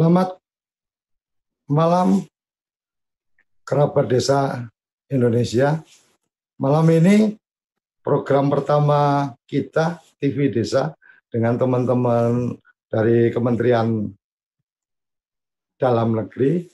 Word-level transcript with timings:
Selamat 0.00 0.40
malam 1.68 2.24
kerabat 3.68 4.08
desa 4.08 4.64
Indonesia. 5.12 5.76
Malam 6.56 6.88
ini 6.88 7.36
program 8.00 8.48
pertama 8.48 9.28
kita 9.44 10.00
TV 10.16 10.48
Desa 10.48 10.96
dengan 11.28 11.60
teman-teman 11.60 12.56
dari 12.88 13.28
Kementerian 13.28 14.08
Dalam 15.76 16.16
Negeri, 16.16 16.64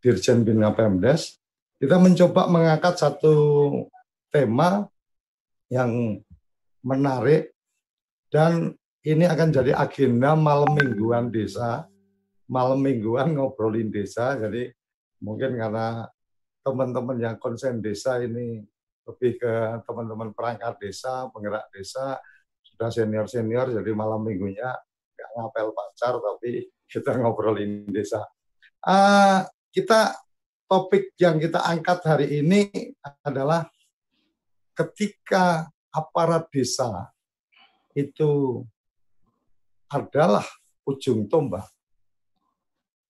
Dirjen 0.00 0.40
Bina 0.48 0.72
Pemdes, 0.72 1.36
kita 1.76 2.00
mencoba 2.00 2.48
mengangkat 2.48 2.96
satu 2.96 3.36
tema 4.32 4.88
yang 5.68 6.16
menarik 6.80 7.52
dan 8.32 8.72
ini 9.04 9.28
akan 9.28 9.52
jadi 9.52 9.76
agenda 9.76 10.32
malam 10.32 10.72
mingguan 10.72 11.28
desa 11.28 11.84
malam 12.50 12.82
mingguan 12.82 13.38
ngobrolin 13.38 13.94
desa. 13.94 14.34
Jadi 14.34 14.66
mungkin 15.22 15.54
karena 15.54 16.10
teman-teman 16.66 17.16
yang 17.22 17.36
konsen 17.38 17.78
desa 17.78 18.18
ini 18.18 18.60
lebih 19.06 19.38
ke 19.38 19.54
teman-teman 19.86 20.34
perangkat 20.34 20.76
desa, 20.82 21.30
penggerak 21.30 21.70
desa, 21.72 22.18
sudah 22.60 22.90
senior-senior, 22.92 23.72
jadi 23.72 23.90
malam 23.96 24.22
minggunya 24.26 24.76
nggak 25.16 25.30
ngapel 25.38 25.68
pacar, 25.72 26.14
tapi 26.20 26.68
kita 26.90 27.16
ngobrolin 27.16 27.88
desa. 27.88 28.26
Uh, 28.82 29.46
kita 29.70 30.14
topik 30.66 31.14
yang 31.18 31.38
kita 31.38 31.62
angkat 31.62 31.98
hari 32.06 32.26
ini 32.42 32.70
adalah 33.24 33.66
ketika 34.74 35.68
aparat 35.90 36.46
desa 36.48 37.10
itu 37.92 38.62
adalah 39.90 40.46
ujung 40.86 41.26
tombak 41.26 41.66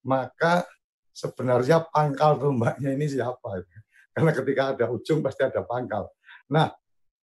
maka 0.04 0.64
sebenarnya 1.12 1.84
pangkal 1.88 2.40
tombaknya 2.40 2.96
ini 2.96 3.06
siapa? 3.08 3.64
Karena 4.14 4.30
ketika 4.34 4.62
ada 4.74 4.84
ujung 4.90 5.20
pasti 5.20 5.46
ada 5.46 5.62
pangkal. 5.62 6.10
Nah, 6.50 6.74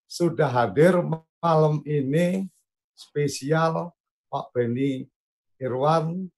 sudah 0.06 0.46
hadir 0.46 1.02
malam 1.42 1.82
ini 1.82 2.46
spesial 2.94 3.90
Pak 4.30 4.54
Beni 4.54 5.04
Irwan. 5.58 6.30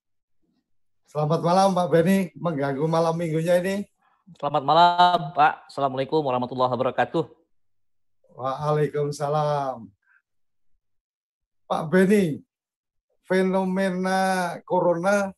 Selamat 1.08 1.40
malam 1.40 1.72
Pak 1.72 1.88
Beni, 1.88 2.32
mengganggu 2.36 2.84
malam 2.84 3.16
minggunya 3.16 3.60
ini. 3.60 3.84
Selamat 4.36 4.60
malam 4.60 5.32
Pak, 5.32 5.72
Assalamualaikum 5.72 6.20
warahmatullahi 6.20 6.68
wabarakatuh. 6.68 7.24
Waalaikumsalam. 8.36 9.88
Pak 11.68 11.82
Beni, 11.88 12.44
fenomena 13.24 14.56
corona 14.64 15.32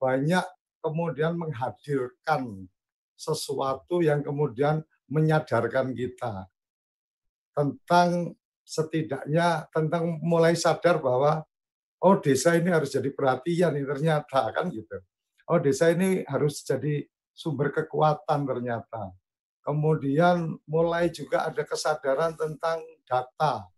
banyak 0.00 0.42
kemudian 0.80 1.36
menghadirkan 1.36 2.64
sesuatu 3.12 4.00
yang 4.00 4.24
kemudian 4.24 4.80
menyadarkan 5.12 5.92
kita 5.92 6.48
tentang 7.52 8.32
setidaknya 8.64 9.68
tentang 9.74 10.16
mulai 10.24 10.56
sadar 10.56 11.02
bahwa 11.02 11.44
oh 12.00 12.16
desa 12.16 12.56
ini 12.56 12.72
harus 12.72 12.88
jadi 12.88 13.12
perhatian 13.12 13.76
ini 13.76 13.84
ternyata 13.84 14.48
kan 14.56 14.72
gitu. 14.72 14.96
Oh 15.50 15.60
desa 15.60 15.92
ini 15.92 16.24
harus 16.24 16.64
jadi 16.64 17.04
sumber 17.34 17.74
kekuatan 17.74 18.46
ternyata. 18.46 19.12
Kemudian 19.60 20.56
mulai 20.64 21.12
juga 21.12 21.50
ada 21.50 21.60
kesadaran 21.66 22.32
tentang 22.38 22.80
data. 23.04 23.68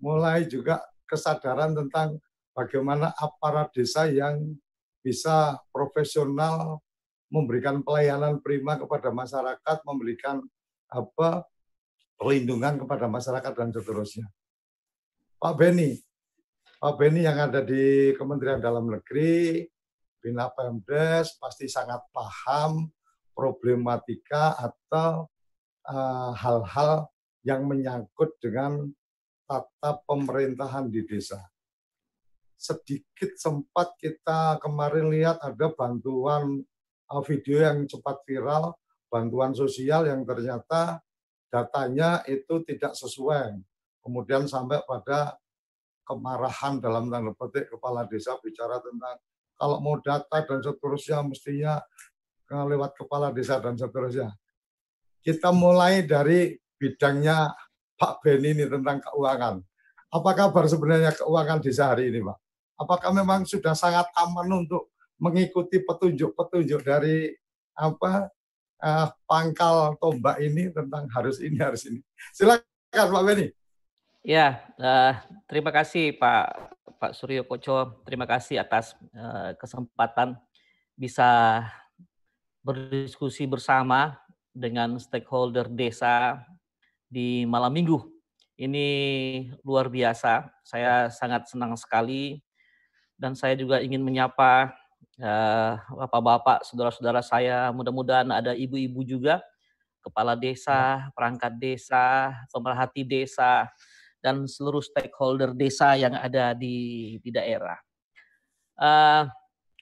Mulai 0.00 0.48
juga 0.48 0.80
kesadaran 1.04 1.76
tentang 1.76 2.16
bagaimana 2.56 3.12
aparat 3.18 3.74
desa 3.74 4.08
yang 4.08 4.56
bisa 5.04 5.60
profesional 5.68 6.80
memberikan 7.28 7.84
pelayanan 7.84 8.40
prima 8.40 8.80
kepada 8.80 9.12
masyarakat, 9.12 9.76
memberikan 9.84 10.40
apa 10.88 11.44
perlindungan 12.16 12.80
kepada 12.80 13.04
masyarakat 13.04 13.52
dan 13.52 13.68
seterusnya. 13.68 14.26
Pak 15.36 15.54
Beni, 15.60 16.00
Pak 16.80 16.94
Beni 16.96 17.28
yang 17.28 17.36
ada 17.36 17.60
di 17.60 18.16
Kementerian 18.16 18.64
Dalam 18.64 18.88
Negeri, 18.88 19.60
Bina 20.24 20.48
Pemdes 20.48 21.36
pasti 21.36 21.68
sangat 21.68 22.00
paham 22.08 22.88
problematika 23.36 24.56
atau 24.56 25.28
eh, 25.84 26.32
hal-hal 26.40 27.04
uh, 27.04 27.08
yang 27.44 27.68
menyangkut 27.68 28.32
dengan 28.40 28.88
tata 29.44 30.00
pemerintahan 30.08 30.88
di 30.88 31.04
desa 31.04 31.44
sedikit 32.56 33.34
sempat 33.36 33.94
kita 34.00 34.58
kemarin 34.62 35.10
lihat 35.10 35.42
ada 35.42 35.70
bantuan 35.74 36.62
uh, 37.10 37.22
video 37.22 37.62
yang 37.62 37.84
cepat 37.84 38.24
viral, 38.24 38.74
bantuan 39.10 39.52
sosial 39.52 40.08
yang 40.08 40.22
ternyata 40.22 41.02
datanya 41.52 42.24
itu 42.26 42.62
tidak 42.66 42.96
sesuai. 42.98 43.58
Kemudian 44.02 44.44
sampai 44.50 44.84
pada 44.84 45.38
kemarahan 46.04 46.82
dalam 46.82 47.08
tanda 47.08 47.32
petik 47.32 47.72
kepala 47.72 48.04
desa 48.04 48.36
bicara 48.42 48.76
tentang 48.82 49.16
kalau 49.56 49.80
mau 49.80 49.96
data 50.02 50.44
dan 50.44 50.60
seterusnya 50.60 51.24
mestinya 51.24 51.80
lewat 52.50 52.94
kepala 52.94 53.32
desa 53.32 53.58
dan 53.58 53.74
seterusnya. 53.74 54.30
Kita 55.24 55.50
mulai 55.50 56.04
dari 56.04 56.52
bidangnya 56.76 57.48
Pak 57.96 58.20
Beni 58.20 58.52
ini 58.52 58.68
tentang 58.68 59.00
keuangan. 59.00 59.56
Apa 60.12 60.30
kabar 60.36 60.68
sebenarnya 60.68 61.16
keuangan 61.16 61.58
desa 61.64 61.90
hari 61.90 62.12
ini, 62.12 62.20
Pak? 62.20 62.43
Apakah 62.78 63.10
memang 63.14 63.46
sudah 63.46 63.72
sangat 63.76 64.06
aman 64.18 64.64
untuk 64.66 64.94
mengikuti 65.18 65.80
petunjuk-petunjuk 65.82 66.80
dari 66.82 67.32
apa 67.74 68.30
uh, 68.82 69.08
pangkal 69.26 69.98
tombak 69.98 70.38
ini 70.42 70.70
tentang 70.70 71.06
harus 71.10 71.38
ini 71.40 71.58
harus 71.58 71.86
ini. 71.86 72.00
Silakan 72.34 72.64
Pak 72.92 73.24
Beni. 73.24 73.46
Ya, 74.24 74.64
uh, 74.80 75.12
terima 75.48 75.68
kasih 75.72 76.16
Pak 76.16 76.74
Pak 77.00 77.12
Suryo 77.16 77.44
Koco. 77.44 78.04
Terima 78.04 78.24
kasih 78.24 78.60
atas 78.60 78.96
uh, 79.12 79.52
kesempatan 79.56 80.38
bisa 80.94 81.60
berdiskusi 82.64 83.44
bersama 83.44 84.16
dengan 84.54 84.96
stakeholder 84.96 85.68
desa 85.68 86.40
di 87.10 87.44
malam 87.44 87.74
minggu. 87.74 88.00
Ini 88.54 88.88
luar 89.66 89.90
biasa. 89.90 90.46
Saya 90.62 91.10
sangat 91.10 91.50
senang 91.50 91.74
sekali 91.74 92.38
dan 93.24 93.32
saya 93.32 93.56
juga 93.56 93.80
ingin 93.80 94.04
menyapa 94.04 94.76
uh, 95.16 95.80
bapak-bapak, 96.04 96.60
saudara-saudara 96.68 97.24
saya. 97.24 97.72
Mudah-mudahan 97.72 98.28
ada 98.28 98.52
ibu-ibu 98.52 99.00
juga, 99.00 99.40
kepala 100.04 100.36
desa, 100.36 101.08
perangkat 101.16 101.56
desa, 101.56 102.36
pemerhati 102.52 103.00
desa, 103.00 103.72
dan 104.20 104.44
seluruh 104.44 104.84
stakeholder 104.84 105.56
desa 105.56 105.96
yang 105.96 106.12
ada 106.12 106.52
di 106.52 107.16
di 107.24 107.32
daerah. 107.32 107.80
Uh, 108.76 109.24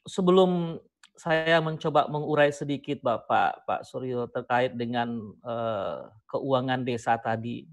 sebelum 0.07 0.79
saya 1.19 1.59
mencoba 1.59 2.07
mengurai 2.07 2.55
sedikit 2.55 3.03
Bapak 3.03 3.67
Pak 3.67 3.83
Suryo 3.83 4.31
terkait 4.31 4.71
dengan 4.79 5.19
uh, 5.43 6.15
keuangan 6.31 6.87
desa 6.87 7.19
tadi. 7.19 7.67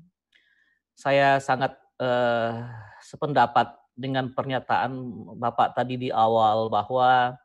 Saya 0.97 1.38
sangat 1.38 1.78
uh, 2.01 2.68
sependapat 3.06 3.78
dengan 4.00 4.32
pernyataan 4.32 4.96
Bapak 5.36 5.76
tadi 5.76 6.00
di 6.00 6.10
awal 6.10 6.72
bahwa 6.72 7.36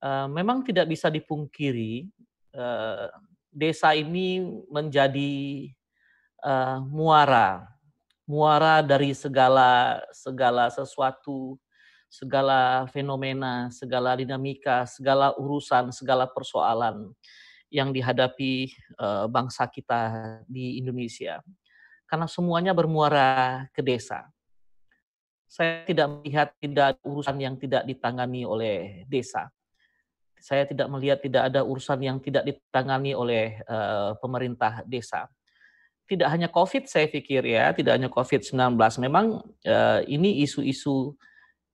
uh, 0.00 0.26
memang 0.32 0.64
tidak 0.64 0.88
bisa 0.88 1.12
dipungkiri 1.12 2.08
uh, 2.56 3.12
desa 3.52 3.92
ini 3.92 4.40
menjadi 4.72 5.68
uh, 6.40 6.80
muara 6.88 7.68
muara 8.24 8.80
dari 8.80 9.12
segala 9.12 10.00
segala 10.16 10.72
sesuatu 10.72 11.60
segala 12.08 12.88
fenomena 12.88 13.68
segala 13.68 14.16
dinamika 14.16 14.88
segala 14.88 15.36
urusan 15.36 15.92
segala 15.92 16.24
persoalan 16.24 17.12
yang 17.72 17.92
dihadapi 17.92 18.72
uh, 19.00 19.24
bangsa 19.32 19.64
kita 19.64 20.12
di 20.44 20.76
Indonesia. 20.76 21.40
Karena 22.04 22.28
semuanya 22.28 22.76
bermuara 22.76 23.64
ke 23.72 23.80
desa 23.80 24.28
saya 25.52 25.84
tidak 25.84 26.08
melihat 26.08 26.48
tidak 26.56 26.96
ada 26.96 27.00
urusan 27.04 27.36
yang 27.36 27.54
tidak 27.60 27.84
ditangani 27.84 28.48
oleh 28.48 29.04
desa. 29.04 29.52
Saya 30.40 30.64
tidak 30.64 30.88
melihat 30.88 31.20
tidak 31.20 31.52
ada 31.52 31.60
urusan 31.60 32.00
yang 32.00 32.16
tidak 32.24 32.48
ditangani 32.48 33.12
oleh 33.12 33.60
uh, 33.68 34.16
pemerintah 34.16 34.80
desa. 34.88 35.28
Tidak 36.08 36.24
hanya 36.24 36.48
COVID 36.48 36.88
saya 36.88 37.04
pikir 37.04 37.44
ya, 37.44 37.76
tidak 37.76 38.00
hanya 38.00 38.08
COVID-19. 38.08 38.80
Memang 39.04 39.44
uh, 39.44 40.00
ini 40.08 40.40
isu-isu 40.40 41.12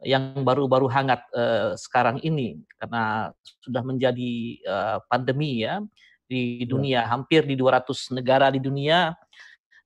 yang 0.02 0.42
baru-baru 0.42 0.90
hangat 0.90 1.22
uh, 1.30 1.78
sekarang 1.78 2.18
ini 2.26 2.58
karena 2.82 3.30
sudah 3.62 3.82
menjadi 3.86 4.58
uh, 4.66 4.98
pandemi 5.06 5.62
ya 5.62 5.78
di 6.26 6.62
ya. 6.62 6.66
dunia 6.66 7.00
ya. 7.06 7.10
hampir 7.14 7.46
di 7.46 7.54
200 7.54 8.14
negara 8.14 8.50
di 8.50 8.58
dunia 8.58 9.14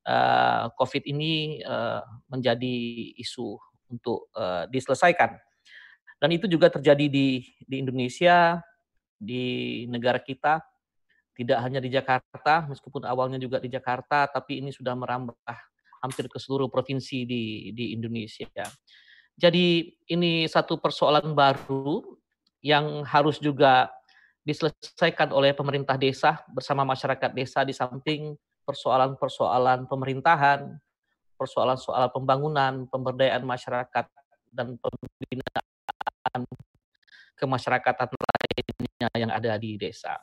uh, 0.09 0.65
COVID 0.81 1.05
ini 1.09 1.61
uh, 1.65 2.05
menjadi 2.29 2.77
isu 3.21 3.72
untuk 3.93 4.33
uh, 4.33 4.65
diselesaikan. 4.73 5.37
Dan 6.17 6.31
itu 6.33 6.49
juga 6.49 6.73
terjadi 6.73 7.07
di 7.13 7.45
di 7.61 7.77
Indonesia, 7.83 8.59
di 9.21 9.85
negara 9.87 10.17
kita, 10.19 10.65
tidak 11.37 11.59
hanya 11.61 11.79
di 11.79 11.93
Jakarta, 11.93 12.67
meskipun 12.67 13.05
awalnya 13.05 13.37
juga 13.37 13.61
di 13.61 13.69
Jakarta, 13.69 14.27
tapi 14.27 14.65
ini 14.65 14.73
sudah 14.73 14.97
merambah 14.97 15.37
hampir 16.03 16.27
ke 16.27 16.39
seluruh 16.41 16.73
provinsi 16.73 17.29
di 17.29 17.71
di 17.77 17.95
Indonesia. 17.95 18.49
Jadi 19.37 19.97
ini 20.13 20.45
satu 20.47 20.77
persoalan 20.77 21.33
baru 21.33 22.03
yang 22.63 23.03
harus 23.03 23.43
juga 23.43 23.91
diselesaikan 24.43 25.31
oleh 25.31 25.55
pemerintah 25.55 25.95
desa 25.95 26.43
bersama 26.51 26.83
masyarakat 26.83 27.31
desa 27.31 27.63
di 27.63 27.75
samping 27.75 28.35
persoalan-persoalan 28.63 29.87
pemerintahan, 29.91 30.79
persoalan-soal 31.43 32.15
pembangunan, 32.15 32.87
pemberdayaan 32.87 33.43
masyarakat 33.43 34.07
dan 34.55 34.79
pembinaan 34.79 36.41
kemasyarakatan 37.35 38.07
lainnya 38.15 39.11
yang 39.19 39.31
ada 39.35 39.59
di 39.59 39.75
desa. 39.75 40.23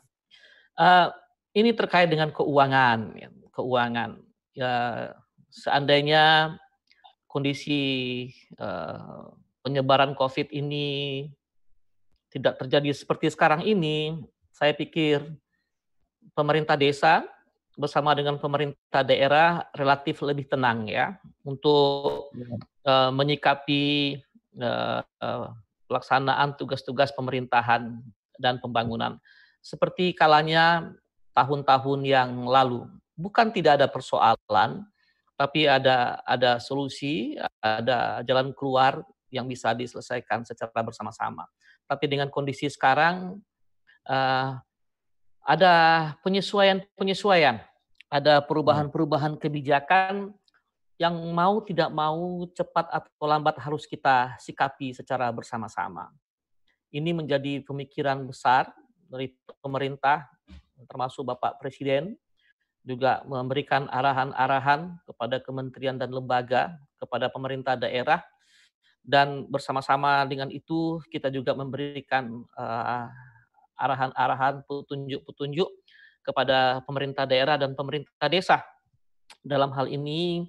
Uh, 0.72 1.12
ini 1.52 1.76
terkait 1.76 2.08
dengan 2.08 2.32
keuangan, 2.32 3.12
ya, 3.20 3.28
keuangan. 3.52 4.10
Ya, 4.56 4.72
seandainya 5.52 6.56
kondisi 7.28 7.82
uh, 8.56 9.28
penyebaran 9.60 10.16
COVID 10.16 10.48
ini 10.56 11.28
tidak 12.32 12.56
terjadi 12.64 12.96
seperti 12.96 13.28
sekarang 13.28 13.66
ini, 13.66 14.16
saya 14.54 14.72
pikir 14.72 15.20
pemerintah 16.32 16.78
desa 16.78 17.26
bersama 17.80 18.12
dengan 18.12 18.36
pemerintah 18.36 19.00
daerah 19.00 19.64
relatif 19.72 20.20
lebih 20.20 20.52
tenang 20.52 20.84
ya 20.84 21.16
untuk. 21.48 22.28
Uh, 22.80 23.12
menyikapi 23.12 24.16
uh, 24.56 25.04
uh, 25.20 25.52
pelaksanaan 25.84 26.56
tugas-tugas 26.56 27.12
pemerintahan 27.12 28.00
dan 28.40 28.56
pembangunan 28.56 29.20
seperti 29.60 30.16
kalanya 30.16 30.88
tahun-tahun 31.36 32.00
yang 32.08 32.48
lalu. 32.48 32.88
Bukan 33.20 33.52
tidak 33.52 33.76
ada 33.76 33.88
persoalan, 33.90 34.88
tapi 35.36 35.68
ada 35.68 36.24
ada 36.24 36.56
solusi, 36.56 37.36
ada 37.60 38.24
jalan 38.24 38.56
keluar 38.56 39.04
yang 39.28 39.44
bisa 39.44 39.76
diselesaikan 39.76 40.48
secara 40.48 40.80
bersama-sama. 40.80 41.44
Tapi 41.84 42.08
dengan 42.08 42.32
kondisi 42.32 42.64
sekarang 42.72 43.44
uh, 44.08 44.56
ada 45.44 45.74
penyesuaian-penyesuaian, 46.24 47.60
ada 48.10 48.42
perubahan-perubahan 48.42 49.38
kebijakan 49.38 50.34
yang 50.98 51.16
mau 51.32 51.62
tidak 51.64 51.88
mau 51.94 52.44
cepat 52.52 52.90
atau 52.92 53.24
lambat 53.24 53.56
harus 53.62 53.88
kita 53.88 54.36
sikapi 54.36 54.92
secara 54.92 55.30
bersama-sama. 55.32 56.12
Ini 56.90 57.14
menjadi 57.14 57.62
pemikiran 57.64 58.26
besar 58.26 58.68
dari 59.06 59.32
pemerintah, 59.62 60.26
termasuk 60.90 61.24
Bapak 61.24 61.62
Presiden, 61.62 62.18
juga 62.84 63.22
memberikan 63.24 63.86
arahan-arahan 63.88 64.98
kepada 65.06 65.38
kementerian 65.38 65.96
dan 65.96 66.10
lembaga, 66.10 66.74
kepada 66.98 67.30
pemerintah 67.30 67.78
daerah, 67.78 68.20
dan 69.06 69.48
bersama-sama 69.48 70.26
dengan 70.28 70.52
itu 70.52 71.00
kita 71.08 71.32
juga 71.32 71.56
memberikan 71.56 72.44
uh, 72.58 73.08
arahan-arahan, 73.80 74.60
petunjuk-petunjuk 74.68 75.68
kepada 76.20 76.84
pemerintah 76.84 77.24
daerah 77.24 77.56
dan 77.56 77.72
pemerintah 77.72 78.28
desa. 78.28 78.60
Dalam 79.40 79.72
hal 79.72 79.88
ini 79.88 80.48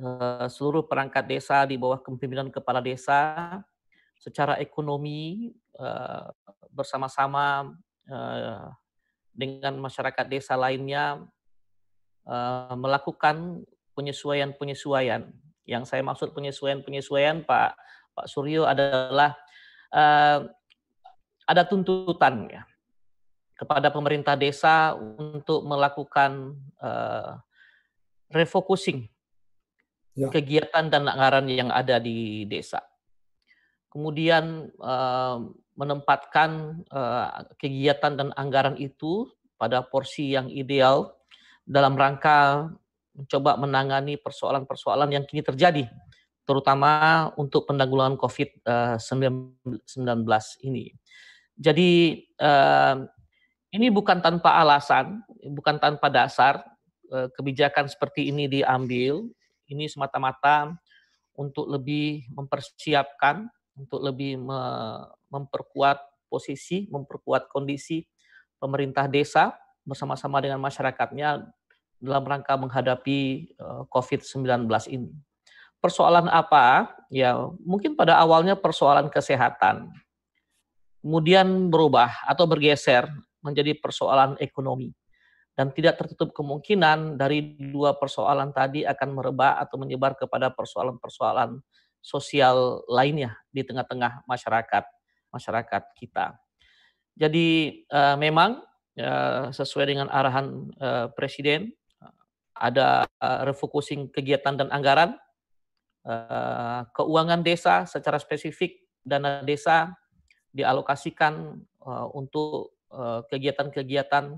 uh, 0.00 0.48
seluruh 0.48 0.86
perangkat 0.88 1.28
desa 1.28 1.64
di 1.68 1.76
bawah 1.76 2.00
kepemimpinan 2.00 2.48
kepala 2.48 2.80
desa 2.80 3.60
secara 4.16 4.56
ekonomi 4.62 5.52
uh, 5.76 6.30
bersama-sama 6.72 7.74
uh, 8.08 8.70
dengan 9.32 9.80
masyarakat 9.80 10.26
desa 10.28 10.54
lainnya 10.60 11.24
melakukan 12.78 13.66
penyesuaian-penyesuaian 13.98 15.26
yang 15.66 15.82
saya 15.82 16.06
maksud 16.06 16.30
penyesuaian-penyesuaian 16.30 17.42
Pak 17.42 17.74
Pak 18.14 18.26
Suryo 18.30 18.62
adalah 18.62 19.34
ada 21.42 21.62
tuntutan 21.66 22.46
ya 22.46 22.62
kepada 23.62 23.94
pemerintah 23.94 24.34
desa 24.34 24.98
untuk 24.98 25.62
melakukan 25.62 26.58
uh, 26.82 27.38
refocusing 28.34 29.06
ya. 30.18 30.26
kegiatan 30.34 30.90
dan 30.90 31.06
anggaran 31.06 31.46
yang 31.46 31.70
ada 31.70 32.02
di 32.02 32.42
desa. 32.50 32.82
Kemudian 33.86 34.66
uh, 34.82 35.46
menempatkan 35.78 36.82
uh, 36.90 37.46
kegiatan 37.54 38.18
dan 38.18 38.34
anggaran 38.34 38.74
itu 38.82 39.30
pada 39.54 39.86
porsi 39.86 40.34
yang 40.34 40.50
ideal 40.50 41.14
dalam 41.62 41.94
rangka 41.94 42.66
mencoba 43.14 43.62
menangani 43.62 44.18
persoalan-persoalan 44.18 45.14
yang 45.14 45.22
kini 45.22 45.46
terjadi, 45.46 45.86
terutama 46.42 47.30
untuk 47.38 47.70
penanggulangan 47.70 48.18
COVID-19 48.18 50.26
ini. 50.66 50.90
Jadi 51.54 52.18
ini 53.72 53.88
bukan 53.88 54.20
tanpa 54.20 54.60
alasan, 54.60 55.24
bukan 55.48 55.80
tanpa 55.80 56.12
dasar 56.12 56.60
eh, 57.08 57.28
kebijakan 57.32 57.88
seperti 57.88 58.28
ini 58.28 58.46
diambil. 58.46 59.24
Ini 59.72 59.88
semata-mata 59.88 60.76
untuk 61.32 61.64
lebih 61.72 62.28
mempersiapkan, 62.36 63.48
untuk 63.72 64.04
lebih 64.04 64.36
memperkuat 65.32 66.28
posisi, 66.28 66.84
memperkuat 66.92 67.48
kondisi 67.48 68.04
pemerintah 68.60 69.08
desa 69.08 69.56
bersama-sama 69.88 70.44
dengan 70.44 70.60
masyarakatnya 70.60 71.48
dalam 71.96 72.24
rangka 72.28 72.52
menghadapi 72.60 73.20
eh, 73.56 73.82
COVID-19 73.88 74.68
ini. 74.92 75.16
Persoalan 75.80 76.28
apa? 76.28 76.92
Ya, 77.08 77.34
mungkin 77.64 77.96
pada 77.96 78.20
awalnya 78.20 78.54
persoalan 78.54 79.08
kesehatan. 79.08 79.90
Kemudian 81.02 81.72
berubah 81.72 82.22
atau 82.28 82.46
bergeser 82.46 83.10
menjadi 83.42 83.76
persoalan 83.78 84.38
ekonomi. 84.38 84.94
Dan 85.52 85.68
tidak 85.76 86.00
tertutup 86.00 86.32
kemungkinan 86.32 87.20
dari 87.20 87.60
dua 87.68 87.92
persoalan 88.00 88.56
tadi 88.56 88.88
akan 88.88 89.08
merebak 89.12 89.60
atau 89.60 89.76
menyebar 89.76 90.16
kepada 90.16 90.48
persoalan-persoalan 90.48 91.60
sosial 92.00 92.80
lainnya 92.88 93.36
di 93.52 93.60
tengah-tengah 93.60 94.24
masyarakat 94.24 94.84
masyarakat 95.28 95.82
kita. 95.96 96.40
Jadi 97.16 97.80
uh, 97.92 98.16
memang 98.16 98.64
uh, 98.96 99.52
sesuai 99.52 99.86
dengan 99.92 100.08
arahan 100.08 100.72
uh, 100.80 101.06
Presiden 101.12 101.72
ada 102.52 103.08
refocusing 103.42 104.12
kegiatan 104.12 104.54
dan 104.54 104.70
anggaran, 104.70 105.18
keuangan 106.94 107.42
desa 107.42 107.90
secara 107.90 108.22
spesifik 108.22 108.86
dana 109.02 109.42
desa 109.42 109.90
dialokasikan 110.54 111.58
untuk 112.14 112.76
kegiatan-kegiatan 113.28 114.36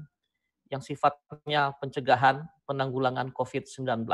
yang 0.71 0.83
sifatnya 0.83 1.75
pencegahan 1.83 2.47
penanggulangan 2.65 3.35
COVID-19. 3.35 4.07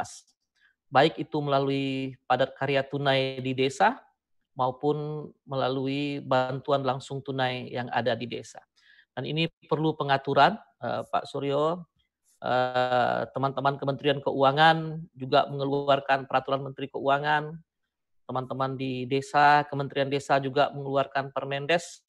Baik 0.91 1.15
itu 1.23 1.39
melalui 1.39 2.19
padat 2.27 2.57
karya 2.59 2.83
tunai 2.83 3.39
di 3.39 3.55
desa 3.55 4.01
maupun 4.59 5.31
melalui 5.47 6.19
bantuan 6.19 6.83
langsung 6.83 7.23
tunai 7.23 7.71
yang 7.71 7.87
ada 7.95 8.19
di 8.19 8.27
desa. 8.27 8.59
Dan 9.15 9.29
ini 9.29 9.47
perlu 9.69 9.95
pengaturan, 9.95 10.59
Pak 10.83 11.25
Suryo, 11.31 11.87
Eh, 12.41 13.23
teman-teman 13.37 13.77
Kementerian 13.77 14.17
Keuangan 14.17 14.97
juga 15.13 15.45
mengeluarkan 15.53 16.25
peraturan 16.25 16.65
Menteri 16.65 16.89
Keuangan, 16.89 17.53
teman-teman 18.25 18.81
di 18.81 19.05
desa, 19.05 19.69
Kementerian 19.69 20.09
Desa 20.09 20.41
juga 20.41 20.73
mengeluarkan 20.73 21.37
Permendes, 21.37 22.01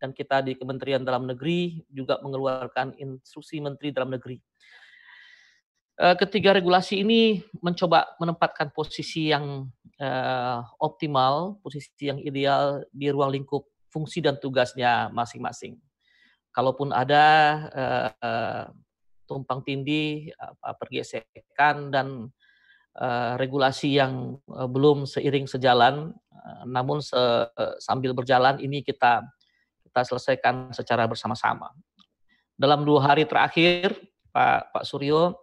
dan 0.00 0.16
kita 0.16 0.40
di 0.40 0.56
Kementerian 0.56 1.04
Dalam 1.04 1.28
Negeri 1.28 1.84
juga 1.92 2.16
mengeluarkan 2.24 2.96
instruksi 2.96 3.60
Menteri 3.60 3.92
Dalam 3.92 4.16
Negeri. 4.16 4.40
Eh, 6.00 6.16
ketiga 6.16 6.56
regulasi 6.56 7.04
ini 7.04 7.44
mencoba 7.60 8.16
menempatkan 8.16 8.72
posisi 8.72 9.28
yang 9.28 9.68
uh, 10.00 10.64
optimal, 10.80 11.60
posisi 11.60 12.08
yang 12.08 12.16
ideal 12.24 12.80
di 12.88 13.12
ruang 13.12 13.28
lingkup 13.36 13.68
fungsi 13.92 14.24
dan 14.24 14.40
tugasnya 14.40 15.12
masing-masing. 15.12 15.76
Kalaupun 16.56 16.96
ada 16.96 17.24
uh, 17.68 18.66
tumpang 19.28 19.60
tindih, 19.60 20.32
pergesekan 20.80 21.92
dan 21.92 22.32
regulasi 23.38 23.94
yang 23.94 24.42
belum 24.50 25.06
seiring 25.06 25.46
sejalan, 25.46 26.10
namun 26.66 26.98
sambil 27.78 28.10
berjalan 28.10 28.58
ini 28.58 28.82
kita 28.82 29.22
kita 29.90 30.06
selesaikan 30.06 30.70
secara 30.70 31.02
bersama-sama. 31.10 31.74
Dalam 32.54 32.86
dua 32.86 33.10
hari 33.10 33.26
terakhir, 33.26 33.98
Pak 34.30 34.70
Pak 34.70 34.84
Suryo, 34.86 35.42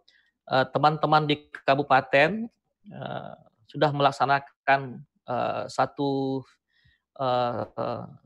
teman-teman 0.71 1.27
uh, 1.27 1.27
di 1.27 1.35
kabupaten 1.67 2.47
uh, 2.95 3.35
sudah 3.67 3.91
melaksanakan 3.91 5.03
uh, 5.27 5.67
satu 5.67 6.41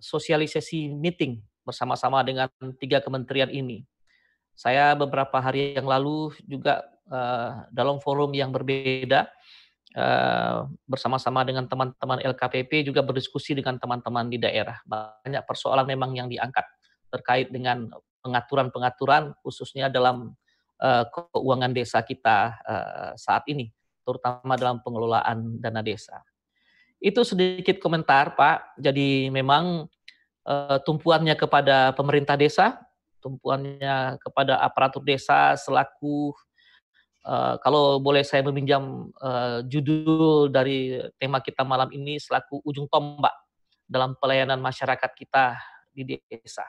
sosialisasi 0.03 0.91
meeting 0.91 1.39
bersama-sama 1.63 2.19
dengan 2.27 2.51
tiga 2.75 2.99
kementerian 2.99 3.47
ini. 3.47 3.87
Saya 4.51 4.91
beberapa 4.99 5.39
hari 5.39 5.79
yang 5.79 5.87
lalu 5.87 6.35
juga 6.43 6.83
dalam 7.71 8.03
forum 8.03 8.35
yang 8.35 8.51
berbeda 8.51 9.31
bersama-sama 10.88 11.43
dengan 11.43 11.67
teman-teman 11.67 12.24
LKPP 12.24 12.88
juga 12.88 13.03
berdiskusi 13.03 13.51
dengan 13.51 13.75
teman-teman 13.75 14.31
di 14.31 14.39
daerah. 14.39 14.79
Banyak 14.88 15.43
persoalan 15.43 15.83
memang 15.83 16.15
yang 16.15 16.31
diangkat 16.31 16.63
terkait 17.12 17.51
dengan 17.51 17.91
pengaturan-pengaturan 18.24 19.36
khususnya 19.43 19.91
dalam 19.91 20.31
keuangan 20.81 21.75
desa 21.75 22.00
kita 22.01 22.55
saat 23.19 23.43
ini, 23.51 23.67
terutama 24.07 24.55
dalam 24.55 24.79
pengelolaan 24.79 25.60
dana 25.60 25.83
desa. 25.83 26.24
Itu 27.01 27.25
sedikit 27.25 27.81
komentar, 27.81 28.38
Pak. 28.38 28.77
Jadi 28.77 29.33
memang 29.33 29.89
uh, 30.45 30.77
tumpuannya 30.86 31.33
kepada 31.33 31.98
pemerintah 31.98 32.38
desa, 32.38 32.77
tumpuannya 33.25 34.21
kepada 34.21 34.62
aparatur 34.62 35.01
desa 35.01 35.57
selaku 35.57 36.33
uh, 37.25 37.55
kalau 37.61 37.99
boleh 38.01 38.21
saya 38.25 38.45
meminjam 38.45 39.09
uh, 39.21 39.61
judul 39.65 40.49
dari 40.49 41.01
tema 41.17 41.41
kita 41.41 41.65
malam 41.65 41.89
ini 41.93 42.17
selaku 42.17 42.61
ujung 42.65 42.85
tombak 42.89 43.33
dalam 43.85 44.15
pelayanan 44.17 44.61
masyarakat 44.61 45.11
kita 45.17 45.59
di 45.91 46.17
desa. 46.29 46.63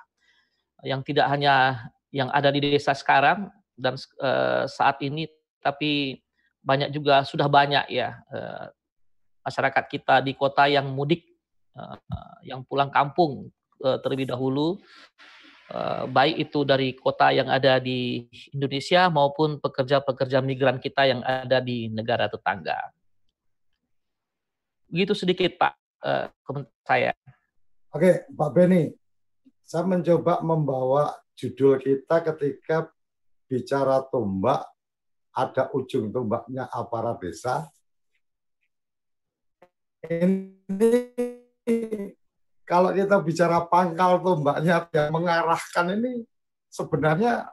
Yang 0.82 1.14
tidak 1.14 1.26
hanya 1.30 1.86
yang 2.10 2.28
ada 2.34 2.50
di 2.50 2.58
desa 2.60 2.92
sekarang 2.92 3.48
dan 3.78 3.94
uh, 4.20 4.66
saat 4.66 4.98
ini, 5.00 5.30
tapi 5.62 6.18
banyak 6.62 6.94
juga 6.94 7.26
sudah 7.26 7.50
banyak 7.50 7.90
ya 7.90 8.22
masyarakat 9.42 9.84
kita 9.90 10.22
di 10.22 10.32
kota 10.38 10.70
yang 10.70 10.90
mudik, 10.94 11.26
uh, 11.74 11.98
yang 12.46 12.62
pulang 12.62 12.88
kampung 12.88 13.50
uh, 13.82 13.98
terlebih 14.00 14.30
dahulu, 14.30 14.78
uh, 14.78 15.41
baik 16.12 16.36
itu 16.48 16.68
dari 16.68 16.92
kota 16.92 17.32
yang 17.32 17.48
ada 17.48 17.80
di 17.80 18.28
Indonesia 18.52 19.08
maupun 19.08 19.56
pekerja-pekerja 19.56 20.44
migran 20.44 20.76
kita 20.76 21.08
yang 21.08 21.20
ada 21.24 21.64
di 21.64 21.88
negara 21.88 22.28
tetangga. 22.28 22.92
Begitu 24.92 25.16
sedikit 25.16 25.56
Pak 25.56 25.72
uh, 26.04 26.28
komentar 26.44 26.76
saya. 26.84 27.12
Oke, 27.92 28.28
Pak 28.28 28.50
Beni, 28.52 28.92
saya 29.64 29.88
mencoba 29.88 30.44
membawa 30.44 31.16
judul 31.32 31.80
kita 31.80 32.20
ketika 32.20 32.92
bicara 33.48 34.04
tombak, 34.12 34.68
ada 35.32 35.72
ujung 35.72 36.12
tombaknya 36.12 36.68
aparat 36.68 37.16
desa, 37.24 37.68
ini 40.04 40.52
kalau 42.62 42.94
kita 42.94 43.18
bicara 43.20 43.66
pangkal 43.66 44.22
tombaknya 44.22 44.86
yang 44.94 45.10
mengarahkan 45.10 45.86
ini 45.98 46.22
sebenarnya 46.70 47.50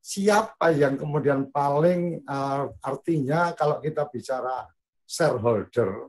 siapa 0.00 0.72
yang 0.72 0.96
kemudian 0.96 1.52
paling 1.52 2.24
uh, 2.24 2.72
artinya 2.80 3.52
kalau 3.52 3.82
kita 3.84 4.08
bicara 4.08 4.64
shareholder 5.04 6.08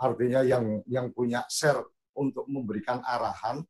artinya 0.00 0.40
yang 0.40 0.80
yang 0.88 1.12
punya 1.12 1.44
share 1.50 1.84
untuk 2.16 2.48
memberikan 2.48 3.04
arahan 3.04 3.60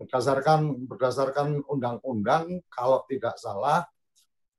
berdasarkan 0.00 0.88
berdasarkan 0.88 1.60
undang-undang 1.68 2.64
kalau 2.72 3.04
tidak 3.04 3.36
salah 3.36 3.84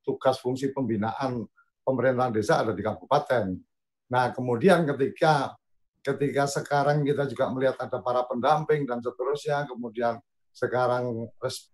tugas 0.06 0.38
fungsi 0.38 0.70
pembinaan 0.70 1.42
pemerintahan 1.82 2.34
desa 2.34 2.62
ada 2.62 2.70
di 2.70 2.82
kabupaten. 2.82 3.58
Nah, 4.10 4.30
kemudian 4.30 4.86
ketika 4.86 5.54
ketika 6.02 6.50
sekarang 6.50 7.06
kita 7.06 7.30
juga 7.30 7.48
melihat 7.54 7.78
ada 7.78 8.02
para 8.02 8.26
pendamping 8.26 8.84
dan 8.84 8.98
seterusnya, 8.98 9.64
kemudian 9.70 10.18
sekarang 10.52 11.30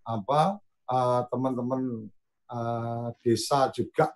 apa 0.06 0.40
eh, 0.86 1.22
teman-teman 1.32 2.06
uh, 2.48 3.08
desa 3.20 3.68
juga 3.74 4.14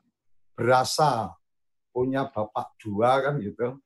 berasa 0.55 1.33
punya 1.93 2.29
bapak 2.29 2.77
dua 2.81 3.21
kan 3.21 3.37
gitu. 3.41 3.81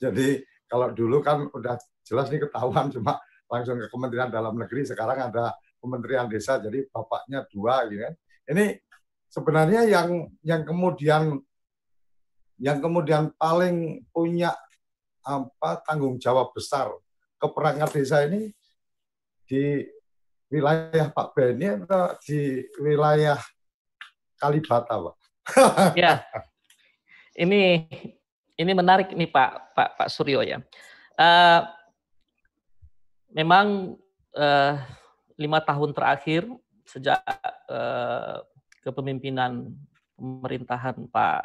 Jadi 0.00 0.40
kalau 0.64 0.92
dulu 0.94 1.20
kan 1.20 1.48
udah 1.52 1.76
jelas 2.04 2.32
nih 2.32 2.48
ketahuan 2.48 2.88
cuma 2.94 3.20
langsung 3.50 3.76
ke 3.82 3.90
Kementerian 3.90 4.30
Dalam 4.30 4.54
Negeri, 4.56 4.86
sekarang 4.86 5.32
ada 5.32 5.58
Kementerian 5.80 6.30
Desa 6.30 6.62
jadi 6.62 6.86
bapaknya 6.88 7.44
dua 7.50 7.88
gitu 7.90 8.04
kan. 8.06 8.14
Ini 8.50 8.64
sebenarnya 9.26 9.82
yang 9.90 10.28
yang 10.44 10.62
kemudian 10.62 11.40
yang 12.60 12.78
kemudian 12.78 13.32
paling 13.40 14.04
punya 14.12 14.52
apa 15.30 15.78
tanggung 15.86 16.18
jawab 16.18 16.50
besar 16.50 16.90
ke 17.38 17.46
perangkat 17.46 17.90
desa 17.94 18.26
ini 18.26 18.50
di 19.46 19.86
wilayah 20.50 21.06
Pak 21.14 21.28
Beni 21.32 21.86
atau 21.86 22.18
di 22.26 22.66
wilayah 22.82 23.38
Kalibata, 24.34 24.98
Pak? 24.98 25.16
ya, 26.02 26.22
ini 27.38 27.86
ini 28.58 28.72
menarik 28.74 29.14
nih 29.14 29.30
Pak 29.30 29.76
Pak 29.78 29.90
Pak 29.96 30.08
Suryo 30.10 30.42
ya. 30.42 30.58
Uh, 31.14 31.62
memang 33.30 33.94
uh, 34.34 34.74
lima 35.38 35.62
tahun 35.62 35.94
terakhir 35.94 36.44
sejak 36.84 37.22
uh, 37.70 38.42
kepemimpinan 38.82 39.70
pemerintahan 40.18 41.06
Pak 41.08 41.42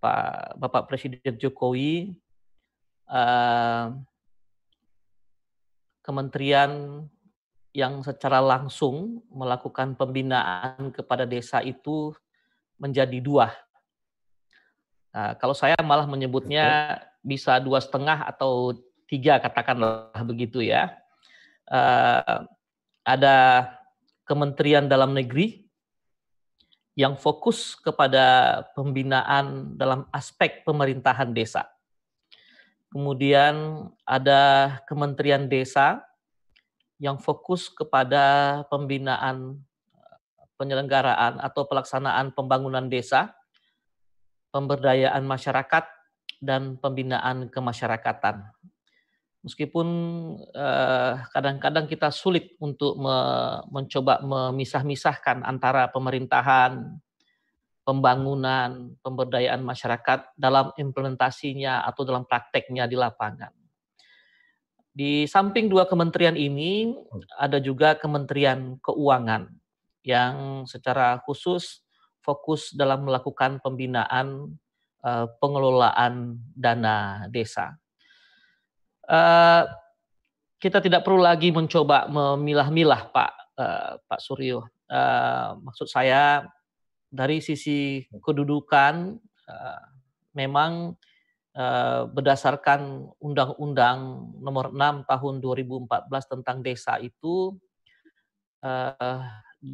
Pak 0.00 0.58
Bapak 0.58 0.82
Presiden 0.88 1.36
Jokowi 1.38 2.14
uh, 3.08 3.94
kementerian 6.04 7.04
yang 7.74 8.04
secara 8.06 8.38
langsung 8.38 9.24
melakukan 9.32 9.98
pembinaan 9.98 10.94
kepada 10.94 11.26
desa 11.26 11.58
itu 11.64 12.14
menjadi 12.78 13.18
dua. 13.18 13.50
Nah, 15.10 15.34
kalau 15.38 15.54
saya 15.54 15.74
malah 15.82 16.06
menyebutnya 16.06 16.98
bisa 17.24 17.58
dua 17.58 17.82
setengah 17.82 18.30
atau 18.30 18.78
tiga 19.10 19.42
katakanlah 19.42 20.14
begitu 20.22 20.62
ya. 20.62 20.94
Uh, 21.66 22.46
ada 23.04 23.68
Kementerian 24.24 24.88
Dalam 24.88 25.12
Negeri 25.12 25.64
yang 26.94 27.18
fokus 27.18 27.74
kepada 27.74 28.62
pembinaan 28.78 29.74
dalam 29.74 30.06
aspek 30.14 30.62
pemerintahan 30.62 31.34
desa. 31.34 31.73
Kemudian 32.94 33.90
ada 34.06 34.70
Kementerian 34.86 35.50
Desa 35.50 36.06
yang 37.02 37.18
fokus 37.18 37.66
kepada 37.66 38.62
pembinaan 38.70 39.58
eh, 39.90 40.16
penyelenggaraan 40.54 41.42
atau 41.42 41.66
pelaksanaan 41.66 42.30
pembangunan 42.38 42.86
desa, 42.86 43.34
pemberdayaan 44.54 45.26
masyarakat, 45.26 45.84
dan 46.38 46.78
pembinaan 46.78 47.50
kemasyarakatan. 47.50 48.46
Meskipun 49.42 49.88
eh, 50.54 51.14
kadang-kadang 51.34 51.90
kita 51.90 52.14
sulit 52.14 52.54
untuk 52.62 52.94
me 52.94 53.16
mencoba 53.74 54.22
memisah-misahkan 54.22 55.42
antara 55.42 55.90
pemerintahan, 55.90 56.94
pembangunan, 57.84 58.96
pemberdayaan 59.04 59.60
masyarakat 59.60 60.34
dalam 60.34 60.72
implementasinya 60.74 61.84
atau 61.84 62.02
dalam 62.02 62.24
prakteknya 62.24 62.88
di 62.88 62.96
lapangan. 62.96 63.52
Di 64.94 65.28
samping 65.28 65.68
dua 65.68 65.84
kementerian 65.90 66.38
ini 66.38 66.94
ada 67.36 67.58
juga 67.58 67.98
Kementerian 67.98 68.78
Keuangan 68.78 69.50
yang 70.06 70.64
secara 70.70 71.18
khusus 71.26 71.82
fokus 72.22 72.70
dalam 72.72 73.04
melakukan 73.04 73.58
pembinaan 73.58 74.54
eh, 75.02 75.26
pengelolaan 75.42 76.38
dana 76.54 77.26
desa 77.26 77.74
uh, 79.08 79.62
kita 80.60 80.80
tidak 80.80 81.04
perlu 81.04 81.20
lagi 81.20 81.52
mencoba 81.52 82.08
memilah-milah 82.08 83.12
Pak 83.12 83.32
uh, 83.60 83.90
Pak 84.08 84.20
Suryo. 84.20 84.64
Uh, 84.88 85.60
maksud 85.64 85.88
saya 85.88 86.44
dari 87.14 87.38
sisi 87.38 88.02
kedudukan 88.10 89.14
uh, 89.46 89.82
memang 90.34 90.98
uh, 91.54 92.10
berdasarkan 92.10 93.06
Undang-Undang 93.22 93.98
Nomor 94.42 94.74
6 94.74 95.06
Tahun 95.06 95.34
2014 95.38 96.10
tentang 96.10 96.58
Desa 96.58 96.98
itu 96.98 97.54
uh, 98.66 99.22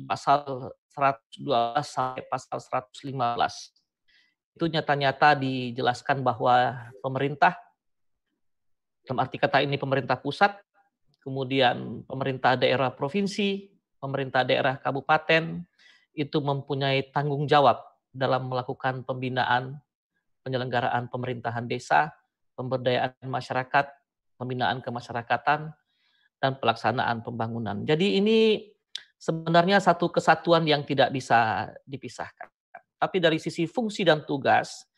pasal 0.04 0.68
112 0.92 1.48
sampai 1.80 2.22
pasal 2.28 2.60
115 2.60 3.16
itu 4.60 4.64
nyata-nyata 4.68 5.40
dijelaskan 5.40 6.20
bahwa 6.20 6.76
pemerintah 7.00 7.56
dalam 9.04 9.24
arti 9.24 9.40
kata 9.40 9.64
ini 9.64 9.80
pemerintah 9.80 10.20
pusat, 10.20 10.54
kemudian 11.24 12.04
pemerintah 12.04 12.54
daerah 12.54 12.92
provinsi, 12.92 13.72
pemerintah 13.98 14.44
daerah 14.44 14.76
kabupaten, 14.76 15.64
itu 16.14 16.38
mempunyai 16.42 17.10
tanggung 17.14 17.46
jawab 17.46 17.80
dalam 18.10 18.50
melakukan 18.50 19.06
pembinaan 19.06 19.78
penyelenggaraan 20.42 21.06
pemerintahan 21.12 21.68
desa, 21.68 22.10
pemberdayaan 22.56 23.12
masyarakat, 23.28 23.86
pembinaan 24.40 24.80
kemasyarakatan, 24.80 25.70
dan 26.40 26.52
pelaksanaan 26.56 27.20
pembangunan. 27.20 27.84
Jadi 27.84 28.16
ini 28.16 28.72
sebenarnya 29.20 29.78
satu 29.78 30.08
kesatuan 30.08 30.64
yang 30.64 30.82
tidak 30.88 31.12
bisa 31.12 31.68
dipisahkan. 31.84 32.48
Tapi 33.00 33.16
dari 33.20 33.36
sisi 33.36 33.68
fungsi 33.68 34.04
dan 34.04 34.24
tugas, 34.24 34.88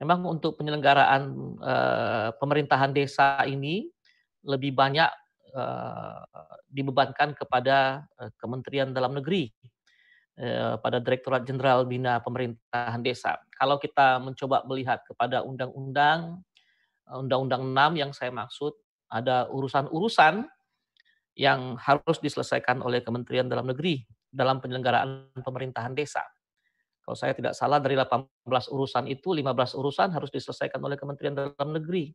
memang 0.00 0.24
untuk 0.24 0.56
penyelenggaraan 0.56 1.22
uh, 1.60 2.28
pemerintahan 2.40 2.92
desa 2.92 3.44
ini 3.44 3.88
lebih 4.44 4.72
banyak 4.72 5.08
uh, 5.56 6.24
dibebankan 6.68 7.36
kepada 7.36 8.08
uh, 8.16 8.32
Kementerian 8.40 8.92
Dalam 8.92 9.16
Negeri 9.16 9.52
pada 10.84 11.00
Direktorat 11.00 11.48
Jenderal 11.48 11.88
Bina 11.88 12.20
Pemerintahan 12.20 13.00
Desa. 13.00 13.40
Kalau 13.56 13.80
kita 13.80 14.20
mencoba 14.20 14.62
melihat 14.68 15.00
kepada 15.08 15.40
undang-undang 15.40 16.44
undang-undang 17.06 17.62
6 17.70 18.00
yang 18.02 18.10
saya 18.10 18.34
maksud 18.34 18.74
ada 19.06 19.46
urusan-urusan 19.48 20.44
yang 21.38 21.78
harus 21.78 22.18
diselesaikan 22.18 22.82
oleh 22.82 23.04
Kementerian 23.04 23.46
Dalam 23.46 23.68
Negeri 23.70 24.02
dalam 24.26 24.58
penyelenggaraan 24.60 25.32
pemerintahan 25.40 25.94
desa. 25.96 26.24
Kalau 27.00 27.14
saya 27.14 27.32
tidak 27.38 27.54
salah 27.54 27.78
dari 27.78 27.94
18 27.94 28.26
urusan 28.50 29.06
itu 29.06 29.30
15 29.30 29.78
urusan 29.78 30.10
harus 30.10 30.28
diselesaikan 30.34 30.82
oleh 30.82 30.98
Kementerian 30.98 31.38
Dalam 31.38 31.70
Negeri. 31.70 32.10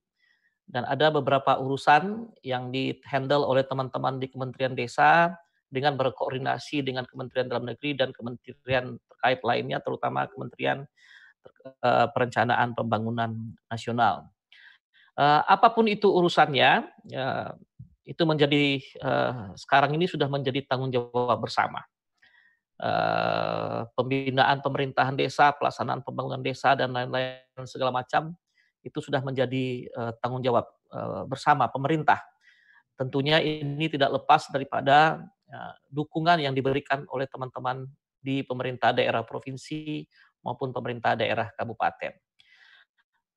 Dan 0.67 0.83
ada 0.83 1.09
beberapa 1.09 1.57
urusan 1.57 2.35
yang 2.43 2.69
dihandle 2.69 3.47
oleh 3.47 3.63
teman-teman 3.63 4.19
di 4.19 4.27
Kementerian 4.27 4.75
Desa 4.75 5.31
dengan 5.71 5.95
berkoordinasi 5.95 6.83
dengan 6.83 7.07
Kementerian 7.07 7.47
Dalam 7.47 7.63
Negeri 7.63 7.95
dan 7.95 8.11
kementerian 8.11 8.99
terkait 9.07 9.39
lainnya 9.41 9.79
terutama 9.79 10.27
Kementerian 10.27 10.83
eh, 11.81 12.07
Perencanaan 12.11 12.75
Pembangunan 12.75 13.31
Nasional. 13.71 14.27
Eh, 15.15 15.41
apa 15.47 15.71
pun 15.71 15.87
itu 15.87 16.11
urusannya, 16.11 16.71
ya, 17.07 17.55
itu 18.03 18.23
menjadi 18.27 18.81
sekarang 19.55 19.93
ini 19.95 20.09
sudah 20.09 20.25
menjadi 20.27 20.65
tanggung 20.67 20.91
jawab 20.91 21.37
bersama 21.39 21.85
Eh, 22.81 23.81
pembinaan 23.93 24.57
pemerintahan 24.57 25.13
desa, 25.13 25.53
pelaksanaan 25.53 26.01
pembangunan 26.01 26.41
desa 26.41 26.73
dan 26.73 26.89
lain-lain 26.89 27.37
segala 27.69 27.93
macam 27.93 28.33
itu 28.81 28.97
sudah 28.97 29.21
menjadi 29.21 29.85
tanggung 30.17 30.41
jawab 30.41 30.65
bersama 31.29 31.69
pemerintah. 31.69 32.17
Tentunya 32.97 33.37
ini 33.37 33.85
tidak 33.85 34.17
lepas 34.17 34.49
daripada 34.49 35.21
dukungan 35.91 36.39
yang 36.39 36.55
diberikan 36.55 37.03
oleh 37.11 37.27
teman-teman 37.27 37.83
di 38.21 38.45
pemerintah 38.45 38.93
daerah 38.95 39.25
provinsi 39.25 40.05
maupun 40.45 40.69
pemerintah 40.71 41.17
daerah 41.17 41.49
kabupaten. 41.53 42.13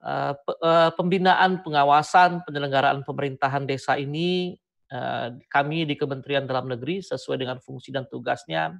Uh, 0.05 0.37
uh, 0.61 0.91
pembinaan, 0.93 1.65
pengawasan, 1.65 2.45
penyelenggaraan 2.45 3.01
pemerintahan 3.01 3.65
desa 3.65 3.97
ini 3.97 4.53
uh, 4.93 5.33
kami 5.49 5.89
di 5.89 5.97
Kementerian 5.97 6.45
Dalam 6.45 6.69
Negeri 6.69 7.01
sesuai 7.01 7.41
dengan 7.41 7.57
fungsi 7.57 7.89
dan 7.89 8.05
tugasnya 8.05 8.77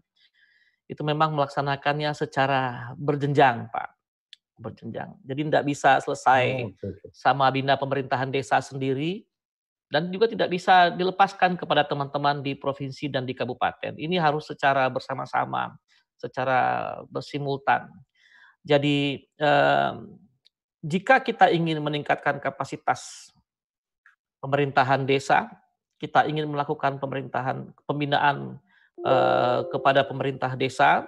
itu 0.85 1.01
memang 1.01 1.33
melaksanakannya 1.33 2.13
secara 2.13 2.93
berjenjang, 2.93 3.73
Pak. 3.73 3.89
Berjenjang. 4.61 5.17
Jadi 5.25 5.49
tidak 5.49 5.65
bisa 5.65 5.97
selesai 5.97 6.69
oh, 6.69 6.93
sama 7.09 7.49
bina 7.49 7.73
pemerintahan 7.73 8.29
desa 8.29 8.61
sendiri 8.61 9.25
dan 9.89 10.09
juga 10.09 10.25
tidak 10.29 10.49
bisa 10.49 10.91
dilepaskan 10.93 11.55
kepada 11.55 11.85
teman-teman 11.85 12.41
di 12.41 12.57
provinsi 12.57 13.09
dan 13.09 13.23
di 13.23 13.37
kabupaten. 13.37 13.95
Ini 13.95 14.17
harus 14.17 14.49
secara 14.49 14.89
bersama-sama, 14.89 15.77
secara 16.17 16.93
bersimultan. 17.07 17.87
Jadi 18.65 19.21
eh, 19.23 19.93
jika 20.81 21.21
kita 21.21 21.53
ingin 21.53 21.81
meningkatkan 21.81 22.41
kapasitas 22.41 23.29
pemerintahan 24.41 25.05
desa, 25.05 25.49
kita 26.01 26.25
ingin 26.25 26.49
melakukan 26.49 26.97
pemerintahan 26.97 27.71
pembinaan 27.85 28.59
Eh, 29.05 29.61
kepada 29.69 30.01
pemerintah 30.01 30.57
desa. 30.57 31.05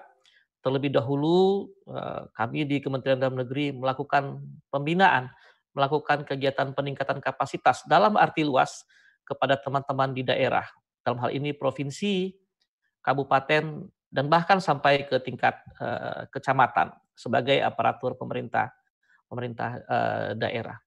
Terlebih 0.61 0.91
dahulu 0.93 1.69
uh, 1.87 2.27
kami 2.35 2.67
di 2.67 2.77
Kementerian 2.83 3.17
Dalam 3.17 3.39
Negeri 3.39 3.71
melakukan 3.71 4.41
pembinaan, 4.67 5.31
melakukan 5.75 6.23
kegiatan 6.27 6.71
peningkatan 6.73 7.19
kapasitas 7.19 7.83
dalam 7.85 8.15
arti 8.15 8.43
luas 8.43 8.83
kepada 9.27 9.59
teman-teman 9.59 10.15
di 10.15 10.23
daerah. 10.23 10.65
Dalam 11.03 11.19
hal 11.23 11.31
ini 11.35 11.51
provinsi, 11.55 12.31
kabupaten, 13.03 13.87
dan 14.07 14.25
bahkan 14.31 14.59
sampai 14.63 15.03
ke 15.07 15.19
tingkat 15.19 15.55
uh, 15.79 16.27
kecamatan 16.31 16.95
sebagai 17.11 17.59
aparatur 17.59 18.15
pemerintah 18.15 18.71
pemerintah 19.27 19.83
uh, 19.83 20.31
daerah. 20.39 20.79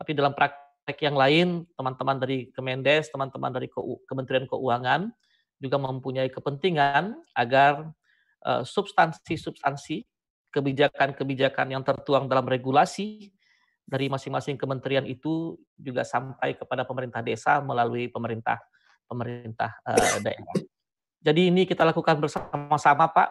Tapi 0.00 0.10
dalam 0.16 0.32
praktek 0.32 0.98
yang 1.04 1.16
lain, 1.16 1.68
teman-teman 1.76 2.16
dari 2.16 2.48
Kemendes, 2.50 3.12
teman-teman 3.12 3.52
dari 3.52 3.68
Kementerian 4.08 4.48
Keuangan 4.48 5.12
juga 5.62 5.78
mempunyai 5.78 6.28
kepentingan 6.28 7.14
agar 7.32 7.88
eh, 8.44 8.62
substansi-substansi 8.66 10.02
kebijakan-kebijakan 10.50 11.72
yang 11.72 11.82
tertuang 11.86 12.28
dalam 12.28 12.46
regulasi 12.46 13.32
dari 13.84 14.08
masing-masing 14.08 14.56
kementerian 14.56 15.04
itu 15.04 15.60
juga 15.76 16.02
sampai 16.02 16.56
kepada 16.56 16.88
pemerintah 16.88 17.20
desa 17.20 17.60
melalui 17.60 18.08
pemerintah 18.08 18.56
pemerintah 19.04 19.76
uh, 19.84 20.18
daerah. 20.24 20.56
Jadi 21.20 21.52
ini 21.52 21.68
kita 21.68 21.84
lakukan 21.84 22.20
bersama-sama 22.20 23.12
Pak, 23.12 23.28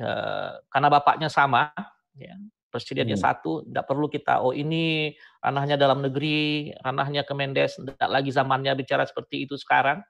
uh, 0.00 0.50
karena 0.72 0.88
bapaknya 0.88 1.28
sama, 1.28 1.68
ya, 2.16 2.36
presidennya 2.72 3.20
hmm. 3.20 3.24
satu, 3.24 3.52
tidak 3.68 3.84
perlu 3.84 4.08
kita 4.08 4.40
oh 4.40 4.56
ini 4.56 5.12
ranahnya 5.44 5.76
dalam 5.76 6.00
negeri, 6.00 6.72
ranahnya 6.80 7.28
Kemendes, 7.28 7.76
tidak 7.76 8.08
lagi 8.08 8.32
zamannya 8.32 8.72
bicara 8.72 9.04
seperti 9.04 9.44
itu 9.44 9.60
sekarang. 9.60 10.00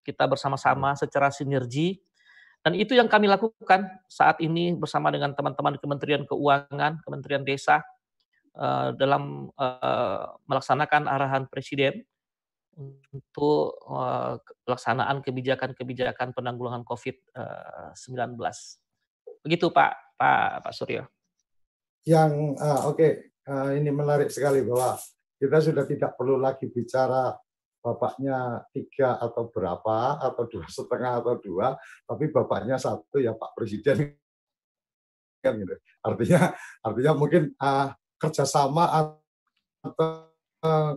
Kita 0.00 0.24
bersama-sama 0.24 0.96
secara 0.96 1.28
sinergi. 1.28 2.00
Dan 2.64 2.74
itu 2.74 2.96
yang 2.96 3.06
kami 3.12 3.28
lakukan 3.28 3.86
saat 4.08 4.40
ini 4.40 4.72
bersama 4.72 5.12
dengan 5.12 5.36
teman-teman 5.36 5.76
Kementerian 5.78 6.24
Keuangan, 6.24 7.04
Kementerian 7.04 7.44
Desa 7.44 7.84
uh, 8.58 8.90
dalam 8.98 9.48
uh, 9.54 10.36
melaksanakan 10.50 11.06
arahan 11.06 11.46
Presiden 11.46 12.02
untuk 13.10 13.74
uh, 13.90 14.38
pelaksanaan 14.62 15.18
kebijakan-kebijakan 15.22 16.30
penanggulangan 16.30 16.86
COVID-19. 16.86 18.38
Begitu 19.42 19.66
Pak 19.70 19.92
Pak 20.18 20.62
Pak 20.66 20.72
Suryo. 20.74 21.06
Yang 22.06 22.58
uh, 22.58 22.86
oke 22.86 22.98
okay. 22.98 23.12
uh, 23.50 23.74
ini 23.74 23.90
menarik 23.90 24.30
sekali 24.30 24.62
bahwa 24.62 24.94
kita 25.38 25.58
sudah 25.62 25.84
tidak 25.86 26.14
perlu 26.18 26.38
lagi 26.38 26.66
bicara 26.70 27.34
bapaknya 27.78 28.66
tiga 28.74 29.22
atau 29.22 29.50
berapa 29.54 30.18
atau 30.18 30.44
dua 30.50 30.66
setengah 30.66 31.22
atau 31.22 31.38
dua, 31.38 31.78
tapi 32.06 32.30
bapaknya 32.30 32.74
satu 32.78 33.22
ya 33.22 33.34
Pak 33.34 33.54
Presiden 33.54 34.18
kan. 35.42 35.54
Artinya 36.02 36.54
artinya 36.82 37.12
mungkin 37.14 37.54
uh, 37.58 37.94
kerjasama 38.18 38.84
atau 39.82 40.28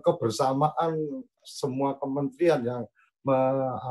kebersamaan 0.01 0.97
semua 1.45 1.97
kementerian 2.01 2.61
yang 2.65 2.83
me, 3.21 3.37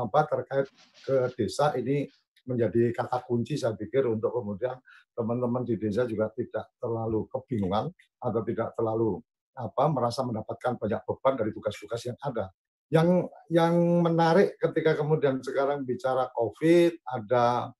apa 0.03 0.19
terkait 0.27 0.67
ke 1.07 1.31
desa 1.39 1.71
ini 1.79 2.07
menjadi 2.43 2.91
kata 2.91 3.23
kunci 3.23 3.55
saya 3.55 3.77
pikir 3.77 4.03
untuk 4.09 4.33
kemudian 4.35 4.75
teman-teman 5.15 5.63
di 5.63 5.79
desa 5.79 6.03
juga 6.03 6.27
tidak 6.35 6.75
terlalu 6.81 7.29
kebingungan 7.31 7.93
atau 8.19 8.41
tidak 8.43 8.75
terlalu 8.75 9.21
apa 9.55 9.83
merasa 9.91 10.23
mendapatkan 10.23 10.79
banyak 10.79 11.01
beban 11.05 11.33
dari 11.37 11.51
tugas-tugas 11.51 12.01
yang 12.07 12.17
ada. 12.23 12.49
Yang 12.91 13.31
yang 13.47 13.75
menarik 14.03 14.59
ketika 14.59 14.99
kemudian 14.99 15.39
sekarang 15.39 15.87
bicara 15.87 16.27
COVID, 16.35 16.99
ada 17.07 17.71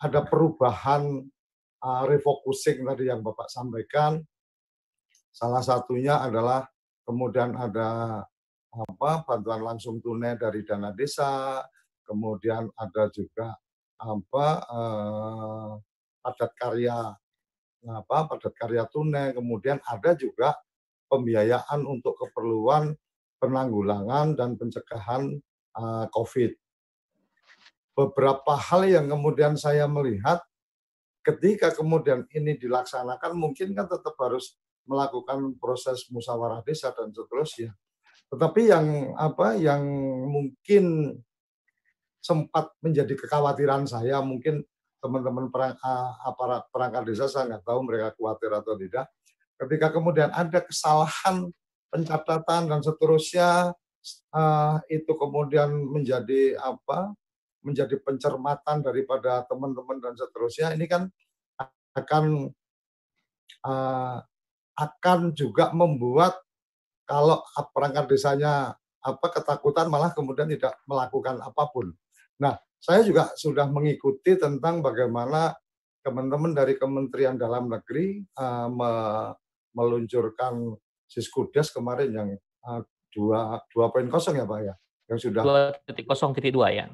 ada 0.00 0.20
perubahan 0.22 1.26
uh, 1.82 2.02
refocusing 2.06 2.86
tadi 2.86 3.10
yang 3.10 3.24
Bapak 3.24 3.50
sampaikan. 3.50 4.22
Salah 5.30 5.62
satunya 5.62 6.18
adalah 6.18 6.66
kemudian 7.06 7.54
ada 7.54 8.22
apa 8.70 9.10
bantuan 9.26 9.62
langsung 9.66 9.98
tunai 9.98 10.38
dari 10.38 10.62
dana 10.62 10.94
desa, 10.94 11.62
kemudian 12.06 12.70
ada 12.78 13.10
juga 13.10 13.58
apa 13.98 14.46
uh, 14.70 15.72
padat 16.22 16.52
karya 16.54 16.98
apa 17.86 18.16
padat 18.30 18.54
karya 18.54 18.86
tunai, 18.90 19.34
kemudian 19.34 19.82
ada 19.86 20.14
juga 20.14 20.54
pembiayaan 21.10 21.82
untuk 21.82 22.14
keperluan 22.18 22.94
penanggulangan 23.42 24.38
dan 24.38 24.54
pencegahan 24.54 25.34
uh, 25.74 26.06
COVID. 26.12 26.52
Beberapa 27.96 28.54
hal 28.54 28.86
yang 28.86 29.06
kemudian 29.10 29.58
saya 29.58 29.90
melihat 29.90 30.38
ketika 31.26 31.74
kemudian 31.74 32.24
ini 32.32 32.56
dilaksanakan 32.56 33.36
mungkin 33.36 33.74
kan 33.76 33.90
tetap 33.90 34.14
harus 34.16 34.56
melakukan 34.88 35.56
proses 35.60 36.06
musyawarah 36.12 36.64
desa 36.64 36.92
dan 36.94 37.12
seterusnya. 37.12 37.72
Tetapi 38.30 38.62
yang 38.70 38.86
apa 39.18 39.58
yang 39.58 39.82
mungkin 40.30 41.16
sempat 42.20 42.70
menjadi 42.84 43.16
kekhawatiran 43.16 43.88
saya 43.88 44.20
mungkin 44.20 44.60
teman-teman 45.00 45.48
perang, 45.48 45.74
aparat 46.22 46.68
perangkat 46.68 47.02
desa 47.08 47.26
saya 47.26 47.56
nggak 47.56 47.64
tahu 47.64 47.80
mereka 47.88 48.12
khawatir 48.14 48.52
atau 48.52 48.76
tidak 48.76 49.08
ketika 49.60 49.92
kemudian 49.92 50.28
ada 50.32 50.60
kesalahan 50.64 51.48
pencatatan 51.92 52.68
dan 52.68 52.80
seterusnya 52.80 53.72
itu 54.88 55.12
kemudian 55.16 55.68
menjadi 55.72 56.56
apa 56.56 57.12
menjadi 57.60 58.00
pencermatan 58.00 58.80
daripada 58.80 59.44
teman-teman 59.44 60.00
dan 60.00 60.16
seterusnya 60.16 60.72
ini 60.72 60.88
kan 60.88 61.12
akan 61.92 62.48
akan 64.80 65.36
juga 65.36 65.68
membuat 65.76 66.40
kalau 67.04 67.44
perangkat 67.76 68.08
desanya 68.16 68.72
apa 69.00 69.26
ketakutan 69.32 69.92
malah 69.92 70.12
kemudian 70.16 70.48
tidak 70.48 70.76
melakukan 70.88 71.36
apa 71.40 71.68
pun. 71.68 71.92
Nah, 72.40 72.56
saya 72.80 73.04
juga 73.04 73.28
sudah 73.36 73.68
mengikuti 73.68 74.40
tentang 74.40 74.80
bagaimana 74.80 75.52
teman-teman 76.00 76.56
dari 76.56 76.80
Kementerian 76.80 77.36
Dalam 77.36 77.68
Negeri 77.68 78.24
uh, 78.40 78.68
me 78.72 78.92
meluncurkan 79.70 80.74
Siskudes 81.06 81.70
kemarin 81.70 82.10
yang 82.10 82.28
uh, 82.66 82.80
dua 83.12 83.60
dua 83.70 83.92
poin 83.92 84.08
kosong 84.08 84.40
ya 84.40 84.46
pak 84.48 84.60
ya? 84.64 84.74
Yang 85.10 85.18
sudah 85.30 85.42
dua 85.44 85.62
titik 85.84 86.06
kosong 86.08 86.30
titik 86.32 86.52
dua 86.56 86.68
ya? 86.72 86.86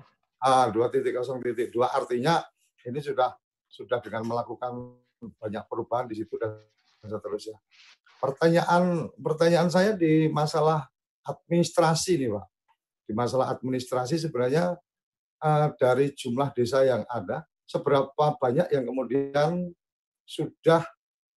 Ah 0.43 0.67
dua 0.73 0.91
titik 0.91 1.15
kosong 1.15 1.39
titik 1.45 1.71
dua. 1.71 1.93
Artinya 1.93 2.43
ini 2.83 2.99
sudah 2.99 3.33
sudah 3.69 3.99
dengan 4.03 4.27
melakukan 4.27 4.99
banyak 5.41 5.65
perubahan 5.69 6.07
di 6.11 6.17
situ 6.19 6.37
dan 6.37 6.61
seterusnya 7.05 7.59
pertanyaan 8.17 9.13
pertanyaan 9.21 9.69
saya 9.69 9.93
di 9.93 10.33
masalah 10.33 10.89
administrasi 11.27 12.17
nih 12.17 12.31
pak 12.33 12.47
di 13.07 13.13
masalah 13.13 13.53
administrasi 13.55 14.19
sebenarnya 14.19 14.75
uh, 15.43 15.69
dari 15.77 16.11
jumlah 16.17 16.51
desa 16.57 16.83
yang 16.83 17.03
ada 17.07 17.45
seberapa 17.67 18.39
banyak 18.39 18.71
yang 18.71 18.85
kemudian 18.87 19.53
sudah 20.27 20.83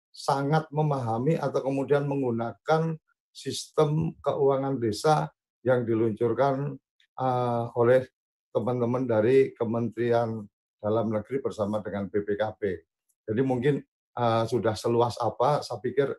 sangat 0.10 0.66
memahami 0.74 1.38
atau 1.38 1.62
kemudian 1.62 2.10
menggunakan 2.10 2.98
sistem 3.30 4.18
keuangan 4.26 4.82
desa 4.82 5.30
yang 5.62 5.86
diluncurkan 5.86 6.78
uh, 7.22 7.70
oleh 7.78 8.10
teman-teman 8.50 9.06
dari 9.06 9.54
Kementerian 9.54 10.42
Dalam 10.82 11.14
Negeri 11.14 11.38
bersama 11.44 11.84
dengan 11.84 12.10
BPKP. 12.10 12.62
Jadi 13.30 13.42
mungkin 13.46 13.78
uh, 14.20 14.44
sudah 14.44 14.76
seluas 14.76 15.16
apa, 15.24 15.64
saya 15.64 15.80
pikir 15.80 16.12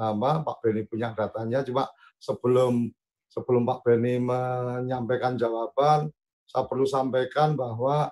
uh, 0.00 0.14
Pak 0.16 0.64
Beni 0.64 0.88
punya 0.88 1.12
datanya. 1.12 1.60
Cuma 1.60 1.84
sebelum 2.16 2.88
sebelum 3.28 3.68
Pak 3.68 3.84
Beni 3.84 4.16
menyampaikan 4.16 5.36
jawaban, 5.36 6.08
saya 6.48 6.64
perlu 6.64 6.88
sampaikan 6.88 7.52
bahwa 7.52 8.08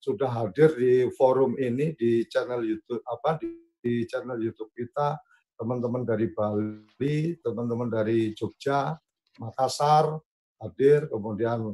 sudah 0.00 0.28
hadir 0.28 0.76
di 0.76 1.08
forum 1.16 1.56
ini 1.56 1.96
di 1.96 2.28
channel 2.28 2.60
YouTube 2.60 3.00
apa 3.08 3.40
di, 3.40 3.48
di 3.80 4.04
channel 4.04 4.36
YouTube 4.36 4.68
kita 4.76 5.16
teman-teman 5.56 6.04
dari 6.04 6.28
Bali, 6.28 7.40
teman-teman 7.40 7.88
dari 7.88 8.36
Jogja, 8.36 8.92
Makassar 9.40 10.12
hadir, 10.60 11.08
kemudian 11.08 11.72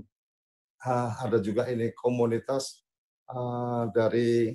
uh, 0.86 1.10
ada 1.18 1.38
juga 1.42 1.66
ini 1.66 1.90
komunitas 1.94 2.86
dari 3.94 4.50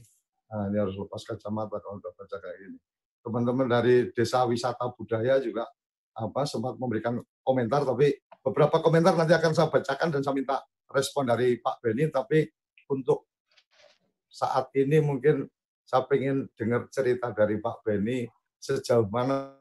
uh, 0.56 0.65
ini 0.72 0.78
harus 0.80 0.96
lepas 0.96 1.20
kacamata 1.28 1.84
kalau 1.84 2.00
udah 2.00 2.12
baca 2.15 2.38
kayak 2.39 2.58
gini. 2.63 2.78
Teman-teman 3.20 3.68
dari 3.68 3.96
Desa 4.15 4.48
Wisata 4.48 4.88
Budaya 4.96 5.41
juga 5.44 5.68
apa 6.15 6.48
sempat 6.48 6.80
memberikan 6.80 7.20
komentar, 7.44 7.84
tapi 7.84 8.15
beberapa 8.39 8.80
komentar 8.80 9.20
nanti 9.20 9.36
akan 9.36 9.52
saya 9.52 9.68
bacakan 9.68 10.15
dan 10.15 10.22
saya 10.24 10.36
minta 10.38 10.63
respon 10.88 11.28
dari 11.28 11.60
Pak 11.60 11.84
Beni. 11.84 12.08
Tapi 12.08 12.48
untuk 12.88 13.28
saat 14.32 14.72
ini 14.80 15.04
mungkin 15.04 15.44
saya 15.84 16.08
ingin 16.15 16.48
dengar 16.56 16.88
cerita 16.88 17.36
dari 17.36 17.60
Pak 17.60 17.84
Beni 17.84 18.24
sejauh 18.62 19.06
mana 19.12 19.54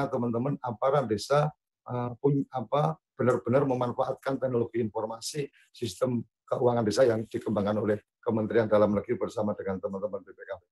teman-teman 0.00 0.56
aparat 0.64 1.04
desa 1.04 1.52
uh, 1.84 2.12
apa 2.56 2.96
benar-benar 3.20 3.68
memanfaatkan 3.68 4.40
teknologi 4.40 4.80
informasi 4.80 5.44
sistem 5.68 6.24
keuangan 6.48 6.84
desa 6.88 7.04
yang 7.04 7.28
dikembangkan 7.28 7.76
oleh 7.84 7.98
Kementerian 8.20 8.68
Dalam 8.68 8.92
Negeri 8.92 9.16
bersama 9.16 9.56
dengan 9.56 9.80
teman-teman 9.80 10.20
BPKP. 10.20 10.62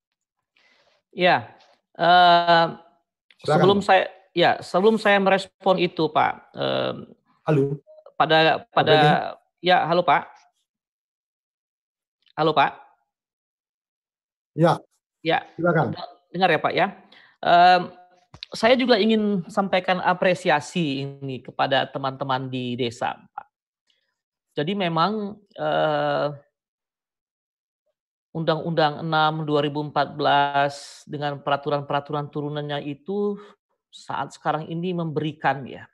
Ya, 1.17 1.57
uh, 1.97 2.77
sebelum 3.43 3.81
saya 3.81 4.13
ya 4.37 4.61
sebelum 4.61 5.01
saya 5.01 5.17
merespon 5.19 5.81
itu 5.81 6.07
Pak. 6.13 6.33
Uh, 6.53 7.09
halo. 7.49 7.81
Pada 8.15 8.63
pada 8.71 8.97
ya 9.65 9.83
halo 9.89 10.05
Pak. 10.05 10.29
Halo 12.39 12.55
Pak. 12.55 12.71
Ya. 14.55 14.79
Ya, 15.27 15.43
silakan. 15.59 15.99
Dengar 16.31 16.49
ya 16.55 16.61
Pak 16.63 16.75
ya. 16.75 16.87
Um, 17.43 17.91
saya 18.55 18.75
juga 18.79 18.97
ingin 18.97 19.45
sampaikan 19.51 20.01
apresiasi 20.01 21.05
ini 21.05 21.45
kepada 21.45 21.85
teman-teman 21.91 22.49
di 22.49 22.79
desa, 22.79 23.19
Pak. 23.35 23.47
Jadi 24.57 24.73
memang 24.75 25.39
uh, 25.59 26.35
Undang-Undang 28.39 29.03
6 29.03 29.43
2014 29.43 31.11
dengan 31.11 31.43
peraturan-peraturan 31.43 32.31
turunannya 32.31 32.87
itu 32.87 33.35
saat 33.91 34.31
sekarang 34.31 34.71
ini 34.71 34.95
memberikan 34.95 35.67
ya 35.67 35.91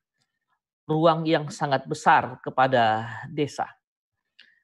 ruang 0.85 1.25
yang 1.25 1.49
sangat 1.49 1.89
besar 1.89 2.37
kepada 2.45 3.09
desa. 3.33 3.65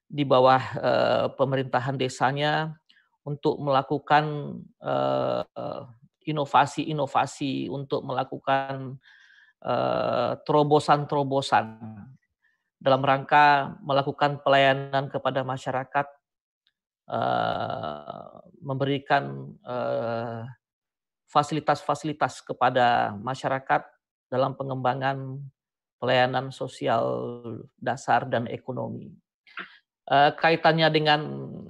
Di 0.04 0.26
bawah 0.26 0.60
uh, 0.76 1.26
pemerintahan 1.32 1.96
desanya 1.96 2.76
untuk 3.24 3.56
melakukan 3.62 4.58
inovasi-inovasi 6.24 7.68
uh, 7.68 7.80
untuk 7.80 8.04
melakukan 8.04 8.98
terobosan-terobosan 10.44 11.66
uh, 11.80 12.08
dalam 12.80 13.04
rangka 13.04 13.76
melakukan 13.84 14.40
pelayanan 14.40 15.12
kepada 15.12 15.44
masyarakat, 15.44 16.06
uh, 17.10 18.38
memberikan 18.62 19.54
fasilitas-fasilitas 21.30 22.42
kepada 22.46 23.14
masyarakat 23.18 23.82
dalam 24.30 24.54
pengembangan 24.54 25.42
pelayanan 25.98 26.54
sosial 26.54 27.06
dasar 27.78 28.26
dan 28.30 28.46
ekonomi. 28.46 29.14
Eh, 30.10 30.32
kaitannya 30.34 30.90
dengan 30.90 31.20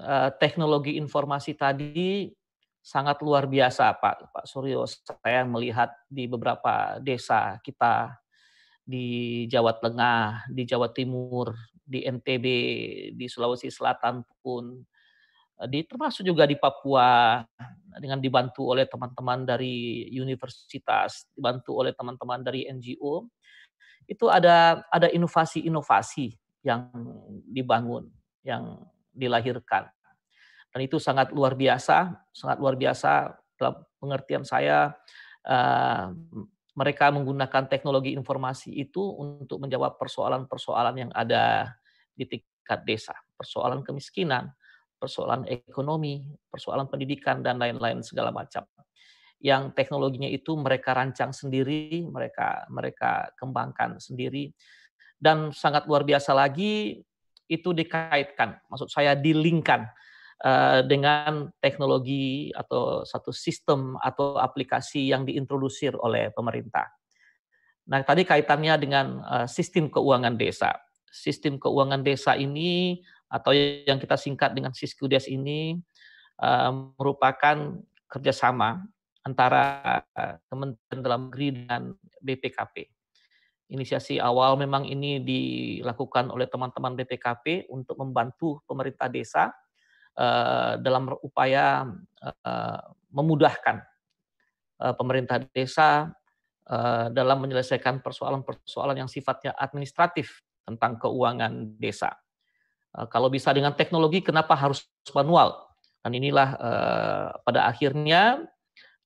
uh, 0.00 0.32
teknologi 0.40 0.96
informasi 0.96 1.60
tadi 1.60 2.32
sangat 2.80 3.20
luar 3.20 3.44
biasa 3.44 3.92
Pak 4.00 4.32
Pak 4.32 4.48
Suryo. 4.48 4.88
Saya 4.88 5.44
melihat 5.44 5.92
di 6.08 6.24
beberapa 6.24 6.96
desa 7.04 7.60
kita 7.60 8.16
di 8.80 9.44
Jawa 9.44 9.76
Tengah, 9.76 10.48
di 10.48 10.64
Jawa 10.64 10.88
Timur, 10.88 11.52
di 11.84 12.00
NTB, 12.08 12.46
di 13.12 13.26
Sulawesi 13.28 13.68
Selatan 13.68 14.24
pun 14.40 14.88
eh, 14.88 14.99
di 15.68 15.84
termasuk 15.84 16.24
juga 16.24 16.48
di 16.48 16.56
Papua 16.56 17.40
dengan 18.00 18.22
dibantu 18.22 18.72
oleh 18.72 18.88
teman-teman 18.88 19.44
dari 19.44 20.08
universitas, 20.16 21.28
dibantu 21.34 21.76
oleh 21.76 21.92
teman-teman 21.92 22.40
dari 22.40 22.64
NGO, 22.70 23.28
itu 24.08 24.26
ada 24.30 24.80
ada 24.88 25.08
inovasi-inovasi 25.12 26.32
yang 26.64 26.88
dibangun 27.44 28.08
yang 28.40 28.88
dilahirkan. 29.12 29.90
Dan 30.70 30.80
itu 30.86 31.02
sangat 31.02 31.34
luar 31.34 31.58
biasa, 31.58 32.14
sangat 32.30 32.62
luar 32.62 32.78
biasa 32.78 33.34
dalam 33.58 33.82
pengertian 33.98 34.46
saya 34.46 34.94
uh, 35.44 36.14
mereka 36.78 37.10
menggunakan 37.10 37.66
teknologi 37.66 38.14
informasi 38.14 38.72
itu 38.78 39.02
untuk 39.18 39.60
menjawab 39.60 39.98
persoalan-persoalan 39.98 40.94
yang 40.96 41.10
ada 41.12 41.74
di 42.14 42.24
tingkat 42.24 42.80
desa, 42.86 43.12
persoalan 43.34 43.82
kemiskinan, 43.82 44.54
persoalan 45.00 45.48
ekonomi, 45.48 46.20
persoalan 46.52 46.84
pendidikan 46.92 47.40
dan 47.40 47.56
lain-lain 47.56 48.04
segala 48.04 48.28
macam. 48.28 48.68
Yang 49.40 49.72
teknologinya 49.72 50.28
itu 50.28 50.52
mereka 50.60 50.92
rancang 50.92 51.32
sendiri, 51.32 52.04
mereka 52.04 52.68
mereka 52.68 53.32
kembangkan 53.40 53.96
sendiri 53.96 54.52
dan 55.20 55.52
sangat 55.52 55.84
luar 55.84 56.04
biasa 56.04 56.32
lagi 56.32 57.04
itu 57.44 57.68
dikaitkan, 57.76 58.56
maksud 58.72 58.88
saya 58.88 59.12
dilingkan 59.12 59.84
uh, 60.40 60.80
dengan 60.86 61.52
teknologi 61.60 62.48
atau 62.56 63.04
satu 63.04 63.28
sistem 63.34 64.00
atau 64.00 64.40
aplikasi 64.40 65.12
yang 65.12 65.28
diintrodusir 65.28 65.92
oleh 65.98 66.32
pemerintah. 66.32 66.88
Nah, 67.90 68.00
tadi 68.06 68.22
kaitannya 68.24 68.74
dengan 68.80 69.06
uh, 69.20 69.46
sistem 69.50 69.90
keuangan 69.90 70.38
desa. 70.38 70.72
Sistem 71.10 71.58
keuangan 71.58 72.06
desa 72.06 72.38
ini 72.38 73.02
atau 73.30 73.54
yang 73.54 74.02
kita 74.02 74.18
singkat 74.18 74.50
dengan 74.52 74.74
Siskudes 74.74 75.30
ini 75.30 75.78
uh, 76.42 76.70
merupakan 76.98 77.78
kerjasama 78.10 78.82
antara 79.22 80.02
Kementerian 80.50 81.00
Dalam 81.00 81.30
Negeri 81.30 81.48
dan 81.62 81.94
BPKP 82.18 82.90
inisiasi 83.70 84.18
awal 84.18 84.58
memang 84.58 84.82
ini 84.84 85.22
dilakukan 85.22 86.28
oleh 86.28 86.50
teman-teman 86.50 86.98
BPKP 86.98 87.70
untuk 87.70 87.96
membantu 88.02 88.58
pemerintah 88.66 89.06
desa 89.06 89.54
uh, 90.18 90.74
dalam 90.82 91.14
upaya 91.22 91.86
uh, 92.20 92.80
memudahkan 93.14 93.78
uh, 94.82 94.94
pemerintah 94.98 95.40
desa 95.54 96.10
dalam 97.10 97.42
menyelesaikan 97.42 97.98
persoalan-persoalan 97.98 99.02
yang 99.02 99.10
sifatnya 99.10 99.50
administratif 99.58 100.38
tentang 100.62 101.02
keuangan 101.02 101.50
desa. 101.82 102.14
Uh, 102.90 103.06
kalau 103.06 103.30
bisa 103.30 103.54
dengan 103.54 103.74
teknologi, 103.74 104.18
kenapa 104.22 104.58
harus 104.58 104.82
manual? 105.14 105.54
Dan 106.02 106.16
inilah 106.16 106.48
uh, 106.58 107.26
pada 107.44 107.70
akhirnya 107.70 108.42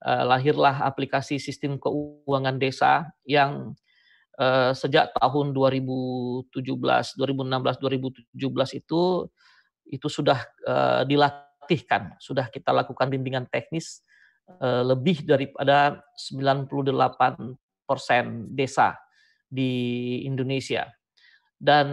uh, 0.00 0.24
lahirlah 0.24 0.88
aplikasi 0.88 1.36
sistem 1.36 1.76
keuangan 1.76 2.56
desa 2.56 3.12
yang 3.28 3.76
sejak 4.74 5.14
tahun 5.14 5.54
2017, 5.54 6.50
2016, 6.58 7.14
2017 7.14 8.82
itu 8.82 9.02
itu 9.86 10.08
sudah 10.10 10.42
dilatihkan, 11.06 12.18
sudah 12.18 12.50
kita 12.50 12.74
lakukan 12.74 13.14
bimbingan 13.14 13.46
teknis 13.46 14.02
lebih 14.58 15.22
daripada 15.22 16.02
98 16.18 16.90
persen 17.86 18.50
desa 18.50 18.98
di 19.46 20.18
Indonesia 20.26 20.90
dan 21.58 21.86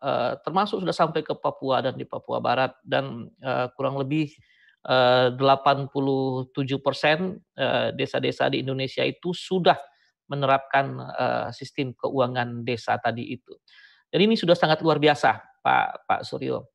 uh, 0.00 0.38
termasuk 0.40 0.80
sudah 0.80 0.94
sampai 0.94 1.20
ke 1.20 1.34
Papua 1.36 1.82
dan 1.82 1.98
di 1.98 2.06
Papua 2.06 2.38
Barat 2.38 2.72
dan 2.86 3.28
uh, 3.42 3.68
kurang 3.74 3.98
lebih 3.98 4.30
uh, 4.86 5.34
87 5.34 6.54
persen 6.80 7.36
uh, 7.58 7.90
desa-desa 7.92 8.48
di 8.48 8.62
Indonesia 8.62 9.04
itu 9.04 9.34
sudah 9.34 9.76
menerapkan 10.30 10.86
uh, 10.96 11.48
sistem 11.50 11.90
keuangan 11.98 12.62
desa 12.62 12.94
tadi 13.02 13.34
itu. 13.34 13.52
Jadi 14.10 14.22
ini 14.30 14.36
sudah 14.38 14.54
sangat 14.54 14.78
luar 14.82 15.02
biasa, 15.02 15.38
Pak 15.62 16.06
Pak 16.06 16.20
Suryo. 16.22 16.70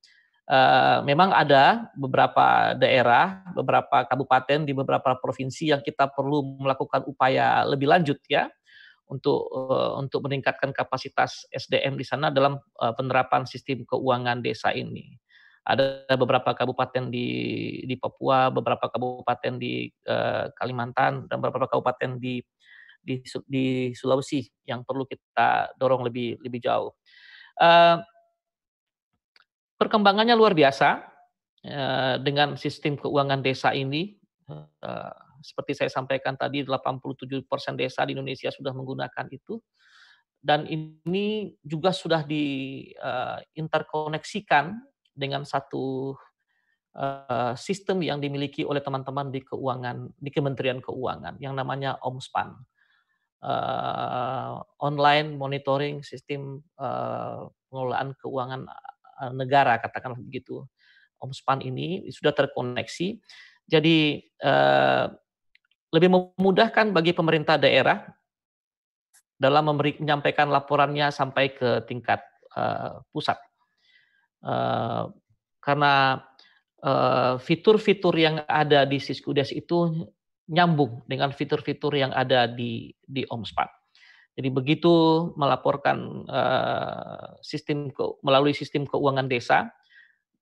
Uh, 0.45 1.02
memang 1.02 1.34
ada 1.34 1.89
beberapa 1.98 2.78
daerah, 2.78 3.41
beberapa 3.58 4.06
kabupaten 4.06 4.62
di 4.62 4.78
beberapa 4.78 5.17
provinsi 5.17 5.74
yang 5.74 5.82
kita 5.82 6.12
perlu 6.13 6.62
melakukan 6.62 7.02
upaya 7.10 7.65
lebih 7.65 7.89
lanjut 7.89 8.21
ya 8.30 8.45
untuk 9.10 9.50
uh, 9.54 9.98
untuk 10.02 10.26
meningkatkan 10.26 10.74
kapasitas 10.74 11.46
SDM 11.54 11.98
di 11.98 12.06
sana 12.06 12.34
dalam 12.34 12.58
uh, 12.82 12.94
penerapan 12.98 13.46
sistem 13.46 13.86
keuangan 13.86 14.41
desa 14.41 14.74
ini. 14.74 15.13
Ada 15.65 16.06
beberapa 16.18 16.54
kabupaten 16.54 17.10
di 17.10 17.28
di 17.89 17.96
Papua, 17.98 18.54
beberapa 18.54 18.86
kabupaten 18.86 19.58
di 19.58 19.89
uh, 20.06 20.50
Kalimantan 20.54 21.26
dan 21.26 21.38
beberapa 21.41 21.65
kabupaten 21.65 22.22
di 22.22 22.41
di 23.02 23.22
di 23.46 23.65
Sulawesi 23.94 24.46
yang 24.65 24.82
perlu 24.82 25.06
kita 25.06 25.74
dorong 25.78 26.06
lebih 26.06 26.41
lebih 26.41 26.62
jauh. 26.62 26.94
Uh, 27.58 28.02
perkembangannya 29.78 30.34
luar 30.34 30.58
biasa 30.58 31.06
uh, 31.65 32.15
dengan 32.22 32.58
sistem 32.58 32.98
keuangan 32.98 33.41
desa 33.46 33.74
ini. 33.74 34.18
Uh, 34.46 35.25
seperti 35.46 35.78
saya 35.78 35.94
sampaikan 35.94 36.34
tadi, 36.34 36.66
87% 36.66 37.46
desa 37.78 38.02
di 38.10 38.18
Indonesia 38.18 38.50
sudah 38.50 38.74
menggunakan 38.74 39.30
itu. 39.30 39.62
Dan 40.42 40.66
ini 40.66 41.54
juga 41.62 41.94
sudah 41.94 42.26
diinterkoneksikan 42.26 44.66
uh, 44.74 44.82
dengan 45.14 45.46
satu 45.46 46.18
uh, 46.98 47.54
sistem 47.58 48.02
yang 48.02 48.18
dimiliki 48.22 48.66
oleh 48.66 48.82
teman-teman 48.82 49.30
di 49.30 49.42
keuangan 49.46 50.10
di 50.18 50.32
Kementerian 50.34 50.82
Keuangan 50.82 51.38
yang 51.38 51.54
namanya 51.54 52.02
OMSPAN. 52.02 52.58
Uh, 53.46 54.58
online 54.82 55.38
monitoring 55.38 56.02
sistem 56.02 56.66
uh, 56.82 57.46
pengelolaan 57.70 58.18
keuangan 58.18 58.66
negara 59.38 59.78
katakanlah 59.78 60.18
begitu. 60.18 60.66
OMSPAN 61.22 61.62
ini 61.64 62.12
sudah 62.12 62.36
terkoneksi. 62.36 63.22
Jadi 63.66 64.22
eh, 64.22 65.06
lebih 65.96 66.12
memudahkan 66.12 66.92
bagi 66.92 67.16
pemerintah 67.16 67.56
daerah 67.56 68.04
dalam 69.40 69.72
memberi, 69.72 69.96
menyampaikan 70.00 70.52
laporannya 70.52 71.08
sampai 71.12 71.56
ke 71.56 71.88
tingkat 71.88 72.20
uh, 72.56 73.00
pusat. 73.16 73.40
Uh, 74.44 75.10
karena 75.64 76.22
fitur-fitur 77.42 78.14
uh, 78.14 78.22
yang 78.22 78.36
ada 78.46 78.86
di 78.86 79.02
Siskudes 79.02 79.50
itu 79.50 80.06
nyambung 80.46 81.02
dengan 81.10 81.34
fitur-fitur 81.34 81.98
yang 81.98 82.14
ada 82.14 82.46
di 82.46 82.94
di 83.02 83.26
Omspan. 83.26 83.66
Jadi 84.36 84.52
begitu 84.52 84.94
melaporkan 85.40 86.28
uh, 86.28 87.40
sistem 87.42 87.90
ke, 87.90 88.04
melalui 88.22 88.52
sistem 88.52 88.84
keuangan 88.86 89.26
desa 89.32 89.72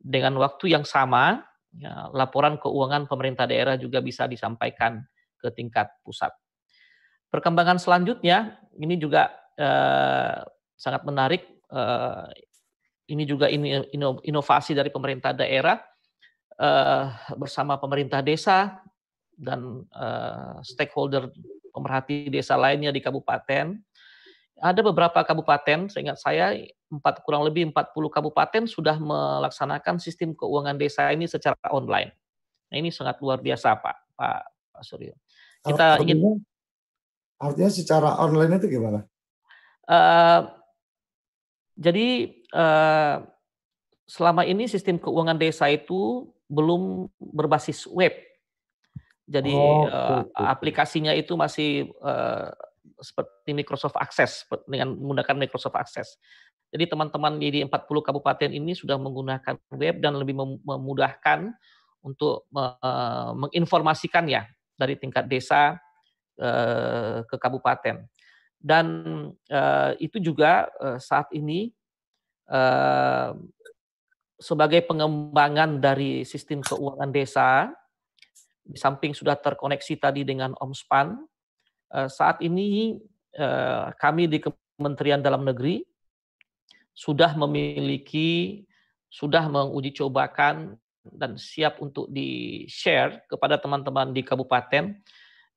dengan 0.02 0.36
waktu 0.36 0.74
yang 0.74 0.84
sama, 0.84 1.46
ya, 1.78 2.10
laporan 2.12 2.60
keuangan 2.60 3.08
pemerintah 3.08 3.48
daerah 3.48 3.78
juga 3.80 4.04
bisa 4.04 4.28
disampaikan 4.28 5.00
ke 5.44 5.52
tingkat 5.52 5.92
pusat. 6.08 6.32
Perkembangan 7.28 7.76
selanjutnya 7.76 8.64
ini 8.80 8.96
juga 8.96 9.28
uh, 9.60 10.48
sangat 10.80 11.04
menarik. 11.04 11.44
Uh, 11.68 12.32
ini 13.12 13.28
juga 13.28 13.52
ini 13.52 13.84
inovasi 14.24 14.72
dari 14.72 14.88
pemerintah 14.88 15.36
daerah 15.36 15.76
uh, 16.56 17.12
bersama 17.36 17.76
pemerintah 17.76 18.24
desa 18.24 18.80
dan 19.36 19.84
uh, 19.92 20.64
stakeholder 20.64 21.28
pemerhati 21.74 22.32
desa 22.32 22.56
lainnya 22.56 22.94
di 22.94 23.02
kabupaten. 23.02 23.76
Ada 24.64 24.80
beberapa 24.86 25.20
kabupaten, 25.26 25.92
seingat 25.92 26.22
saya 26.22 26.54
empat 26.88 27.26
kurang 27.26 27.44
lebih 27.44 27.74
40 27.74 27.90
kabupaten 28.14 28.64
sudah 28.70 28.96
melaksanakan 29.02 29.98
sistem 29.98 30.38
keuangan 30.38 30.78
desa 30.78 31.10
ini 31.10 31.26
secara 31.26 31.58
online. 31.74 32.14
Nah, 32.70 32.78
ini 32.78 32.94
sangat 32.94 33.18
luar 33.20 33.42
biasa, 33.42 33.74
Pak, 33.82 33.98
Pak 34.14 34.42
Suryo. 34.86 35.18
Kita 35.64 35.98
artinya, 35.98 36.12
ingin 36.12 36.44
artinya 37.40 37.72
secara 37.72 38.10
online 38.20 38.60
itu 38.60 38.68
gimana? 38.68 39.08
Uh, 39.88 40.52
jadi 41.80 42.36
uh, 42.52 43.24
selama 44.08 44.44
ini 44.44 44.68
sistem 44.68 45.00
keuangan 45.00 45.40
desa 45.40 45.72
itu 45.72 46.28
belum 46.52 47.08
berbasis 47.18 47.88
web 47.88 48.14
jadi 49.24 49.56
oh, 49.56 49.88
uh, 49.88 50.28
aplikasinya 50.36 51.16
itu 51.16 51.40
masih 51.40 51.88
uh, 52.04 52.52
seperti 53.00 53.56
Microsoft 53.56 53.96
Access 53.96 54.44
dengan 54.68 55.00
menggunakan 55.00 55.36
Microsoft 55.40 55.80
Access. 55.80 56.20
Jadi 56.74 56.90
teman-teman 56.92 57.40
di 57.40 57.64
40 57.64 57.72
kabupaten 58.04 58.50
ini 58.52 58.76
sudah 58.76 59.00
menggunakan 59.00 59.56
web 59.72 59.96
dan 60.04 60.20
lebih 60.20 60.36
memudahkan 60.66 61.56
untuk 62.04 62.50
uh, 62.52 63.32
menginformasikan 63.38 64.28
ya 64.28 64.44
dari 64.76 64.98
tingkat 64.98 65.30
desa 65.30 65.78
uh, 66.42 67.22
ke 67.26 67.36
kabupaten. 67.38 68.06
Dan 68.58 68.86
uh, 69.52 69.92
itu 70.00 70.18
juga 70.24 70.72
uh, 70.80 71.00
saat 71.00 71.30
ini 71.36 71.74
sebagai 74.44 74.84
pengembangan 74.84 75.80
dari 75.80 76.28
sistem 76.28 76.60
keuangan 76.60 77.10
desa 77.16 77.72
di 78.64 78.80
samping 78.80 79.12
sudah 79.12 79.36
terkoneksi 79.36 79.94
tadi 80.00 80.24
dengan 80.24 80.56
OMSPAN, 80.56 81.20
eh, 81.96 82.10
saat 82.12 82.40
ini 82.40 82.96
eh, 83.34 83.86
kami 83.98 84.30
di 84.30 84.40
Kementerian 84.40 85.20
Dalam 85.20 85.44
Negeri 85.44 85.84
sudah 86.94 87.34
memiliki, 87.34 88.62
sudah 89.10 89.50
menguji 89.50 89.98
cobakan 89.98 90.78
dan 91.12 91.36
siap 91.36 91.84
untuk 91.84 92.08
di-share 92.08 93.28
kepada 93.28 93.60
teman-teman 93.60 94.16
di 94.16 94.24
kabupaten, 94.24 94.96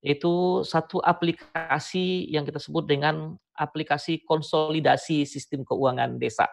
itu 0.03 0.63
satu 0.63 0.99
aplikasi 1.03 2.31
yang 2.31 2.47
kita 2.47 2.59
sebut 2.59 2.87
dengan 2.87 3.35
aplikasi 3.55 4.23
konsolidasi 4.27 5.27
sistem 5.27 5.63
keuangan 5.63 6.19
desa. 6.19 6.47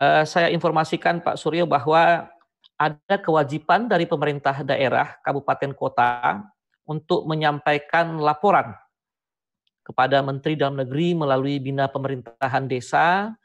Eh, 0.00 0.24
saya 0.24 0.48
informasikan 0.48 1.20
Pak 1.20 1.36
Suryo 1.36 1.68
bahwa 1.68 2.28
ada 2.80 3.16
kewajiban 3.20 3.84
dari 3.84 4.08
pemerintah 4.08 4.64
daerah, 4.64 5.20
kabupaten 5.20 5.76
kota 5.76 6.40
untuk 6.88 7.28
menyampaikan 7.28 8.16
laporan 8.16 8.72
kepada 9.84 10.24
Menteri 10.24 10.56
Dalam 10.56 10.80
Negeri 10.80 11.12
melalui 11.12 11.60
Bina 11.60 11.88
Pemerintahan 11.92 12.64
Desa 12.64 13.36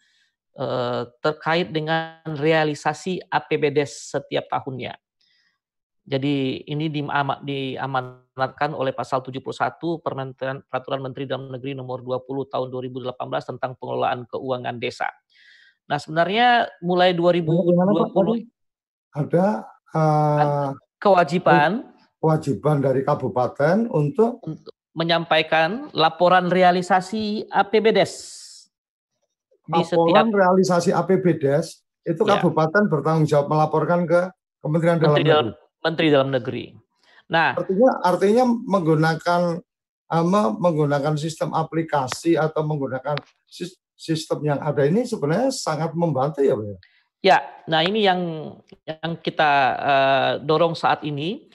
terkait 1.19 1.67
dengan 1.67 2.23
realisasi 2.23 3.19
APBDes 3.27 4.15
setiap 4.15 4.47
tahunnya. 4.47 4.95
Jadi 6.05 6.61
ini 6.69 6.85
diamanatkan 6.87 8.77
oleh 8.77 8.93
pasal 8.93 9.25
71 9.25 9.41
Peraturan 9.99 11.01
Menteri 11.01 11.25
Dalam 11.25 11.49
Negeri 11.49 11.73
nomor 11.73 12.05
20 12.05 12.45
tahun 12.45 12.67
2018 12.69 13.17
tentang 13.51 13.73
pengelolaan 13.75 14.29
keuangan 14.29 14.77
desa. 14.77 15.09
Nah, 15.89 15.97
sebenarnya 15.97 16.69
mulai 16.85 17.17
2020 17.17 18.45
ada 19.15 19.65
uh, 19.95 20.75
kewajiban 21.01 21.89
kewajiban 22.21 22.81
dari 22.81 23.01
kabupaten 23.05 23.89
untuk, 23.89 24.41
untuk 24.45 24.73
menyampaikan 24.93 25.89
laporan 25.93 26.49
realisasi 26.49 27.45
APBDes 27.49 28.44
laporan 29.69 29.85
setiap 29.85 30.25
realisasi 30.33 30.89
APBDes 30.93 31.85
itu 32.05 32.21
ya. 32.21 32.37
kabupaten 32.37 32.85
bertanggung 32.85 33.25
jawab 33.25 33.49
melaporkan 33.49 34.05
ke 34.05 34.21
Kementerian 34.61 34.97
Dalam 34.97 35.13
Menteri 35.13 35.25
Negeri. 35.25 35.53
Menteri 35.81 36.07
Dalam 36.09 36.29
Negeri. 36.33 36.65
Nah, 37.25 37.49
artinya 37.57 37.91
artinya 38.05 38.43
menggunakan 38.45 39.41
ama 40.05 40.53
menggunakan 40.53 41.17
sistem 41.17 41.49
aplikasi 41.57 42.37
atau 42.37 42.61
menggunakan 42.61 43.17
sistem 43.97 44.39
yang 44.45 44.59
ada 44.61 44.85
ini 44.85 45.01
sebenarnya 45.05 45.49
sangat 45.49 45.97
membantu 45.97 46.45
ya 46.45 46.53
Pak? 46.53 46.77
Ya, 47.25 47.41
nah 47.65 47.81
ini 47.81 48.05
yang 48.05 48.21
yang 48.85 49.17
kita 49.17 49.51
uh, 49.81 50.31
dorong 50.45 50.77
saat 50.77 51.01
ini. 51.01 51.49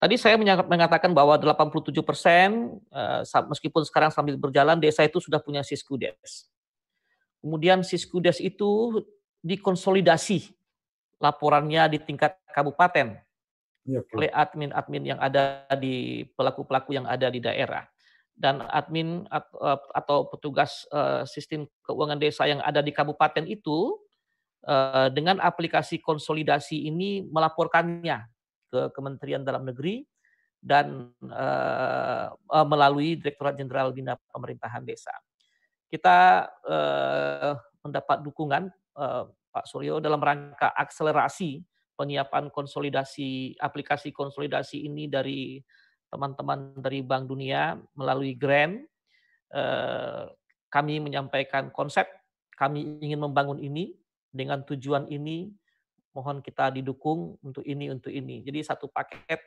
Tadi 0.00 0.16
saya 0.16 0.40
mengatakan 0.40 1.12
bahwa 1.12 1.36
87 1.36 1.92
persen, 2.00 2.80
uh, 2.88 3.20
meskipun 3.52 3.84
sekarang 3.84 4.08
sambil 4.08 4.40
berjalan, 4.40 4.80
desa 4.80 5.04
itu 5.04 5.20
sudah 5.20 5.36
punya 5.44 5.60
Siskudes. 5.60 6.48
Kemudian 7.40 7.80
Siskudes 7.80 8.38
itu 8.38 9.00
dikonsolidasi 9.40 10.52
laporannya 11.20 11.96
di 11.96 11.98
tingkat 12.00 12.36
kabupaten 12.52 13.16
ya, 13.88 14.00
oleh 14.12 14.30
admin-admin 14.32 15.16
yang 15.16 15.20
ada 15.20 15.64
di 15.80 16.24
pelaku-pelaku 16.36 16.96
yang 16.96 17.08
ada 17.08 17.32
di 17.32 17.40
daerah 17.40 17.88
dan 18.36 18.64
admin 18.72 19.28
atau 19.92 20.28
petugas 20.28 20.88
uh, 20.92 21.24
sistem 21.28 21.68
keuangan 21.84 22.16
desa 22.20 22.48
yang 22.48 22.60
ada 22.64 22.80
di 22.80 22.92
kabupaten 22.92 23.44
itu 23.48 24.00
Eh, 24.60 25.08
dengan 25.16 25.40
aplikasi 25.40 26.04
konsolidasi 26.04 26.84
ini 26.84 27.24
melaporkannya 27.24 28.28
ke 28.68 28.92
Kementerian 28.92 29.40
Dalam 29.40 29.64
Negeri 29.64 30.04
dan 30.60 31.08
melalui 32.68 33.16
Direktorat 33.16 33.56
Jenderal 33.56 33.96
Bina 33.96 34.20
Pemerintahan 34.28 34.84
Desa. 34.84 35.16
Kita 35.90 36.46
uh, 36.46 37.52
mendapat 37.82 38.22
dukungan 38.22 38.70
uh, 38.94 39.26
Pak 39.50 39.66
Suryo 39.66 39.98
dalam 39.98 40.22
rangka 40.22 40.70
akselerasi 40.70 41.66
penyiapan 41.98 42.48
konsolidasi 42.54 43.58
aplikasi 43.58 44.14
konsolidasi 44.14 44.86
ini 44.86 45.10
dari 45.10 45.58
teman-teman 46.06 46.78
dari 46.78 47.02
Bank 47.02 47.26
Dunia 47.26 47.74
melalui 47.98 48.38
grant. 48.38 48.86
Uh, 49.50 50.30
kami 50.70 51.02
menyampaikan 51.02 51.74
konsep 51.74 52.06
kami 52.54 53.02
ingin 53.02 53.18
membangun 53.18 53.58
ini 53.58 53.98
dengan 54.30 54.62
tujuan 54.62 55.10
ini 55.10 55.50
mohon 56.14 56.38
kita 56.38 56.70
didukung 56.70 57.34
untuk 57.42 57.66
ini 57.66 57.90
untuk 57.90 58.14
ini. 58.14 58.46
Jadi 58.46 58.62
satu 58.62 58.86
paket 58.86 59.42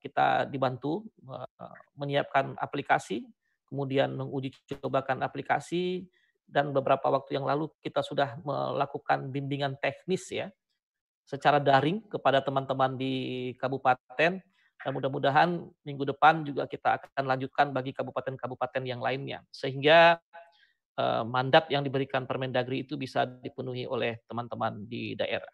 kita 0.00 0.48
dibantu 0.48 1.04
menyiapkan 2.00 2.56
aplikasi, 2.56 3.28
kemudian 3.72 4.12
menguji 4.12 4.52
cobakan 4.68 5.24
aplikasi 5.24 6.04
dan 6.44 6.76
beberapa 6.76 7.08
waktu 7.08 7.40
yang 7.40 7.48
lalu 7.48 7.72
kita 7.80 8.04
sudah 8.04 8.36
melakukan 8.44 9.32
bimbingan 9.32 9.80
teknis 9.80 10.28
ya 10.28 10.52
secara 11.24 11.56
daring 11.56 12.04
kepada 12.04 12.44
teman-teman 12.44 13.00
di 13.00 13.14
kabupaten 13.56 14.44
dan 14.82 14.90
mudah-mudahan 14.92 15.64
minggu 15.88 16.04
depan 16.12 16.44
juga 16.44 16.68
kita 16.68 17.00
akan 17.00 17.24
lanjutkan 17.24 17.72
bagi 17.72 17.96
kabupaten-kabupaten 17.96 18.82
yang 18.84 19.00
lainnya 19.00 19.40
sehingga 19.48 20.20
Eh, 20.92 21.24
mandat 21.24 21.72
yang 21.72 21.80
diberikan 21.80 22.28
Permendagri 22.28 22.84
itu 22.84 23.00
bisa 23.00 23.24
dipenuhi 23.24 23.88
oleh 23.88 24.20
teman-teman 24.28 24.84
di 24.84 25.16
daerah. 25.16 25.48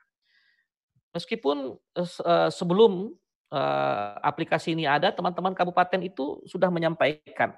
Meskipun 1.14 1.78
eh, 1.94 2.50
sebelum 2.50 3.14
eh, 3.54 4.12
aplikasi 4.18 4.74
ini 4.74 4.90
ada, 4.90 5.14
teman-teman 5.14 5.54
kabupaten 5.54 6.02
itu 6.02 6.42
sudah 6.42 6.74
menyampaikan 6.74 7.54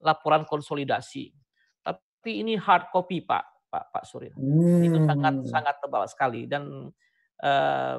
laporan 0.00 0.48
konsolidasi. 0.48 1.32
Tapi 1.84 2.44
ini 2.44 2.56
hard 2.56 2.92
copy, 2.92 3.24
Pak, 3.24 3.44
Pak, 3.68 3.84
Pak 3.92 4.04
Surya. 4.04 4.32
Hmm. 4.36 4.84
Itu 4.84 4.98
sangat 5.04 5.34
sangat 5.48 5.76
tebal 5.80 6.04
sekali 6.08 6.44
dan 6.48 6.92
uh, 7.44 7.98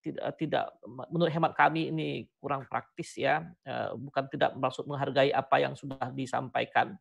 tidak 0.00 0.24
tidak 0.40 0.64
menurut 1.10 1.32
hemat 1.32 1.52
kami 1.54 1.90
ini 1.90 2.26
kurang 2.38 2.66
praktis 2.66 3.16
ya. 3.18 3.42
Uh, 3.62 3.94
bukan 3.96 4.26
tidak 4.28 4.54
maksud 4.58 4.84
menghargai 4.84 5.30
apa 5.30 5.62
yang 5.62 5.74
sudah 5.78 6.10
disampaikan 6.10 6.98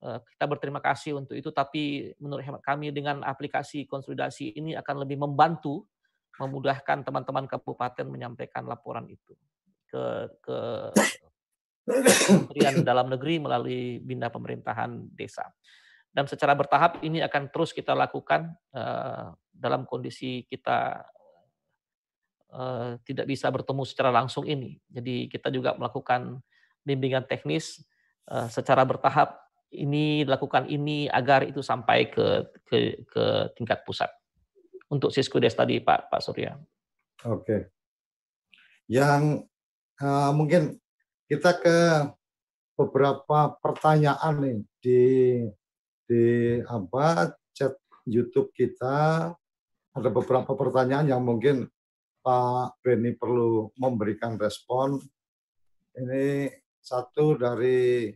Eh, 0.00 0.18
kita 0.32 0.48
berterima 0.48 0.80
kasih 0.80 1.12
untuk 1.20 1.36
itu, 1.36 1.52
tapi 1.52 2.08
menurut 2.16 2.40
hemat 2.40 2.64
kami 2.64 2.88
dengan 2.88 3.20
aplikasi 3.20 3.84
konsolidasi 3.84 4.56
ini 4.56 4.72
akan 4.72 5.04
lebih 5.04 5.20
membantu, 5.20 5.84
memudahkan 6.40 7.04
teman-teman 7.04 7.44
kabupaten 7.44 8.08
menyampaikan 8.08 8.64
laporan 8.64 9.04
itu 9.12 9.36
ke 9.84 10.04
ke 10.40 10.58
Kementerian 11.90 12.86
Dalam 12.86 13.10
Negeri 13.10 13.42
melalui 13.42 13.98
Bina 14.00 14.30
Pemerintahan 14.30 15.10
Desa. 15.12 15.46
Dan 16.10 16.26
secara 16.26 16.58
bertahap 16.58 16.98
ini 17.06 17.22
akan 17.22 17.54
terus 17.54 17.70
kita 17.70 17.94
lakukan 17.94 18.50
uh, 18.74 19.30
dalam 19.54 19.86
kondisi 19.86 20.42
kita 20.50 21.06
uh, 22.50 22.98
tidak 23.06 23.30
bisa 23.30 23.46
bertemu 23.46 23.82
secara 23.86 24.10
langsung 24.10 24.42
ini. 24.42 24.74
Jadi 24.90 25.30
kita 25.30 25.54
juga 25.54 25.78
melakukan 25.78 26.42
bimbingan 26.82 27.30
teknis 27.30 27.86
uh, 28.26 28.50
secara 28.50 28.82
bertahap 28.82 29.38
ini 29.70 30.26
lakukan 30.26 30.66
ini 30.66 31.06
agar 31.06 31.46
itu 31.46 31.62
sampai 31.62 32.10
ke 32.10 32.42
ke, 32.66 33.06
ke 33.06 33.24
tingkat 33.54 33.86
pusat. 33.86 34.10
Untuk 34.90 35.14
Siskudes 35.14 35.54
tadi 35.54 35.78
Pak 35.78 36.10
Pak 36.10 36.20
Surya. 36.26 36.58
Oke. 37.22 37.70
Yang 38.90 39.46
uh, 40.02 40.34
mungkin 40.34 40.79
kita 41.30 41.62
ke 41.62 41.78
beberapa 42.74 43.54
pertanyaan 43.62 44.34
nih 44.42 44.58
di 44.82 45.02
di 46.10 46.24
apa 46.66 47.30
chat 47.54 47.78
YouTube 48.02 48.50
kita. 48.50 49.30
Ada 49.94 50.10
beberapa 50.10 50.58
pertanyaan 50.58 51.06
yang 51.06 51.22
mungkin 51.22 51.70
Pak 52.18 52.82
Beni 52.82 53.14
perlu 53.14 53.70
memberikan 53.78 54.34
respon. 54.42 54.98
Ini 55.94 56.50
satu 56.82 57.38
dari 57.38 58.10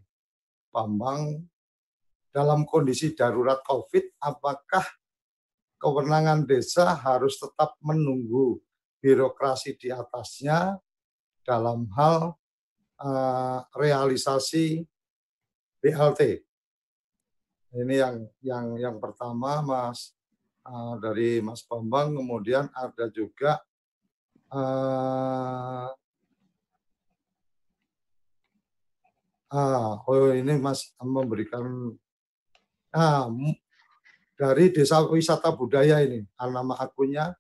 Bambang, 0.75 1.39
dalam 2.35 2.67
kondisi 2.67 3.15
darurat 3.15 3.63
COVID, 3.63 4.19
apakah 4.27 4.83
kewenangan 5.79 6.51
desa 6.51 6.99
harus 6.99 7.39
tetap 7.39 7.79
menunggu 7.79 8.59
birokrasi 8.99 9.79
di 9.79 9.95
atasnya? 9.95 10.83
Dalam 11.47 11.87
hal 11.95 12.35
uh, 13.05 13.61
realisasi 13.77 14.89
BLT? 15.85 16.41
Ini 17.75 17.95
yang 18.01 18.17
yang 18.41 18.67
yang 18.81 18.97
pertama, 18.97 19.61
Mas 19.61 20.17
uh, 20.65 20.97
dari 20.97 21.45
Mas 21.45 21.61
Bambang. 21.61 22.17
Kemudian 22.17 22.73
ada 22.73 23.13
juga 23.13 23.61
uh, 24.49 25.93
Ah, 29.55 30.03
oh 30.11 30.35
ini 30.35 30.59
Mas 30.59 30.91
memberikan 30.99 31.95
ah, 32.91 33.31
dari 34.35 34.75
Desa 34.75 34.99
Wisata 35.07 35.55
Budaya 35.55 36.03
ini, 36.03 36.27
nama 36.43 36.75
akunnya 36.75 37.39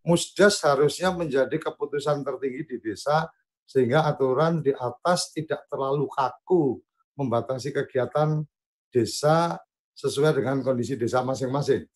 Musdas 0.00 0.64
harusnya 0.64 1.12
menjadi 1.12 1.52
keputusan 1.60 2.24
tertinggi 2.24 2.64
di 2.64 2.76
desa 2.80 3.28
sehingga 3.72 4.04
aturan 4.04 4.60
di 4.60 4.68
atas 4.76 5.32
tidak 5.32 5.64
terlalu 5.72 6.04
kaku 6.12 6.76
membatasi 7.16 7.72
kegiatan 7.72 8.44
desa 8.92 9.56
sesuai 9.96 10.36
dengan 10.36 10.60
kondisi 10.60 10.92
desa 11.00 11.24
masing-masing. 11.24 11.88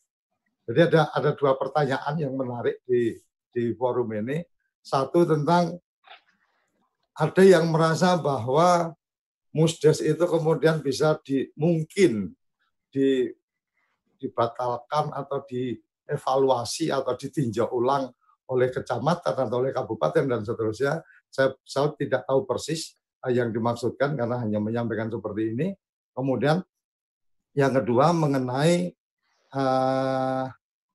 Jadi 0.65 0.81
ada 0.89 1.12
ada 1.12 1.37
dua 1.37 1.53
pertanyaan 1.61 2.17
yang 2.17 2.33
menarik 2.33 2.81
di 2.89 3.12
di 3.53 3.77
forum 3.77 4.09
ini. 4.17 4.41
Satu 4.81 5.29
tentang 5.29 5.77
ada 7.12 7.43
yang 7.45 7.69
merasa 7.69 8.17
bahwa 8.17 8.97
musdes 9.53 10.01
itu 10.01 10.25
kemudian 10.25 10.81
bisa 10.81 11.21
di 11.21 11.44
mungkin 11.61 12.33
di 12.88 13.29
dibatalkan 14.17 15.13
atau 15.13 15.44
dievaluasi 15.44 16.88
atau 16.88 17.13
ditinjau 17.13 17.69
ulang 17.77 18.09
oleh 18.48 18.73
kecamatan 18.73 19.35
atau 19.44 19.57
oleh 19.61 19.77
kabupaten 19.77 20.25
dan 20.25 20.40
seterusnya. 20.40 21.05
Saya, 21.37 21.53
saya 21.69 21.93
tidak 22.01 22.25
tahu 22.25 22.49
persis 22.49 22.97
yang 23.29 23.53
dimaksudkan 23.53 24.17
karena 24.17 24.41
hanya 24.41 24.57
menyampaikan 24.57 25.13
seperti 25.13 25.53
ini. 25.53 25.69
Kemudian 26.17 26.65
yang 27.53 27.77
kedua 27.77 28.17
mengenai 28.17 28.97
uh, 29.53 30.49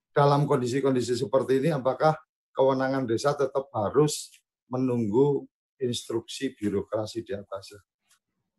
dalam 0.09 0.49
kondisi-kondisi 0.49 1.13
seperti 1.13 1.61
ini 1.61 1.69
apakah 1.69 2.17
kewenangan 2.57 3.05
desa 3.05 3.37
tetap 3.37 3.69
harus 3.69 4.33
menunggu 4.65 5.45
instruksi 5.77 6.57
birokrasi 6.57 7.21
di 7.21 7.37
atasnya. 7.37 7.77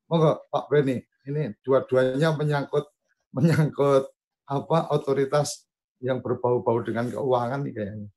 Monggo 0.07 0.47
Pak 0.53 0.71
Beni, 0.71 1.03
ini 1.27 1.51
dua-duanya 1.67 2.35
menyangkut 2.39 2.87
menyangkut 3.35 4.07
apa 4.47 4.79
otoritas 4.93 5.67
yang 5.99 6.23
berbau-bau 6.23 6.79
dengan 6.83 7.11
keuangan 7.11 7.63
nih 7.67 7.75
kayaknya. 7.75 8.09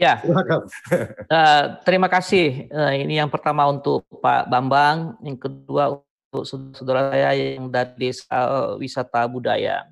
Ya, 0.00 0.18
uh, 0.24 1.64
terima 1.84 2.08
kasih. 2.08 2.66
Uh, 2.72 2.92
ini 2.96 3.20
yang 3.20 3.28
pertama 3.28 3.68
untuk 3.68 4.08
Pak 4.08 4.48
Bambang, 4.48 5.20
yang 5.20 5.38
kedua 5.38 6.00
untuk 6.32 6.48
saudara 6.74 7.12
saya 7.12 7.36
yang 7.36 7.68
dari 7.68 8.10
desa 8.10 8.72
wisata 8.80 9.28
budaya. 9.28 9.84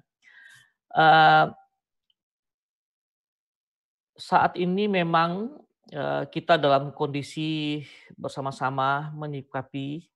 Uh, 0.91 1.53
saat 4.17 4.57
ini 4.57 4.89
memang 4.89 5.61
uh, 5.93 6.25
kita 6.29 6.57
dalam 6.57 6.97
kondisi 6.97 7.85
bersama-sama 8.17 9.13
menyikapi 9.13 10.09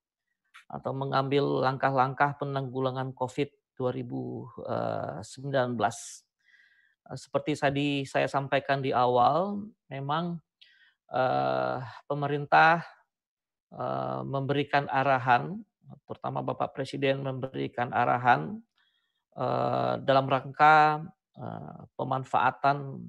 atau 0.65 0.97
mengambil 0.97 1.61
langkah-langkah 1.61 2.41
penanggulangan 2.41 3.13
COVID 3.13 3.53
2019. 3.77 6.24
Seperti 7.13 7.53
tadi 7.53 7.89
saya 8.01 8.25
sampaikan 8.25 8.81
di 8.81 8.89
awal, 8.89 9.61
memang 9.93 10.41
pemerintah 12.09 12.81
memberikan 14.25 14.89
arahan, 14.89 15.61
terutama 16.09 16.41
Bapak 16.41 16.73
Presiden 16.73 17.21
memberikan 17.21 17.93
arahan 17.93 18.57
dalam 20.01 20.25
rangka 20.25 21.05
pemanfaatan 21.93 23.05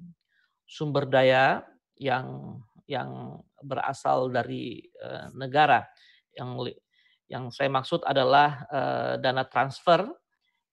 sumber 0.67 1.09
daya 1.09 1.65
yang 1.97 2.59
yang 2.85 3.41
berasal 3.65 4.29
dari 4.29 4.85
negara. 5.33 5.89
Yang 6.37 6.77
yang 7.27 7.51
saya 7.51 7.67
maksud 7.67 8.07
adalah 8.07 8.63
uh, 8.71 9.13
dana 9.19 9.43
transfer 9.43 10.07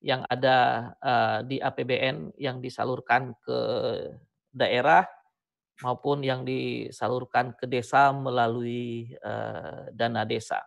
yang 0.05 0.20
ada 0.28 0.92
uh, 1.00 1.38
di 1.48 1.57
APBN 1.57 2.36
yang 2.36 2.61
disalurkan 2.61 3.32
ke 3.40 3.59
daerah 4.52 5.09
maupun 5.80 6.20
yang 6.20 6.44
disalurkan 6.44 7.57
ke 7.57 7.64
desa 7.64 8.12
melalui 8.12 9.16
uh, 9.24 9.88
dana 9.96 10.28
desa. 10.28 10.61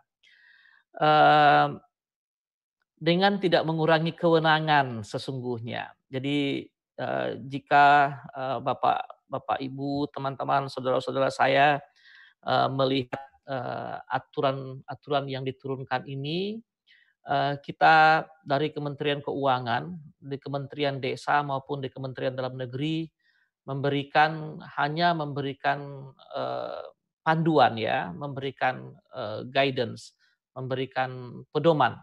Dengan 2.98 3.38
tidak 3.38 3.62
mengurangi 3.62 4.10
kewenangan 4.18 5.06
sesungguhnya. 5.06 5.94
Jadi 6.10 6.66
uh, 6.98 7.38
jika 7.46 8.10
Bapak 8.58 9.06
Bapak 9.30 9.62
Ibu, 9.62 10.10
teman-teman, 10.10 10.66
saudara-saudara 10.66 11.30
saya 11.30 11.78
melihat 12.74 13.22
aturan-aturan 14.10 15.24
uh, 15.28 15.30
yang 15.30 15.46
diturunkan 15.46 16.10
ini 16.10 16.58
kita 17.60 18.24
dari 18.40 18.72
Kementerian 18.72 19.20
Keuangan, 19.20 19.92
di 20.16 20.36
Kementerian 20.40 20.96
Desa 20.96 21.44
maupun 21.44 21.84
di 21.84 21.92
Kementerian 21.92 22.32
Dalam 22.32 22.56
Negeri 22.56 23.04
memberikan 23.68 24.56
hanya 24.80 25.12
memberikan 25.12 26.08
uh, 26.32 26.82
panduan 27.20 27.76
ya, 27.76 28.08
memberikan 28.16 28.96
uh, 29.12 29.44
guidance, 29.44 30.16
memberikan 30.56 31.44
pedoman 31.52 32.00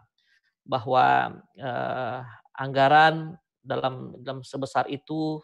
bahwa 0.65 1.29
anggaran 2.57 3.37
dalam 3.61 4.17
dalam 4.25 4.41
sebesar 4.41 4.89
itu 4.89 5.37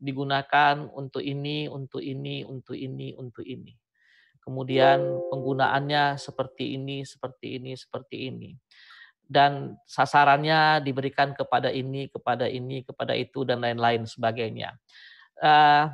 digunakan 0.00 0.88
untuk 0.96 1.20
ini, 1.20 1.68
untuk 1.68 2.00
ini, 2.00 2.40
untuk 2.40 2.76
ini, 2.76 3.12
untuk 3.12 3.44
ini 3.44 3.76
kemudian 4.42 4.98
penggunaannya 5.30 6.18
seperti 6.18 6.74
ini, 6.76 7.06
seperti 7.06 7.62
ini, 7.62 7.72
seperti 7.78 8.16
ini. 8.28 8.50
Dan 9.24 9.80
sasarannya 9.88 10.84
diberikan 10.84 11.32
kepada 11.32 11.72
ini, 11.72 12.08
kepada 12.12 12.46
ini, 12.50 12.84
kepada 12.84 13.16
itu, 13.16 13.48
dan 13.48 13.64
lain-lain 13.64 14.04
sebagainya. 14.04 14.76
Uh, 15.40 15.88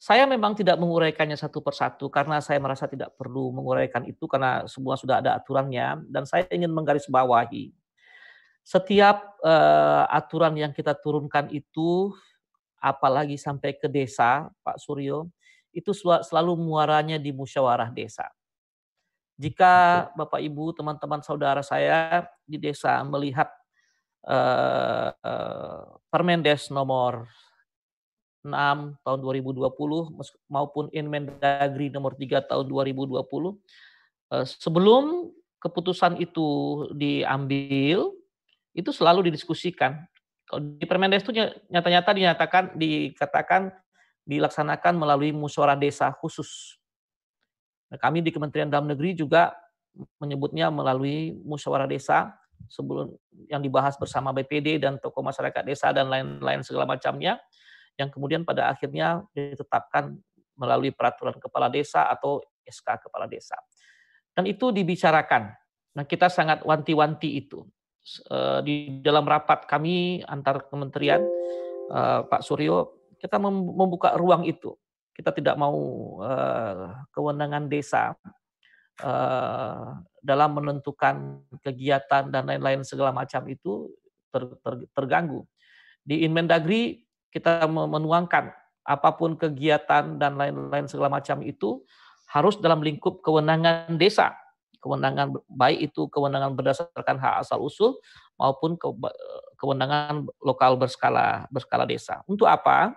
saya 0.00 0.24
memang 0.24 0.56
tidak 0.56 0.80
menguraikannya 0.80 1.36
satu 1.36 1.60
persatu 1.60 2.08
karena 2.08 2.40
saya 2.40 2.56
merasa 2.56 2.88
tidak 2.88 3.12
perlu 3.20 3.52
menguraikan 3.52 4.08
itu 4.08 4.24
karena 4.24 4.64
semua 4.64 4.96
sudah 4.96 5.20
ada 5.20 5.36
aturannya 5.36 6.08
dan 6.08 6.24
saya 6.24 6.48
ingin 6.48 6.72
menggarisbawahi 6.72 7.68
setiap 8.64 9.36
uh, 9.44 10.08
aturan 10.08 10.56
yang 10.56 10.72
kita 10.72 10.96
turunkan 10.96 11.52
itu 11.52 12.12
apalagi 12.80 13.36
sampai 13.36 13.76
ke 13.76 13.90
desa 13.90 14.48
Pak 14.64 14.80
Suryo 14.80 15.28
itu 15.70 15.92
selalu 15.94 16.58
muaranya 16.58 17.14
di 17.14 17.30
musyawarah 17.30 17.92
desa. 17.94 18.26
Jika 19.40 19.72
Bapak 20.12 20.36
Ibu, 20.44 20.76
teman-teman 20.76 21.24
saudara 21.24 21.64
saya 21.64 22.28
di 22.44 22.60
desa 22.60 23.00
melihat 23.08 23.48
uh, 24.28 25.16
uh, 25.16 25.96
Permendes 26.12 26.68
nomor 26.68 27.24
6 28.44 28.52
tahun 29.00 29.18
2020 29.24 29.64
maupun 30.44 30.92
Inmendagri 30.92 31.88
nomor 31.88 32.20
3 32.20 32.52
tahun 32.52 32.64
2020 32.68 33.16
uh, 33.16 33.56
eh, 33.56 34.44
sebelum 34.44 35.32
keputusan 35.60 36.20
itu 36.20 36.48
diambil 36.92 38.12
itu 38.76 38.90
selalu 38.92 39.32
didiskusikan. 39.32 40.04
Kalau 40.44 40.60
di 40.76 40.84
Permendes 40.84 41.24
itu 41.24 41.32
nyata-nyata 41.72 42.10
dinyatakan 42.12 42.64
dikatakan 42.76 43.72
dilaksanakan 44.28 45.00
melalui 45.00 45.32
musyawarah 45.32 45.80
desa 45.80 46.12
khusus. 46.12 46.79
Nah, 47.90 47.98
kami 47.98 48.22
di 48.22 48.30
Kementerian 48.30 48.70
Dalam 48.70 48.86
Negeri 48.86 49.18
juga 49.18 49.50
menyebutnya 50.22 50.70
melalui 50.70 51.34
musyawarah 51.42 51.90
desa 51.90 52.30
sebelum 52.70 53.10
yang 53.50 53.58
dibahas 53.58 53.98
bersama 53.98 54.30
BPD 54.30 54.78
dan 54.78 55.02
tokoh 55.02 55.24
masyarakat 55.26 55.62
desa 55.66 55.90
dan 55.90 56.06
lain-lain 56.06 56.62
segala 56.62 56.86
macamnya 56.86 57.42
yang 57.98 58.08
kemudian 58.08 58.46
pada 58.46 58.70
akhirnya 58.70 59.26
ditetapkan 59.34 60.14
melalui 60.54 60.92
peraturan 60.94 61.34
kepala 61.40 61.72
desa 61.72 62.06
atau 62.06 62.38
SK 62.62 63.08
kepala 63.08 63.26
desa. 63.26 63.56
Dan 64.36 64.46
itu 64.46 64.70
dibicarakan. 64.70 65.50
Nah, 65.96 66.04
kita 66.06 66.30
sangat 66.30 66.62
wanti-wanti 66.62 67.40
itu. 67.40 67.66
Eh, 68.30 68.60
di 68.64 68.74
dalam 69.04 69.26
rapat 69.28 69.68
kami 69.68 70.24
antar 70.24 70.68
kementerian, 70.70 71.20
eh, 71.90 72.20
Pak 72.24 72.40
Suryo 72.44 73.00
kita 73.20 73.36
membuka 73.36 74.16
ruang 74.16 74.48
itu. 74.48 74.72
Kita 75.20 75.36
tidak 75.36 75.60
mau 75.60 75.76
uh, 76.24 76.96
kewenangan 77.12 77.68
desa 77.68 78.16
uh, 79.04 80.00
dalam 80.24 80.50
menentukan 80.56 81.44
kegiatan 81.60 82.32
dan 82.32 82.48
lain-lain 82.48 82.80
segala 82.88 83.12
macam 83.12 83.44
itu 83.52 83.92
ter, 84.32 84.48
ter, 84.64 84.88
terganggu. 84.96 85.44
Di 86.00 86.24
Inmendagri 86.24 87.04
kita 87.28 87.68
menuangkan 87.68 88.48
apa 88.80 89.10
pun 89.12 89.36
kegiatan 89.36 90.16
dan 90.16 90.40
lain-lain 90.40 90.88
segala 90.88 91.20
macam 91.20 91.44
itu 91.44 91.84
harus 92.32 92.56
dalam 92.56 92.80
lingkup 92.80 93.20
kewenangan 93.20 94.00
desa. 94.00 94.32
Kewenangan 94.80 95.36
baik 95.52 95.92
itu 95.92 96.08
kewenangan 96.08 96.56
berdasarkan 96.56 97.20
hak 97.20 97.44
asal 97.44 97.60
usul 97.60 98.00
maupun 98.40 98.80
kewenangan 99.60 100.24
lokal 100.40 100.80
berskala 100.80 101.44
berskala 101.52 101.84
desa. 101.84 102.24
Untuk 102.24 102.48
apa? 102.48 102.96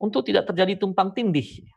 Untuk 0.00 0.24
tidak 0.24 0.48
terjadi 0.48 0.80
tumpang 0.80 1.12
tindih. 1.12 1.68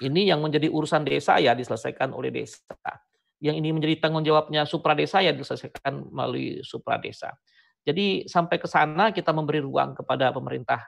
Ini 0.00 0.32
yang 0.32 0.44
menjadi 0.44 0.68
urusan 0.68 1.04
desa 1.04 1.40
ya 1.40 1.56
diselesaikan 1.56 2.12
oleh 2.12 2.28
desa. 2.32 2.60
Yang 3.40 3.56
ini 3.60 3.68
menjadi 3.72 3.94
tanggung 4.00 4.24
jawabnya 4.24 4.64
supra 4.64 4.96
desa 4.96 5.20
ya 5.20 5.32
diselesaikan 5.32 6.08
melalui 6.12 6.60
supra 6.64 6.96
desa. 7.00 7.32
Jadi 7.84 8.26
sampai 8.26 8.56
ke 8.60 8.68
sana 8.68 9.12
kita 9.12 9.30
memberi 9.30 9.62
ruang 9.62 9.94
kepada 9.96 10.32
pemerintah 10.32 10.84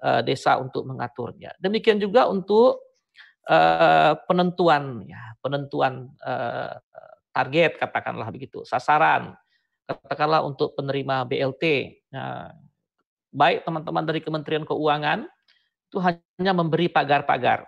uh, 0.00 0.20
desa 0.22 0.56
untuk 0.60 0.86
mengaturnya. 0.88 1.52
Demikian 1.58 2.00
juga 2.00 2.28
untuk 2.28 2.80
uh, 3.50 4.14
penentuan 4.24 5.04
ya, 5.04 5.36
penentuan 5.42 6.12
uh, 6.22 6.80
target 7.32 7.76
katakanlah 7.76 8.28
begitu, 8.32 8.64
sasaran 8.64 9.36
katakanlah 9.86 10.42
untuk 10.42 10.74
penerima 10.74 11.22
BLT. 11.24 11.64
Nah, 12.10 12.50
baik 13.30 13.62
teman-teman 13.62 14.04
dari 14.04 14.20
Kementerian 14.20 14.66
Keuangan 14.66 15.30
itu 15.86 15.98
hanya 16.02 16.52
memberi 16.52 16.90
pagar-pagar. 16.90 17.66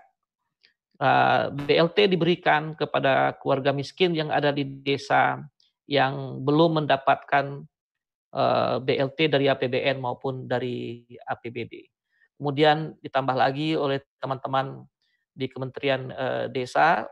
Eh, 0.99 1.45
BLT 1.55 2.11
diberikan 2.11 2.75
kepada 2.75 3.39
keluarga 3.39 3.71
miskin 3.71 4.19
yang 4.19 4.35
ada 4.35 4.51
di 4.51 4.67
desa 4.67 5.39
yang 5.87 6.43
belum 6.43 6.83
mendapatkan 6.83 7.63
eh, 8.35 8.77
BLT 8.83 9.31
dari 9.31 9.47
APBN 9.47 10.03
maupun 10.03 10.51
dari 10.51 11.07
APBD. 11.23 11.87
Kemudian 12.39 12.99
ditambah 12.99 13.35
lagi 13.39 13.79
oleh 13.79 14.03
teman-teman 14.19 14.83
di 15.31 15.47
Kementerian 15.47 16.11
eh, 16.11 16.47
Desa 16.51 17.07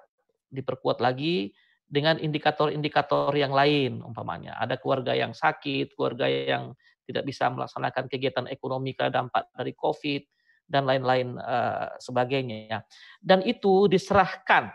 diperkuat 0.50 0.98
lagi 0.98 1.54
dengan 1.86 2.18
indikator-indikator 2.18 3.30
yang 3.38 3.54
lain 3.54 4.02
umpamanya. 4.02 4.58
Ada 4.58 4.82
keluarga 4.82 5.14
yang 5.14 5.30
sakit, 5.30 5.94
keluarga 5.94 6.26
yang 6.26 6.74
tidak 7.06 7.22
bisa 7.22 7.46
melaksanakan 7.46 8.10
kegiatan 8.10 8.46
ekonomi 8.50 8.98
karena 8.98 9.22
dampak 9.22 9.46
dari 9.54 9.70
COVID, 9.78 10.22
dan 10.66 10.84
lain-lain 10.84 11.38
uh, 11.38 11.94
sebagainya. 12.02 12.82
Dan 13.22 13.42
itu 13.46 13.86
diserahkan 13.86 14.70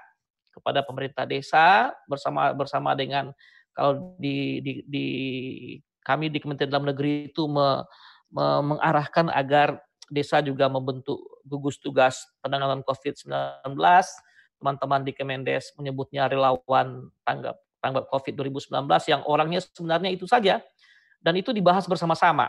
kepada 0.51 0.83
pemerintah 0.83 1.23
desa 1.27 1.91
bersama 2.07 2.51
bersama 2.51 2.91
dengan 2.95 3.31
kalau 3.71 4.15
di, 4.19 4.59
di, 4.59 4.73
di 4.83 5.07
kami 6.03 6.27
di 6.27 6.43
Kementerian 6.43 6.71
Dalam 6.71 6.91
Negeri 6.91 7.31
itu 7.31 7.47
me, 7.47 7.87
me, 8.31 8.75
mengarahkan 8.75 9.31
agar 9.31 9.79
desa 10.11 10.43
juga 10.43 10.67
membentuk 10.67 11.23
gugus 11.47 11.79
tugas 11.79 12.19
penanganan 12.43 12.83
COVID-19. 12.83 13.79
Teman-teman 14.59 15.01
di 15.07 15.15
Kemendes 15.15 15.71
menyebutnya 15.79 16.27
relawan 16.27 17.09
tanggap 17.23 17.57
tanggap 17.81 18.05
COVID 18.13 18.33
2019 18.37 18.77
yang 19.09 19.21
orangnya 19.25 19.59
sebenarnya 19.63 20.13
itu 20.13 20.29
saja 20.29 20.61
dan 21.17 21.33
itu 21.33 21.49
dibahas 21.49 21.89
bersama-sama 21.89 22.45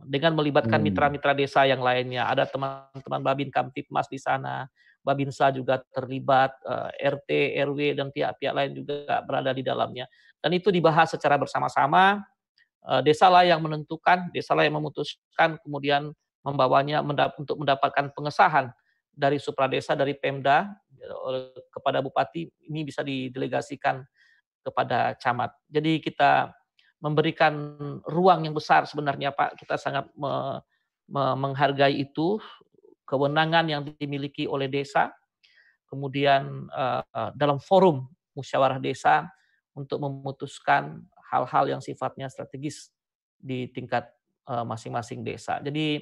dengan 0.00 0.34
melibatkan 0.34 0.80
hmm. 0.80 0.86
mitra-mitra 0.88 1.32
desa 1.36 1.68
yang 1.68 1.84
lainnya. 1.84 2.26
Ada 2.26 2.48
teman-teman 2.48 3.22
Babin 3.22 3.50
Kamtipmas 3.52 4.08
di 4.08 4.18
sana, 4.18 4.66
Babinsa 5.02 5.50
juga 5.50 5.82
terlibat, 5.94 6.54
RT, 6.98 7.58
RW 7.66 7.98
dan 7.98 8.08
pihak-pihak 8.14 8.54
lain 8.54 8.70
juga 8.78 9.20
berada 9.26 9.50
di 9.50 9.62
dalamnya. 9.66 10.06
Dan 10.38 10.54
itu 10.54 10.70
dibahas 10.70 11.10
secara 11.10 11.38
bersama-sama. 11.38 12.22
Desa 13.06 13.30
lah 13.30 13.46
yang 13.46 13.62
menentukan, 13.62 14.30
desa 14.34 14.58
lah 14.58 14.66
yang 14.66 14.74
memutuskan, 14.78 15.54
kemudian 15.62 16.10
membawanya 16.42 16.98
untuk 17.38 17.62
mendapatkan 17.62 18.10
pengesahan 18.10 18.74
dari 19.14 19.38
supradesa 19.38 19.94
dari 19.94 20.18
Pemda 20.18 20.66
kepada 21.70 22.02
bupati 22.02 22.50
ini 22.66 22.82
bisa 22.82 23.06
didelegasikan 23.06 24.02
kepada 24.62 25.14
camat. 25.18 25.54
Jadi 25.70 26.02
kita 26.02 26.50
memberikan 27.02 27.52
ruang 28.06 28.46
yang 28.46 28.54
besar 28.54 28.86
sebenarnya 28.86 29.34
Pak. 29.34 29.58
Kita 29.58 29.74
sangat 29.74 30.06
me, 30.14 30.62
me, 31.10 31.34
menghargai 31.34 31.98
itu 31.98 32.38
kewenangan 33.02 33.66
yang 33.66 33.82
dimiliki 33.98 34.46
oleh 34.46 34.70
desa. 34.70 35.10
Kemudian 35.90 36.70
uh, 36.70 37.34
dalam 37.34 37.58
forum 37.58 38.06
musyawarah 38.32 38.78
desa 38.78 39.28
untuk 39.74 40.00
memutuskan 40.00 41.02
hal-hal 41.28 41.76
yang 41.76 41.82
sifatnya 41.82 42.30
strategis 42.30 42.94
di 43.36 43.68
tingkat 43.68 44.08
masing-masing 44.46 45.20
uh, 45.20 45.26
desa. 45.26 45.60
Jadi 45.60 46.00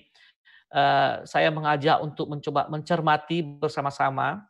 uh, 0.70 1.24
saya 1.26 1.50
mengajak 1.50 1.98
untuk 2.04 2.30
mencoba 2.30 2.70
mencermati 2.70 3.42
bersama-sama 3.42 4.46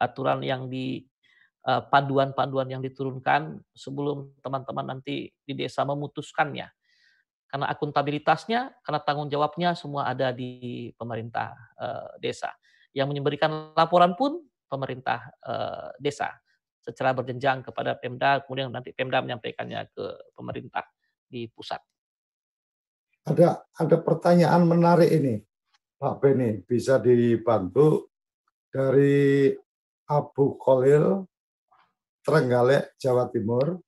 aturan 0.00 0.42
yang 0.42 0.66
di 0.66 1.06
Eh, 1.06 1.11
panduan-panduan 1.62 2.66
yang 2.66 2.82
diturunkan 2.82 3.62
sebelum 3.70 4.34
teman-teman 4.42 4.98
nanti 4.98 5.30
di 5.46 5.52
desa 5.54 5.86
memutuskannya. 5.86 6.66
Karena 7.46 7.68
akuntabilitasnya, 7.68 8.80
karena 8.80 9.00
tanggung 9.04 9.28
jawabnya 9.28 9.76
semua 9.76 10.08
ada 10.08 10.32
di 10.32 10.88
pemerintah 10.96 11.52
uh, 11.76 12.16
desa. 12.16 12.48
Yang 12.96 13.12
memberikan 13.12 13.76
laporan 13.76 14.16
pun 14.16 14.40
pemerintah 14.66 15.28
uh, 15.44 15.92
desa 16.00 16.32
secara 16.82 17.14
berjenjang 17.14 17.62
kepada 17.62 17.94
Pemda, 17.94 18.42
kemudian 18.42 18.72
nanti 18.72 18.90
Pemda 18.90 19.22
menyampaikannya 19.22 19.86
ke 19.94 20.32
pemerintah 20.34 20.82
di 21.28 21.46
pusat. 21.46 21.78
Ada 23.22 23.62
ada 23.78 23.96
pertanyaan 24.02 24.66
menarik 24.66 25.12
ini, 25.12 25.38
Pak 25.94 26.18
Beni, 26.18 26.58
bisa 26.66 26.98
dibantu 26.98 28.10
dari 28.66 29.54
Abu 30.10 30.58
Khalil 30.58 31.22
Trenggalek, 32.22 32.94
Jawa 33.02 33.26
Timur, 33.30 33.82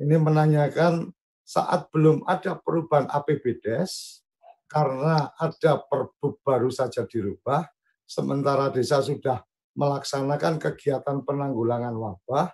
ini 0.00 0.16
menanyakan 0.16 1.12
saat 1.46 1.88
belum 1.92 2.24
ada 2.24 2.58
perubahan 2.58 3.06
APBDes, 3.06 4.24
karena 4.66 5.30
ada 5.38 5.78
perbu 5.78 6.42
baru 6.42 6.68
saja 6.72 7.06
dirubah, 7.06 7.64
sementara 8.02 8.68
desa 8.74 8.98
sudah 8.98 9.40
melaksanakan 9.76 10.58
kegiatan 10.58 11.22
penanggulangan 11.22 11.94
wabah, 11.94 12.50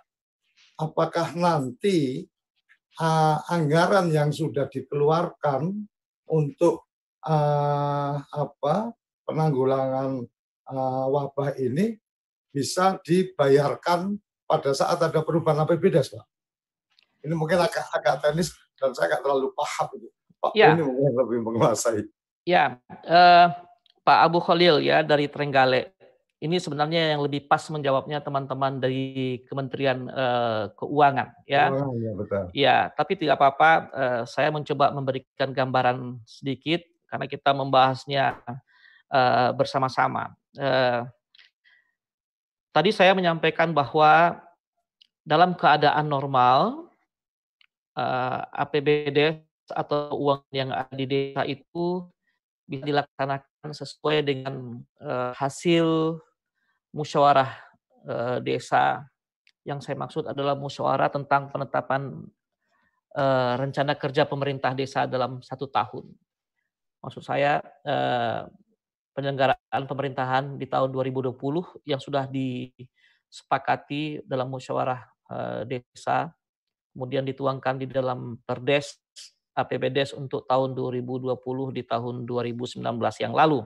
apakah 0.77 1.33
nanti 1.33 2.27
uh, 2.99 3.37
anggaran 3.49 4.11
yang 4.11 4.29
sudah 4.29 4.67
dikeluarkan 4.69 5.71
untuk 6.29 6.85
uh, 7.25 8.15
apa 8.19 8.75
penanggulangan 9.23 10.21
uh, 10.69 11.05
wabah 11.09 11.55
ini 11.57 11.95
bisa 12.53 13.01
dibayarkan 13.01 14.19
pada 14.47 14.69
saat 14.75 14.99
ada 14.99 15.19
perubahan 15.23 15.63
APBDes, 15.63 16.13
Pak. 16.13 16.25
Ini 17.23 17.33
mungkin 17.33 17.55
agak 17.55 17.87
agak 17.95 18.19
teknis 18.19 18.51
dan 18.75 18.91
saya 18.91 19.15
nggak 19.15 19.23
terlalu 19.23 19.55
paham 19.55 19.87
ini. 19.95 20.09
Pak 20.43 20.51
ya. 20.59 20.75
ini 20.75 20.83
mungkin 20.83 21.11
lebih 21.15 21.39
menguasai. 21.39 22.03
Ya, 22.43 22.75
eh, 23.07 23.47
Pak 24.03 24.19
Abu 24.27 24.43
Khalil 24.43 24.83
ya 24.83 24.99
dari 24.99 25.31
Trenggale. 25.31 25.95
Ini 26.43 26.59
sebenarnya 26.59 27.15
yang 27.15 27.23
lebih 27.23 27.47
pas 27.47 27.63
menjawabnya 27.71 28.19
teman-teman 28.19 28.83
dari 28.83 29.39
Kementerian 29.47 30.11
eh, 30.11 30.63
Keuangan 30.75 31.47
ya. 31.47 31.71
Oh, 31.71 31.95
ya 31.95 32.11
betul. 32.11 32.43
Ya, 32.51 32.77
tapi 32.91 33.15
tidak 33.15 33.39
apa-apa. 33.39 33.71
Eh, 33.95 34.21
saya 34.27 34.51
mencoba 34.51 34.91
memberikan 34.91 35.55
gambaran 35.55 36.19
sedikit 36.27 36.83
karena 37.07 37.31
kita 37.31 37.55
membahasnya 37.55 38.43
eh, 39.07 39.49
bersama-sama. 39.55 40.35
Eh, 40.59 41.07
Tadi 42.73 42.89
saya 42.89 43.13
menyampaikan 43.13 43.69
bahwa 43.69 44.41
dalam 45.21 45.53
keadaan 45.53 46.09
normal 46.09 46.89
eh, 47.95 48.41
APBD 48.57 49.45
atau 49.69 50.11
uang 50.19 50.43
yang 50.51 50.73
ada 50.75 50.91
di 50.91 51.07
desa 51.07 51.47
itu 51.47 52.03
bisa 52.67 52.83
dilaksanakan 52.83 53.71
sesuai 53.71 54.17
dengan 54.23 54.79
uh, 55.03 55.31
hasil 55.35 56.17
musyawarah 56.95 57.51
uh, 58.07 58.37
desa 58.39 59.03
yang 59.63 59.79
saya 59.79 59.95
maksud 59.99 60.27
adalah 60.27 60.55
musyawarah 60.55 61.07
tentang 61.11 61.47
penetapan 61.47 62.27
rencana 63.61 63.93
kerja 63.93 64.25
pemerintah 64.25 64.73
desa 64.73 65.05
dalam 65.05 65.37
satu 65.45 65.69
tahun. 65.69 66.01
Maksud 66.97 67.21
saya 67.21 67.61
penyelenggaraan 69.13 69.83
pemerintahan 69.85 70.57
di 70.57 70.65
tahun 70.65 70.89
2020 70.89 71.37
yang 71.85 72.01
sudah 72.01 72.25
disepakati 72.27 74.25
dalam 74.25 74.49
musyawarah 74.49 75.01
eh, 75.29 75.61
desa, 75.69 76.33
kemudian 76.91 77.23
dituangkan 77.23 77.77
di 77.77 77.87
dalam 77.87 78.41
Perdes 78.41 78.97
APBDes 79.53 80.17
untuk 80.17 80.49
tahun 80.49 80.73
2020 80.73 81.37
di 81.77 81.83
tahun 81.85 82.25
2019 82.25 82.81
yang 83.21 83.33
lalu. 83.33 83.61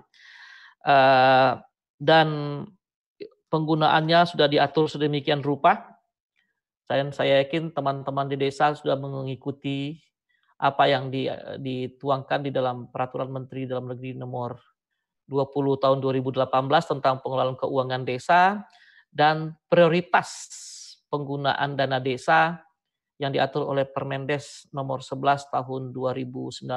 Eh, 0.84 1.52
dan 1.98 2.28
penggunaannya 3.48 4.20
sudah 4.28 4.48
diatur 4.52 4.91
sedemikian 4.91 5.41
rupa. 5.41 5.95
Dan 6.88 7.12
saya 7.12 7.43
yakin 7.43 7.76
teman-teman 7.76 8.32
di 8.32 8.39
desa 8.39 8.72
sudah 8.72 8.95
mengikuti 8.95 10.00
apa 10.56 10.88
yang 10.88 11.12
dituangkan 11.60 12.48
di 12.48 12.52
dalam 12.56 12.88
peraturan 12.88 13.28
Menteri 13.28 13.68
Dalam 13.68 13.91
Negeri 13.91 14.16
nomor 14.16 14.56
20 15.28 15.84
tahun 15.84 15.97
2018 15.99 16.47
tentang 16.97 17.19
pengelolaan 17.19 17.59
keuangan 17.59 18.03
desa 18.07 18.63
dan 19.11 19.55
prioritas 19.67 20.55
penggunaan 21.11 21.75
dana 21.75 21.99
desa 21.99 22.63
yang 23.17 23.34
diatur 23.34 23.65
oleh 23.65 23.84
Permendes 23.88 24.69
nomor 24.69 25.01
11 25.01 25.51
tahun 25.51 25.91
2019 25.91 26.69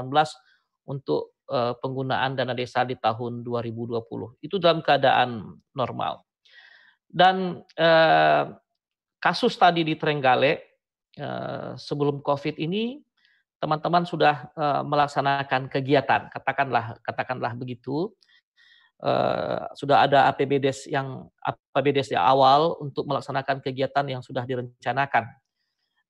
untuk 0.89 1.37
uh, 1.53 1.77
penggunaan 1.79 2.35
dana 2.35 2.57
desa 2.57 2.83
di 2.83 2.97
tahun 2.97 3.45
2020. 3.45 4.01
Itu 4.41 4.57
dalam 4.57 4.81
keadaan 4.81 5.61
normal. 5.77 6.25
Dan 7.05 7.61
uh, 7.77 8.45
kasus 9.21 9.59
tadi 9.59 9.85
di 9.85 9.99
Trenggale 10.01 10.81
uh, 11.21 11.77
sebelum 11.77 12.25
Covid 12.25 12.57
ini 12.57 13.03
teman-teman 13.61 14.09
sudah 14.09 14.49
uh, 14.57 14.81
melaksanakan 14.81 15.69
kegiatan, 15.69 16.33
katakanlah 16.33 16.97
katakanlah 17.05 17.53
begitu, 17.53 18.09
uh, 19.03 19.69
sudah 19.77 20.07
ada 20.07 20.29
APBDes 20.33 20.89
yang 20.89 21.29
APBDes 21.43 22.13
di 22.13 22.19
awal 22.19 22.77
untuk 22.81 23.09
melaksanakan 23.09 23.61
kegiatan 23.65 24.05
yang 24.07 24.23
sudah 24.23 24.45
direncanakan. 24.45 25.29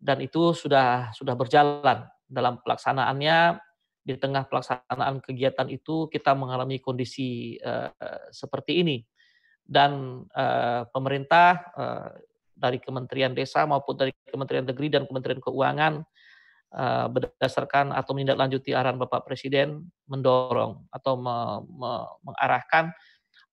Dan 0.00 0.24
itu 0.24 0.56
sudah 0.56 1.12
sudah 1.12 1.34
berjalan 1.36 2.06
dalam 2.26 2.58
pelaksanaannya. 2.62 3.60
Di 4.00 4.16
tengah 4.16 4.48
pelaksanaan 4.48 5.20
kegiatan 5.20 5.68
itu 5.68 6.08
kita 6.08 6.32
mengalami 6.32 6.80
kondisi 6.80 7.60
uh, 7.60 7.92
seperti 8.32 8.80
ini. 8.80 9.04
Dan 9.60 10.24
uh, 10.34 10.88
pemerintah 10.88 11.68
uh, 11.76 12.10
dari 12.56 12.80
Kementerian 12.80 13.36
Desa 13.36 13.68
maupun 13.68 13.94
dari 13.94 14.10
Kementerian 14.24 14.66
Negeri 14.66 14.88
dan 14.88 15.04
Kementerian 15.04 15.38
Keuangan 15.38 16.00
Eh, 16.70 17.06
berdasarkan 17.10 17.90
atau 17.90 18.14
menindaklanjuti 18.14 18.70
arahan 18.70 18.94
Bapak 18.94 19.26
Presiden 19.26 19.90
mendorong 20.10 20.82
atau 20.90 21.14
me, 21.14 21.36
me, 21.70 21.90
mengarahkan 22.26 22.90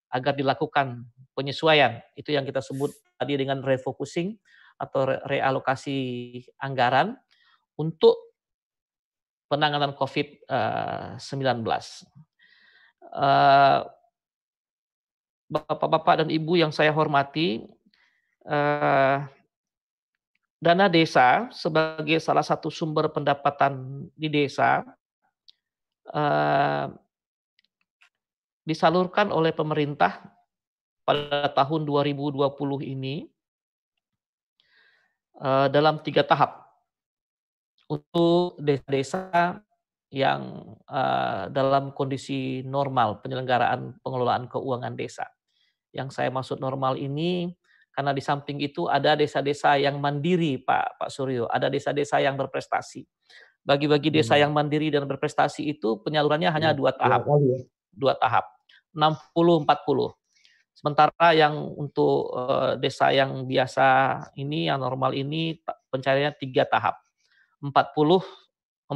agar 0.10 0.34
dilakukan 0.34 1.06
penyesuaian 1.38 2.02
itu 2.18 2.34
yang 2.34 2.44
kita 2.44 2.66
sebut 2.66 2.90
tadi 3.16 3.38
dengan 3.38 3.62
refocusing 3.62 4.34
atau 4.82 5.06
realokasi 5.30 6.42
anggaran 6.58 7.14
untuk 7.78 8.18
penanganan 9.48 9.94
COVID-19. 9.96 11.64
Eh, 13.08 13.80
Bapak-bapak 15.48 16.28
dan 16.28 16.28
Ibu 16.28 16.60
yang 16.60 16.76
saya 16.76 16.92
hormati, 16.92 17.64
eh, 18.44 19.18
dana 20.60 20.86
desa 20.92 21.48
sebagai 21.56 22.20
salah 22.20 22.44
satu 22.44 22.68
sumber 22.68 23.08
pendapatan 23.14 24.04
di 24.12 24.28
desa 24.28 24.84
disalurkan 28.68 29.32
oleh 29.32 29.56
pemerintah 29.56 30.20
pada 31.08 31.48
tahun 31.56 31.88
2020 31.88 32.44
ini 32.84 33.32
dalam 35.72 36.04
tiga 36.04 36.28
tahap 36.28 36.68
untuk 37.88 38.60
desa-desa 38.60 39.64
yang 40.12 40.76
dalam 41.52 41.96
kondisi 41.96 42.60
normal 42.68 43.24
penyelenggaraan 43.24 43.96
pengelolaan 44.04 44.52
keuangan 44.52 44.96
desa. 45.00 45.28
Yang 45.96 46.20
saya 46.20 46.28
maksud 46.28 46.60
normal 46.60 47.00
ini 47.00 47.56
karena 47.96 48.12
di 48.12 48.22
samping 48.22 48.60
itu 48.60 48.86
ada 48.92 49.16
desa-desa 49.16 49.80
yang 49.80 49.98
mandiri, 49.98 50.60
Pak 50.60 51.00
Pak 51.00 51.10
Suryo, 51.10 51.48
ada 51.48 51.72
desa-desa 51.72 52.20
yang 52.20 52.36
berprestasi. 52.36 53.08
Bagi-bagi 53.68 54.08
desa 54.08 54.40
hmm. 54.40 54.42
yang 54.48 54.52
mandiri 54.56 54.88
dan 54.88 55.04
berprestasi 55.04 55.68
itu 55.68 56.00
penyalurannya 56.00 56.48
hanya 56.56 56.72
iya, 56.72 56.78
dua 56.80 56.96
tahap, 56.96 57.28
ya. 57.28 57.60
dua 57.92 58.14
tahap, 58.16 58.48
60-40. 58.96 59.68
Sementara 60.72 61.36
yang 61.36 61.76
untuk 61.76 62.32
uh, 62.32 62.80
desa 62.80 63.12
yang 63.12 63.44
biasa 63.44 63.88
ini, 64.40 64.72
yang 64.72 64.80
normal 64.80 65.12
ini 65.12 65.60
pencariannya 65.92 66.40
tiga 66.40 66.64
tahap, 66.64 66.96
40, 67.60 68.24
40, 68.88 68.96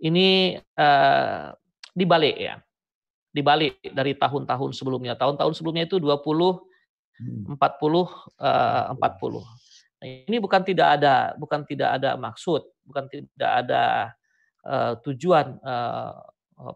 Ini 0.00 0.28
uh, 0.80 1.52
dibalik 1.92 2.36
ya. 2.40 2.56
Dibalik 3.36 3.84
dari 3.92 4.16
tahun-tahun 4.16 4.72
sebelumnya. 4.72 5.12
Tahun-tahun 5.12 5.52
sebelumnya 5.52 5.84
itu 5.84 6.00
20 6.00 6.16
40 7.52 7.56
uh, 7.56 8.96
40. 8.96 8.96
Ini 10.06 10.38
bukan 10.38 10.62
tidak 10.62 11.00
ada 11.00 11.34
bukan 11.34 11.66
tidak 11.66 11.98
ada 11.98 12.14
maksud, 12.14 12.62
bukan 12.86 13.10
tidak 13.10 13.50
ada 13.66 14.14
uh, 14.62 14.92
tujuan 15.02 15.58
uh, 15.60 16.14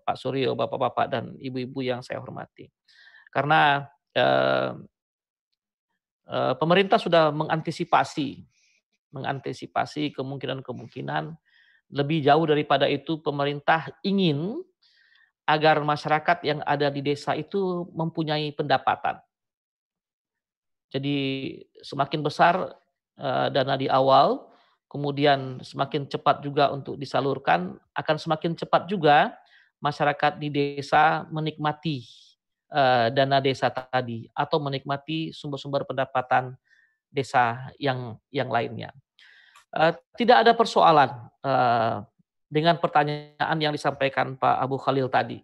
Pak 0.02 0.16
Suryo, 0.18 0.58
Bapak-bapak 0.58 1.06
dan 1.08 1.24
ibu-ibu 1.38 1.80
yang 1.80 2.02
saya 2.02 2.18
hormati. 2.18 2.66
Karena 3.30 3.86
uh, 4.18 4.70
uh, 6.26 6.54
pemerintah 6.58 6.98
sudah 6.98 7.30
mengantisipasi 7.30 8.50
mengantisipasi 9.10 10.14
kemungkinan-kemungkinan 10.14 11.34
lebih 11.90 12.22
jauh 12.22 12.46
daripada 12.46 12.86
itu, 12.86 13.18
pemerintah 13.18 13.90
ingin 14.06 14.62
agar 15.42 15.82
masyarakat 15.82 16.38
yang 16.46 16.62
ada 16.62 16.86
di 16.94 17.02
desa 17.02 17.34
itu 17.34 17.90
mempunyai 17.90 18.54
pendapatan. 18.54 19.18
Jadi 20.94 21.18
semakin 21.82 22.22
besar 22.22 22.54
dana 23.52 23.76
di 23.76 23.84
awal, 23.84 24.48
kemudian 24.88 25.60
semakin 25.60 26.08
cepat 26.08 26.40
juga 26.40 26.72
untuk 26.72 26.96
disalurkan, 26.96 27.76
akan 27.92 28.16
semakin 28.16 28.56
cepat 28.56 28.88
juga 28.88 29.36
masyarakat 29.78 30.40
di 30.40 30.48
desa 30.48 31.28
menikmati 31.28 32.04
uh, 32.72 33.12
dana 33.12 33.40
desa 33.40 33.68
tadi 33.68 34.28
atau 34.32 34.60
menikmati 34.60 35.32
sumber-sumber 35.32 35.84
pendapatan 35.84 36.56
desa 37.12 37.70
yang 37.76 38.16
yang 38.32 38.48
lainnya. 38.48 38.90
Uh, 39.70 39.94
tidak 40.18 40.42
ada 40.42 40.52
persoalan 40.56 41.10
dengan 42.50 42.76
pertanyaan 42.76 43.58
yang 43.62 43.72
disampaikan 43.72 44.34
Pak 44.36 44.56
Abu 44.58 44.76
Khalil 44.76 45.08
tadi. 45.08 45.40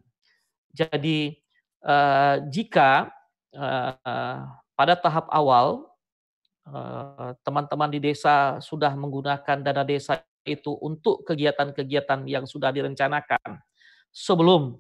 Jadi 0.74 1.32
jika 2.52 3.08
pada 4.76 4.94
tahap 5.00 5.24
awal 5.32 5.88
teman-teman 7.46 7.90
di 7.94 8.02
desa 8.02 8.58
sudah 8.58 8.90
menggunakan 8.98 9.62
dana 9.62 9.86
desa 9.86 10.18
itu 10.42 10.74
untuk 10.82 11.22
kegiatan-kegiatan 11.26 12.26
yang 12.26 12.46
sudah 12.46 12.74
direncanakan. 12.74 13.62
Sebelum 14.10 14.74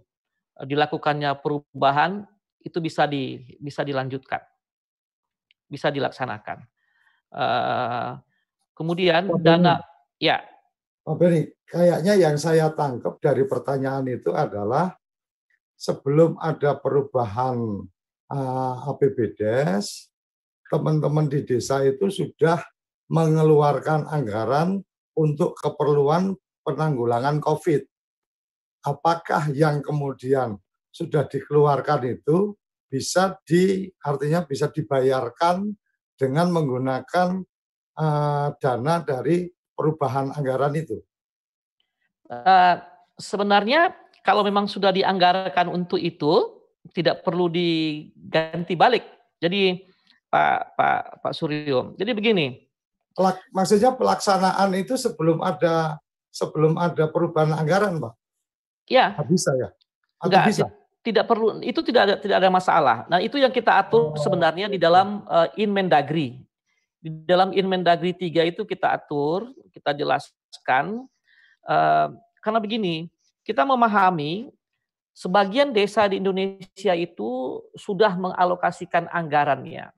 dilakukannya 0.62 1.36
perubahan 1.38 2.24
itu 2.62 2.78
bisa 2.82 3.04
di 3.06 3.38
bisa 3.62 3.86
dilanjutkan. 3.86 4.42
Bisa 5.66 5.90
dilaksanakan. 5.90 6.62
Uh, 7.30 8.18
kemudian 8.72 9.26
Pak 9.26 9.42
dana, 9.42 9.74
Beni, 9.82 10.22
ya. 10.22 10.38
Pak 11.02 11.14
Beni, 11.18 11.42
kayaknya 11.66 12.14
yang 12.14 12.36
saya 12.38 12.70
tangkap 12.70 13.18
dari 13.18 13.46
pertanyaan 13.46 14.06
itu 14.06 14.30
adalah 14.30 14.94
sebelum 15.74 16.38
ada 16.38 16.78
perubahan 16.78 17.82
uh, 18.30 18.74
APBDes, 18.94 20.08
teman-teman 20.70 21.30
di 21.30 21.46
desa 21.46 21.82
itu 21.86 22.10
sudah 22.10 22.62
mengeluarkan 23.06 24.10
anggaran 24.10 24.82
untuk 25.14 25.54
keperluan 25.56 26.34
penanggulangan 26.66 27.38
COVID. 27.38 27.82
Apakah 28.86 29.50
yang 29.54 29.82
kemudian 29.82 30.58
sudah 30.90 31.26
dikeluarkan 31.26 32.18
itu 32.18 32.54
bisa 32.86 33.38
di 33.42 33.90
artinya 34.02 34.46
bisa 34.46 34.70
dibayarkan 34.70 35.74
dengan 36.14 36.50
menggunakan 36.54 37.42
uh, 37.98 38.48
dana 38.58 38.94
dari 39.02 39.50
perubahan 39.74 40.34
anggaran 40.34 40.74
itu? 40.74 40.98
Uh, 42.26 42.78
sebenarnya 43.18 43.94
kalau 44.26 44.42
memang 44.42 44.66
sudah 44.66 44.90
dianggarkan 44.90 45.70
untuk 45.70 46.02
itu, 46.02 46.58
tidak 46.90 47.22
perlu 47.22 47.46
diganti 47.46 48.74
balik. 48.74 49.06
Jadi 49.38 49.85
Pak 50.30 50.76
Pak 50.76 51.00
Pak 51.22 51.32
Suryo. 51.32 51.94
Jadi 51.96 52.10
begini. 52.12 52.46
Pelak, 53.16 53.40
maksudnya 53.48 53.96
pelaksanaan 53.96 54.76
itu 54.76 54.94
sebelum 55.00 55.40
ada 55.40 55.96
sebelum 56.28 56.76
ada 56.76 57.08
perubahan 57.08 57.56
anggaran, 57.56 57.96
Pak? 57.96 58.12
Ya. 58.92 59.16
bisa 59.24 59.50
ya? 59.56 59.72
Atau 60.20 60.28
Enggak, 60.36 60.44
bisa? 60.52 60.66
tidak 61.06 61.24
perlu 61.30 61.62
itu 61.62 61.80
tidak 61.86 62.02
ada 62.02 62.14
tidak 62.18 62.36
ada 62.42 62.50
masalah. 62.50 62.96
Nah, 63.06 63.22
itu 63.22 63.38
yang 63.38 63.54
kita 63.54 63.78
atur 63.78 64.18
sebenarnya 64.18 64.66
di 64.66 64.76
dalam 64.76 65.22
uh, 65.30 65.48
Inmendagri. 65.54 66.42
Di 66.98 67.08
dalam 67.24 67.54
Inmendagri 67.54 68.10
3 68.10 68.50
itu 68.50 68.66
kita 68.66 68.90
atur, 68.90 69.54
kita 69.70 69.94
jelaskan 69.94 71.06
uh, 71.64 72.10
karena 72.42 72.58
begini, 72.58 73.06
kita 73.46 73.62
memahami 73.62 74.50
sebagian 75.14 75.70
desa 75.70 76.10
di 76.10 76.18
Indonesia 76.18 76.92
itu 76.92 77.62
sudah 77.78 78.12
mengalokasikan 78.18 79.06
anggarannya. 79.08 79.95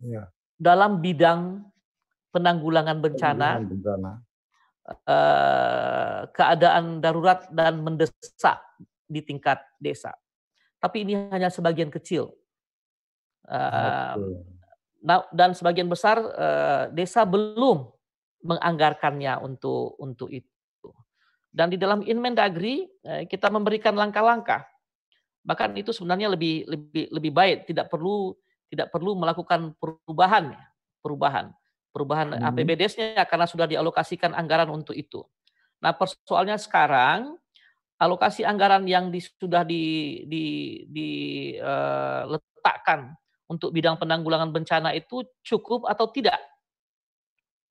Ya. 0.00 0.28
Dalam 0.56 1.00
bidang 1.00 1.64
penanggulangan 2.32 3.00
bencana, 3.00 3.64
bencana. 3.64 4.12
Uh, 4.86 6.30
keadaan 6.30 7.02
darurat 7.02 7.48
dan 7.50 7.82
mendesak 7.82 8.62
di 9.08 9.18
tingkat 9.18 9.58
desa. 9.82 10.14
Tapi 10.78 11.02
ini 11.02 11.26
hanya 11.32 11.50
sebagian 11.50 11.90
kecil. 11.90 12.30
Nah, 13.46 14.14
dan 15.34 15.54
sebagian 15.54 15.90
besar 15.90 16.18
uh, 16.18 16.84
desa 16.94 17.26
belum 17.26 17.90
menganggarkannya 18.46 19.42
untuk 19.42 19.98
untuk 19.98 20.30
itu. 20.30 20.90
Dan 21.50 21.72
di 21.72 21.78
dalam 21.80 22.04
Inmendagri 22.06 22.86
uh, 23.06 23.26
kita 23.26 23.50
memberikan 23.50 23.96
langkah-langkah. 23.96 24.66
Bahkan 25.46 25.78
itu 25.78 25.90
sebenarnya 25.90 26.30
lebih 26.30 26.66
lebih 26.66 27.06
lebih 27.10 27.32
baik, 27.34 27.58
tidak 27.70 27.90
perlu 27.90 28.34
tidak 28.70 28.90
perlu 28.90 29.14
melakukan 29.14 29.74
perubahan 29.78 30.54
perubahan 31.02 31.54
perubahan 31.96 32.36
hmm. 32.36 32.44
APBDes-nya 32.44 33.24
karena 33.24 33.48
sudah 33.48 33.64
dialokasikan 33.64 34.36
anggaran 34.36 34.68
untuk 34.68 34.92
itu. 34.92 35.24
Nah, 35.80 35.96
persoalnya 35.96 36.60
sekarang 36.60 37.40
alokasi 37.96 38.44
anggaran 38.44 38.84
yang 38.84 39.08
di, 39.08 39.24
sudah 39.24 39.64
diletakkan 39.64 40.76
di, 40.92 41.56
uh, 43.16 43.48
untuk 43.48 43.72
bidang 43.72 43.96
penanggulangan 43.96 44.52
bencana 44.52 44.92
itu 44.92 45.24
cukup 45.40 45.88
atau 45.88 46.12
tidak 46.12 46.36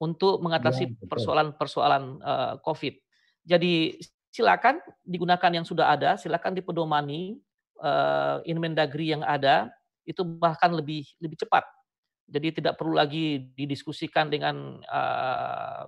untuk 0.02 0.42
mengatasi 0.42 0.90
ya, 0.90 1.06
persoalan-persoalan 1.06 2.04
uh, 2.26 2.58
COVID. 2.66 2.98
Jadi 3.46 4.02
silakan 4.34 4.82
digunakan 5.06 5.52
yang 5.54 5.64
sudah 5.70 5.94
ada, 5.94 6.18
silakan 6.18 6.58
dipedomani 6.58 7.38
uh, 7.80 8.42
Inmendagri 8.50 9.14
yang 9.14 9.22
ada 9.22 9.70
itu 10.06 10.22
bahkan 10.24 10.72
lebih 10.72 11.04
lebih 11.20 11.38
cepat. 11.42 11.66
Jadi 12.26 12.62
tidak 12.62 12.78
perlu 12.78 12.98
lagi 12.98 13.54
didiskusikan 13.54 14.34
dengan 14.34 14.82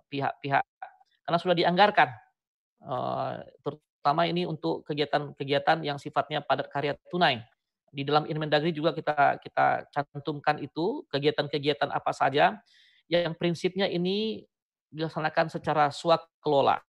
pihak-pihak 0.06 0.62
uh, 0.62 0.92
karena 1.26 1.38
sudah 1.42 1.56
dianggarkan. 1.58 2.10
Uh, 2.82 3.42
Pertama 4.08 4.24
ini 4.24 4.48
untuk 4.48 4.88
kegiatan-kegiatan 4.88 5.84
yang 5.84 6.00
sifatnya 6.00 6.40
padat 6.40 6.72
karya 6.72 6.96
tunai. 7.12 7.44
Di 7.92 8.08
dalam 8.08 8.24
Inmendagri 8.24 8.72
juga 8.72 8.96
kita 8.96 9.36
kita 9.36 9.84
cantumkan 9.92 10.64
itu 10.64 11.04
kegiatan-kegiatan 11.12 11.92
apa 11.92 12.16
saja 12.16 12.56
yang 13.12 13.36
prinsipnya 13.36 13.84
ini 13.92 14.48
dilaksanakan 14.96 15.52
secara 15.52 15.92
kelola. 16.40 16.80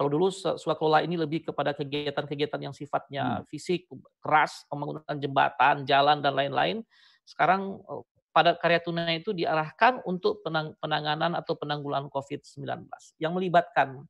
Kalau 0.00 0.08
dulu 0.08 0.32
kelola 0.80 1.04
ini 1.04 1.20
lebih 1.20 1.52
kepada 1.52 1.76
kegiatan-kegiatan 1.76 2.56
yang 2.56 2.72
sifatnya 2.72 3.44
hmm. 3.44 3.52
fisik, 3.52 3.84
keras, 4.24 4.64
pembangunan 4.64 5.12
jembatan, 5.20 5.84
jalan 5.84 6.24
dan 6.24 6.32
lain-lain. 6.32 6.80
Sekarang 7.28 7.84
oh, 7.84 8.08
padat 8.32 8.56
karya 8.64 8.80
tunai 8.80 9.20
itu 9.20 9.36
diarahkan 9.36 10.00
untuk 10.08 10.40
penang, 10.40 10.72
penanganan 10.80 11.36
atau 11.36 11.52
penanggulangan 11.52 12.08
COVID-19 12.08 12.88
yang 13.20 13.36
melibatkan 13.36 14.08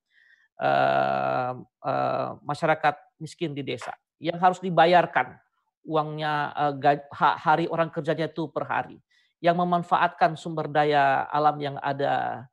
uh, 0.62 1.58
uh, 1.58 2.38
masyarakat 2.38 2.94
miskin 3.18 3.50
di 3.50 3.66
desa 3.66 3.90
yang 4.22 4.38
harus 4.38 4.62
dibayarkan 4.62 5.42
uangnya 5.90 6.54
uh, 6.54 7.02
hari 7.18 7.66
orang 7.66 7.90
kerjanya 7.90 8.30
itu 8.30 8.46
per 8.46 8.62
hari 8.70 9.02
yang 9.42 9.58
memanfaatkan 9.58 10.38
sumber 10.38 10.70
daya 10.70 11.26
alam 11.34 11.58
yang 11.58 11.76
ada 11.82 12.46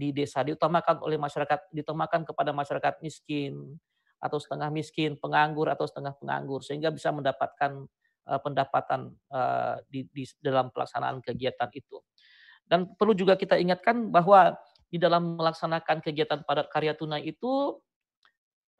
di 0.00 0.16
desa 0.16 0.40
diutamakan 0.40 1.04
oleh 1.04 1.20
masyarakat, 1.20 1.68
diutamakan 1.76 2.24
kepada 2.24 2.56
masyarakat 2.56 3.04
miskin 3.04 3.76
atau 4.16 4.40
setengah 4.40 4.72
miskin, 4.72 5.20
penganggur 5.20 5.68
atau 5.68 5.84
setengah 5.84 6.16
penganggur, 6.16 6.64
sehingga 6.64 6.88
bisa 6.88 7.12
mendapatkan 7.12 7.84
uh, 8.28 8.40
pendapatan 8.40 9.12
uh, 9.28 9.76
di, 9.88 10.08
di 10.08 10.24
dalam 10.40 10.72
pelaksanaan 10.72 11.20
kegiatan 11.20 11.68
itu. 11.76 12.00
Dan 12.64 12.96
perlu 12.96 13.12
juga 13.12 13.36
kita 13.36 13.60
ingatkan 13.60 14.08
bahwa 14.08 14.56
di 14.88 14.96
dalam 14.96 15.36
melaksanakan 15.36 16.00
kegiatan 16.00 16.40
padat 16.44 16.72
karya 16.72 16.96
tunai 16.96 17.28
itu 17.28 17.76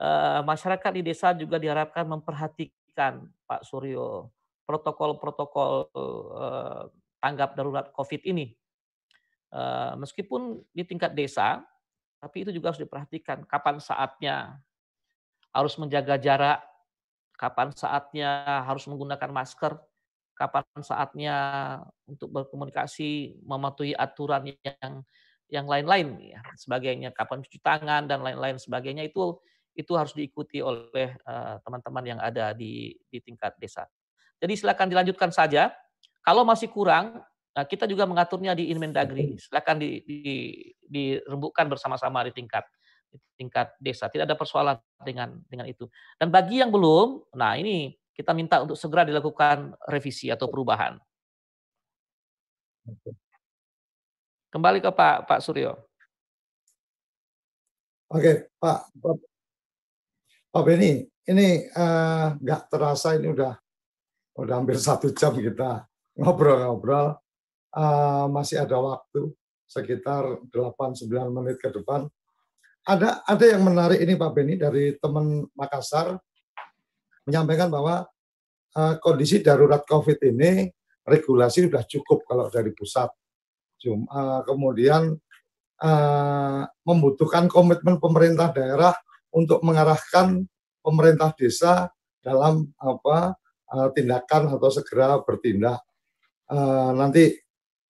uh, 0.00 0.40
masyarakat 0.44 0.90
di 0.96 1.02
desa 1.04 1.36
juga 1.36 1.60
diharapkan 1.60 2.08
memperhatikan 2.08 3.28
Pak 3.44 3.62
Suryo 3.66 4.32
protokol-protokol 4.64 5.72
uh, 5.90 6.82
tanggap 7.18 7.58
darurat 7.58 7.90
COVID 7.90 8.22
ini 8.28 8.59
meskipun 9.98 10.62
di 10.70 10.82
tingkat 10.86 11.14
desa, 11.14 11.62
tapi 12.22 12.46
itu 12.46 12.50
juga 12.54 12.70
harus 12.70 12.82
diperhatikan 12.82 13.42
kapan 13.48 13.82
saatnya 13.82 14.60
harus 15.50 15.74
menjaga 15.78 16.14
jarak, 16.14 16.62
kapan 17.34 17.74
saatnya 17.74 18.62
harus 18.62 18.86
menggunakan 18.86 19.30
masker, 19.34 19.74
kapan 20.38 20.64
saatnya 20.80 21.36
untuk 22.06 22.30
berkomunikasi 22.32 23.42
mematuhi 23.44 23.92
aturan 23.92 24.54
yang 24.62 25.04
yang 25.50 25.66
lain-lain 25.66 26.14
ya 26.30 26.40
sebagainya 26.54 27.10
kapan 27.10 27.42
cuci 27.42 27.58
tangan 27.58 28.06
dan 28.06 28.22
lain-lain 28.22 28.54
sebagainya 28.54 29.10
itu 29.10 29.34
itu 29.74 29.92
harus 29.98 30.14
diikuti 30.14 30.62
oleh 30.62 31.14
eh, 31.14 31.56
teman-teman 31.62 32.04
uh, 32.06 32.08
yang 32.14 32.20
ada 32.22 32.54
di 32.54 32.94
di 33.06 33.18
tingkat 33.22 33.54
desa. 33.58 33.86
Jadi 34.40 34.56
silakan 34.56 34.88
dilanjutkan 34.90 35.30
saja. 35.30 35.70
Kalau 36.20 36.44
masih 36.44 36.68
kurang 36.68 37.22
Nah, 37.50 37.66
kita 37.66 37.84
juga 37.90 38.06
mengaturnya 38.06 38.54
di 38.54 38.70
Inmendagri. 38.70 39.34
Silakan 39.34 39.82
di, 39.82 40.00
di, 40.06 40.22
dirembukkan 40.86 41.66
bersama-sama 41.66 42.22
di 42.26 42.32
tingkat 42.34 42.62
di 43.10 43.18
tingkat 43.34 43.74
desa. 43.82 44.06
Tidak 44.06 44.22
ada 44.22 44.38
persoalan 44.38 44.78
dengan 45.02 45.34
dengan 45.50 45.66
itu. 45.66 45.90
Dan 46.14 46.30
bagi 46.30 46.62
yang 46.62 46.70
belum, 46.70 47.34
nah 47.34 47.58
ini 47.58 47.98
kita 48.14 48.30
minta 48.30 48.62
untuk 48.62 48.78
segera 48.78 49.02
dilakukan 49.02 49.74
revisi 49.90 50.30
atau 50.30 50.46
perubahan. 50.46 50.94
Kembali 54.50 54.78
ke 54.78 54.90
Pak 54.94 55.26
Pak 55.26 55.40
Suryo. 55.42 55.74
Oke, 58.10 58.50
Pak 58.58 58.90
Pak, 58.94 59.16
Pak 60.50 60.62
Beni, 60.66 61.06
ini 61.30 61.48
eh, 61.66 62.26
nggak 62.34 62.62
uh, 62.62 62.68
terasa 62.70 63.14
ini 63.14 63.30
udah 63.30 63.54
udah 64.38 64.54
hampir 64.54 64.78
satu 64.78 65.14
jam 65.14 65.34
kita 65.38 65.86
ngobrol-ngobrol 66.18 67.14
uh, 67.74 68.26
masih 68.30 68.62
ada 68.62 68.78
waktu 68.78 69.30
sekitar 69.70 70.42
8-9 70.50 71.06
menit 71.30 71.56
ke 71.62 71.70
depan. 71.70 72.10
Ada 72.82 73.22
ada 73.28 73.44
yang 73.44 73.62
menarik 73.62 74.00
ini 74.02 74.16
Pak 74.16 74.30
Beni 74.32 74.54
dari 74.56 74.96
teman 74.98 75.46
Makassar 75.54 76.16
menyampaikan 77.28 77.70
bahwa 77.70 78.08
uh, 78.74 78.94
kondisi 78.98 79.44
darurat 79.44 79.84
COVID 79.86 80.18
ini 80.26 80.66
regulasi 81.06 81.70
sudah 81.70 81.84
cukup 81.86 82.26
kalau 82.26 82.50
dari 82.50 82.74
pusat. 82.74 83.12
Cuma, 83.80 84.04
uh, 84.10 84.40
kemudian 84.44 85.14
uh, 85.80 86.62
membutuhkan 86.82 87.46
komitmen 87.46 88.02
pemerintah 88.02 88.50
daerah 88.50 88.92
untuk 89.30 89.62
mengarahkan 89.62 90.44
pemerintah 90.82 91.30
desa 91.36 91.88
dalam 92.20 92.68
apa 92.76 93.38
uh, 93.70 93.88
tindakan 93.94 94.56
atau 94.56 94.68
segera 94.72 95.20
bertindak. 95.22 95.80
Uh, 96.50 96.90
nanti 96.98 97.38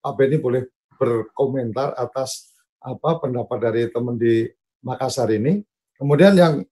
Pak 0.00 0.12
Benny 0.16 0.40
boleh 0.40 0.64
berkomentar 0.96 1.92
atas 1.96 2.56
apa 2.80 3.20
pendapat 3.20 3.58
dari 3.60 3.82
teman 3.92 4.16
di 4.16 4.48
Makassar 4.80 5.28
ini. 5.32 5.60
Kemudian 5.96 6.32
yang 6.32 6.64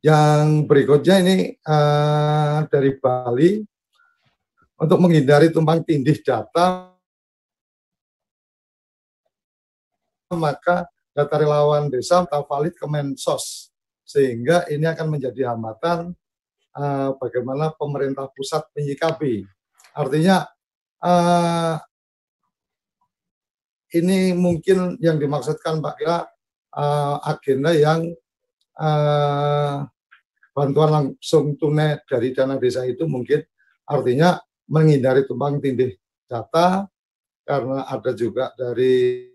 yang 0.00 0.64
berikutnya 0.64 1.20
ini 1.20 1.36
uh, 1.66 2.64
dari 2.70 2.96
Bali 2.96 3.60
untuk 4.80 4.98
menghindari 5.02 5.52
tumpang 5.52 5.84
tindih 5.84 6.16
data 6.24 6.88
maka 10.32 10.86
data 11.10 11.34
relawan 11.36 11.90
desa 11.90 12.22
atau 12.22 12.46
valid 12.46 12.72
ke 12.78 12.86
Mensos 12.86 13.74
sehingga 14.06 14.64
ini 14.70 14.86
akan 14.86 15.18
menjadi 15.18 15.52
hambatan 15.52 16.14
uh, 16.78 17.14
bagaimana 17.18 17.74
pemerintah 17.74 18.30
pusat 18.30 18.62
menyikapi. 18.74 19.42
Artinya 19.94 20.46
uh, 21.02 21.76
ini 23.94 24.34
mungkin 24.34 24.98
yang 25.02 25.18
dimaksudkan 25.18 25.82
Pak 25.82 25.94
Kira 25.98 26.18
uh, 26.76 27.16
agenda 27.26 27.74
yang 27.74 28.06
uh, 28.78 29.86
bantuan 30.54 30.90
langsung 30.90 31.58
tunai 31.58 31.98
dari 32.06 32.30
dana 32.34 32.58
desa 32.58 32.86
itu 32.86 33.06
mungkin 33.06 33.42
artinya 33.86 34.38
menghindari 34.70 35.26
tumpang 35.26 35.58
tindih 35.58 35.98
data 36.30 36.86
karena 37.42 37.86
ada 37.90 38.14
juga 38.14 38.54
dari 38.54 39.26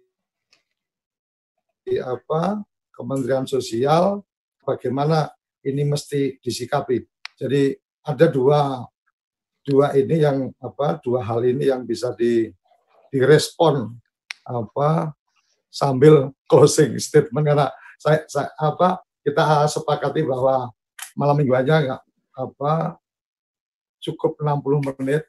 apa 1.99 2.63
Kementerian 2.95 3.43
Sosial 3.43 4.23
bagaimana 4.63 5.27
ini 5.67 5.83
mesti 5.83 6.39
disikapi. 6.39 7.03
Jadi 7.35 7.75
ada 8.07 8.25
dua 8.31 8.87
dua 9.65 9.91
ini 9.97 10.23
yang 10.23 10.47
apa 10.63 11.03
dua 11.03 11.25
hal 11.25 11.43
ini 11.43 11.67
yang 11.67 11.83
bisa 11.83 12.15
di 12.15 12.47
direspon 13.11 13.91
apa 14.45 15.11
sambil 15.73 16.31
closing 16.45 16.95
statement 17.01 17.43
karena 17.43 17.67
saya, 17.99 18.23
saya 18.29 18.53
apa 18.55 19.01
kita 19.25 19.65
sepakati 19.65 20.21
bahwa 20.21 20.69
malam 21.17 21.35
minggu 21.35 21.51
aja 21.57 21.81
nggak 21.81 22.01
apa 22.37 22.95
cukup 23.99 24.37
60 24.37 25.01
menit 25.01 25.25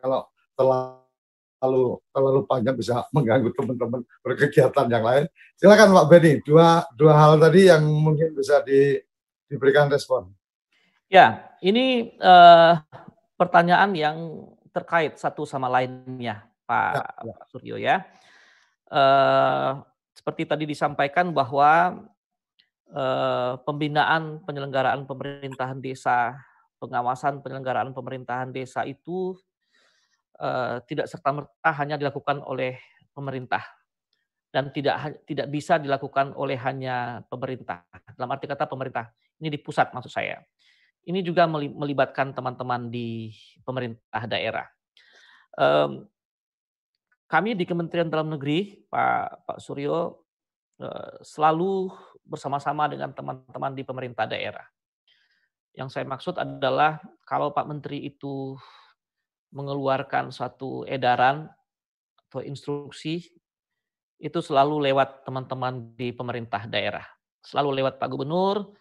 kalau 0.00 0.24
terlalu 0.56 2.00
terlalu 2.10 2.40
panjang 2.48 2.74
bisa 2.74 3.04
mengganggu 3.12 3.52
teman-teman 3.52 4.00
berkegiatan 4.24 4.86
yang 4.88 5.04
lain. 5.04 5.24
Silakan 5.60 5.92
Pak 5.92 6.06
Beni, 6.08 6.32
dua 6.40 6.88
dua 6.96 7.12
hal 7.12 7.36
tadi 7.36 7.68
yang 7.68 7.84
mungkin 7.84 8.32
bisa 8.32 8.64
di, 8.64 8.96
diberikan 9.48 9.92
respon. 9.92 10.32
Ya, 11.12 11.52
ini 11.60 12.16
uh, 12.18 12.80
pertanyaan 13.36 13.92
yang 13.94 14.16
terkait 14.72 15.16
satu 15.16 15.44
sama 15.44 15.68
lainnya, 15.70 16.44
Pak, 16.66 16.92
ya, 16.92 17.04
ya. 17.04 17.34
Pak 17.36 17.46
Suryo 17.52 17.76
ya 17.78 17.96
eh, 18.90 19.72
seperti 20.16 20.42
tadi 20.48 20.64
disampaikan 20.64 21.30
bahwa 21.30 22.02
eh, 22.90 23.54
pembinaan 23.62 24.42
penyelenggaraan 24.42 25.04
pemerintahan 25.04 25.78
desa, 25.82 26.34
pengawasan 26.78 27.40
penyelenggaraan 27.40 27.92
pemerintahan 27.92 28.50
desa 28.50 28.82
itu 28.86 29.36
eh, 30.38 30.82
tidak 30.86 31.06
serta 31.10 31.30
merta 31.34 31.70
hanya 31.76 31.96
dilakukan 31.98 32.42
oleh 32.42 32.78
pemerintah 33.14 33.64
dan 34.50 34.72
tidak 34.72 35.20
tidak 35.28 35.46
bisa 35.52 35.76
dilakukan 35.76 36.32
oleh 36.32 36.56
hanya 36.56 37.20
pemerintah. 37.28 37.84
Dalam 38.16 38.32
arti 38.32 38.48
kata 38.48 38.64
pemerintah 38.64 39.12
ini 39.42 39.52
di 39.52 39.60
pusat 39.60 39.92
maksud 39.92 40.12
saya. 40.12 40.40
Ini 41.06 41.22
juga 41.22 41.46
melibatkan 41.46 42.34
teman-teman 42.34 42.90
di 42.90 43.30
pemerintah 43.62 44.26
daerah 44.26 44.66
kami 47.26 47.58
di 47.58 47.66
Kementerian 47.66 48.06
Dalam 48.06 48.30
Negeri, 48.30 48.86
Pak 48.86 49.46
Pak 49.46 49.58
Suryo, 49.58 50.22
eh, 50.78 51.18
selalu 51.26 51.90
bersama-sama 52.22 52.86
dengan 52.86 53.10
teman-teman 53.14 53.74
di 53.74 53.82
pemerintah 53.82 54.26
daerah. 54.26 54.66
Yang 55.74 55.88
saya 55.92 56.06
maksud 56.08 56.38
adalah 56.38 57.02
kalau 57.26 57.52
Pak 57.52 57.66
Menteri 57.66 58.06
itu 58.06 58.56
mengeluarkan 59.52 60.30
satu 60.30 60.86
edaran 60.88 61.50
atau 62.26 62.42
instruksi, 62.42 63.22
itu 64.16 64.38
selalu 64.40 64.90
lewat 64.90 65.26
teman-teman 65.28 65.92
di 65.94 66.10
pemerintah 66.10 66.64
daerah. 66.64 67.04
Selalu 67.44 67.82
lewat 67.82 68.00
Pak 68.00 68.08
Gubernur, 68.08 68.74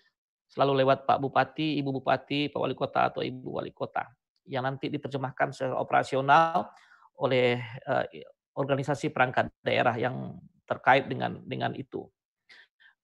selalu 0.48 0.86
lewat 0.86 1.04
Pak 1.04 1.20
Bupati, 1.20 1.78
Ibu 1.84 2.00
Bupati, 2.00 2.48
Pak 2.50 2.60
Wali 2.62 2.76
Kota 2.78 3.12
atau 3.12 3.22
Ibu 3.22 3.60
Wali 3.60 3.76
Kota. 3.76 4.08
Yang 4.48 4.64
nanti 4.64 4.86
diterjemahkan 4.88 5.52
secara 5.52 5.76
operasional 5.78 6.72
oleh 7.20 7.60
eh, 7.62 8.26
organisasi 8.56 9.12
perangkat 9.12 9.52
daerah 9.62 9.94
yang 10.00 10.40
terkait 10.66 11.06
dengan 11.06 11.38
dengan 11.44 11.76
itu. 11.76 12.08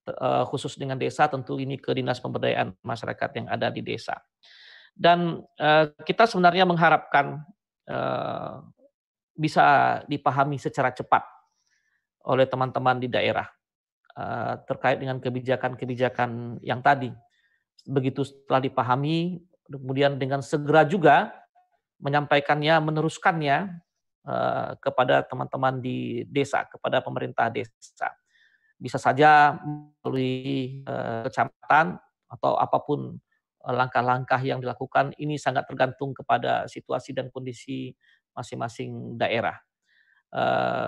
Uh, 0.01 0.41
khusus 0.49 0.81
dengan 0.81 0.97
desa 0.97 1.29
tentu 1.29 1.61
ini 1.61 1.77
ke 1.77 1.93
dinas 1.93 2.17
pemberdayaan 2.17 2.73
masyarakat 2.81 3.29
yang 3.37 3.47
ada 3.53 3.69
di 3.69 3.85
desa. 3.85 4.17
Dan 4.97 5.45
uh, 5.61 5.85
kita 6.01 6.25
sebenarnya 6.25 6.65
mengharapkan 6.65 7.45
uh, 7.85 8.65
bisa 9.37 10.01
dipahami 10.09 10.57
secara 10.57 10.89
cepat 10.89 11.21
oleh 12.25 12.49
teman-teman 12.49 12.97
di 13.01 13.09
daerah 13.09 13.47
terkait 14.67 14.99
dengan 14.99 15.23
kebijakan-kebijakan 15.23 16.59
yang 16.59 16.83
tadi. 16.83 17.07
Begitu 17.87 18.27
setelah 18.27 18.59
dipahami, 18.59 19.39
kemudian 19.71 20.19
dengan 20.19 20.43
segera 20.43 20.83
juga 20.83 21.31
menyampaikannya, 22.03 22.75
meneruskannya 22.83 23.71
Eh, 24.21 24.71
kepada 24.77 25.25
teman-teman 25.25 25.81
di 25.81 26.21
desa, 26.29 26.69
kepada 26.69 27.01
pemerintah 27.01 27.49
desa. 27.49 28.13
bisa 28.81 28.97
saja 28.97 29.61
melalui 29.61 30.81
uh, 30.89 31.29
kecamatan 31.29 32.01
atau 32.25 32.57
apa 32.57 32.81
pun 32.81 33.13
langkah-langkah 33.61 34.41
yang 34.41 34.57
dilakukan 34.57 35.13
ini 35.21 35.37
sangat 35.37 35.69
tergantung 35.69 36.17
kepada 36.17 36.65
situasi 36.65 37.13
dan 37.13 37.29
kondisi 37.29 37.93
masing-masing 38.33 39.21
daerah. 39.21 39.53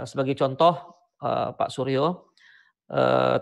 Sebagai 0.09 0.33
contoh, 0.33 0.73
Pak 1.21 1.69
Suryo, 1.69 2.33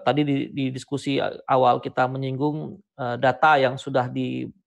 tadi 0.03 0.27
di, 0.27 0.51
di 0.51 0.67
diskusi 0.67 1.15
awal 1.47 1.79
kita 1.79 2.11
menyinggung 2.11 2.75
data 3.23 3.55
yang 3.55 3.79
sudah 3.79 4.11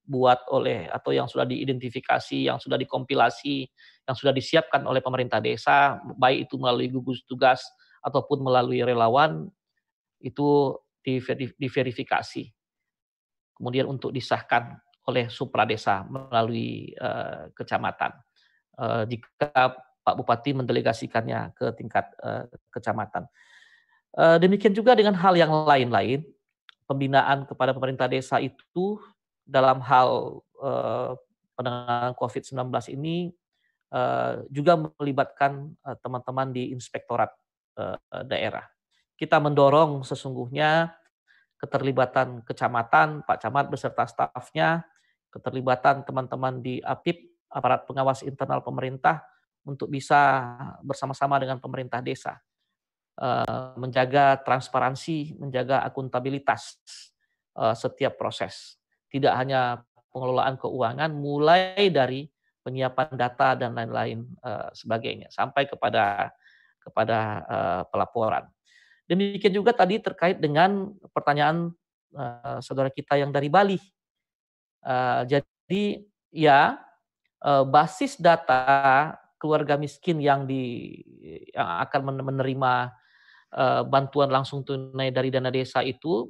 dibuat 0.05 0.45
oleh 0.53 0.93
atau 0.93 1.17
yang 1.17 1.25
sudah 1.25 1.49
diidentifikasi, 1.49 2.53
yang 2.53 2.61
sudah 2.61 2.77
dikompilasi, 2.77 3.57
yang 4.05 4.17
sudah 4.17 4.37
disiapkan 4.37 4.85
oleh 4.85 5.01
pemerintah 5.01 5.41
desa, 5.41 5.97
baik 6.21 6.49
itu 6.49 6.61
melalui 6.61 6.93
gugus 6.93 7.25
tugas 7.25 7.65
ataupun 8.05 8.45
melalui 8.45 8.85
relawan, 8.85 9.49
itu 10.21 10.77
diverifikasi 11.57 12.53
kemudian 13.55 13.87
untuk 13.87 14.11
disahkan 14.11 14.77
oleh 15.05 15.29
supra 15.31 15.65
desa 15.65 16.03
melalui 16.09 16.93
uh, 16.99 17.49
kecamatan. 17.55 18.13
Uh, 18.75 19.07
jika 19.07 19.79
Pak 20.05 20.15
Bupati 20.21 20.53
mendelegasikannya 20.53 21.55
ke 21.57 21.73
tingkat 21.79 22.13
uh, 22.21 22.45
kecamatan. 22.69 23.25
Uh, 24.15 24.37
demikian 24.37 24.77
juga 24.77 24.93
dengan 24.93 25.17
hal 25.17 25.33
yang 25.37 25.51
lain-lain, 25.65 26.25
pembinaan 26.85 27.49
kepada 27.49 27.73
pemerintah 27.73 28.05
desa 28.05 28.37
itu 28.39 29.01
dalam 29.45 29.79
hal 29.85 30.41
uh, 30.59 31.13
penanganan 31.55 32.17
COVID-19 32.17 32.73
ini 32.97 33.31
uh, 33.93 34.43
juga 34.51 34.75
melibatkan 34.99 35.77
teman-teman 36.01 36.51
uh, 36.51 36.55
di 36.57 36.73
inspektorat 36.73 37.31
uh, 37.79 37.99
daerah. 38.27 38.65
Kita 39.15 39.39
mendorong 39.39 40.03
sesungguhnya 40.03 40.91
keterlibatan 41.61 42.43
kecamatan, 42.43 43.23
Pak 43.23 43.39
Camat 43.41 43.71
beserta 43.71 44.05
stafnya, 44.09 44.83
keterlibatan 45.31 46.03
teman-teman 46.03 46.59
di 46.59 46.83
APIP, 46.83 47.49
aparat 47.49 47.87
pengawas 47.87 48.27
internal 48.27 48.61
pemerintah, 48.61 49.23
untuk 49.65 49.89
bisa 49.89 50.45
bersama-sama 50.85 51.41
dengan 51.41 51.57
pemerintah 51.57 52.05
desa 52.05 52.37
menjaga 53.81 54.37
transparansi, 54.45 55.41
menjaga 55.41 55.81
akuntabilitas 55.87 56.77
setiap 57.79 58.19
proses. 58.21 58.77
Tidak 59.15 59.31
hanya 59.31 59.87
pengelolaan 60.11 60.59
keuangan, 60.59 61.15
mulai 61.15 61.87
dari 61.95 62.27
penyiapan 62.67 63.15
data 63.15 63.55
dan 63.55 63.79
lain-lain 63.79 64.27
eh, 64.43 64.69
sebagainya, 64.75 65.31
sampai 65.31 65.71
kepada 65.71 66.35
kepada 66.83 67.41
pelaporan. 67.89 68.45
Demikian 69.09 69.57
juga 69.57 69.73
tadi 69.73 70.01
terkait 70.01 70.37
dengan 70.37 70.93
pertanyaan 71.17 71.73
uh, 72.17 72.59
saudara 72.65 72.89
kita 72.89 73.21
yang 73.21 73.35
dari 73.35 73.53
Bali. 73.53 73.79
Uh, 74.85 75.25
jadi 75.29 76.05
ya 76.33 76.77
uh, 77.45 77.65
basis 77.65 78.17
data 78.17 79.17
keluarga 79.41 79.77
miskin 79.77 80.21
yang 80.21 80.49
di 80.49 80.97
yang 81.53 81.69
akan 81.85 82.21
menerima 82.21 82.73
uh, 83.53 83.83
bantuan 83.85 84.33
langsung 84.33 84.65
tunai 84.65 85.13
dari 85.13 85.29
dana 85.29 85.53
desa 85.53 85.85
itu 85.85 86.29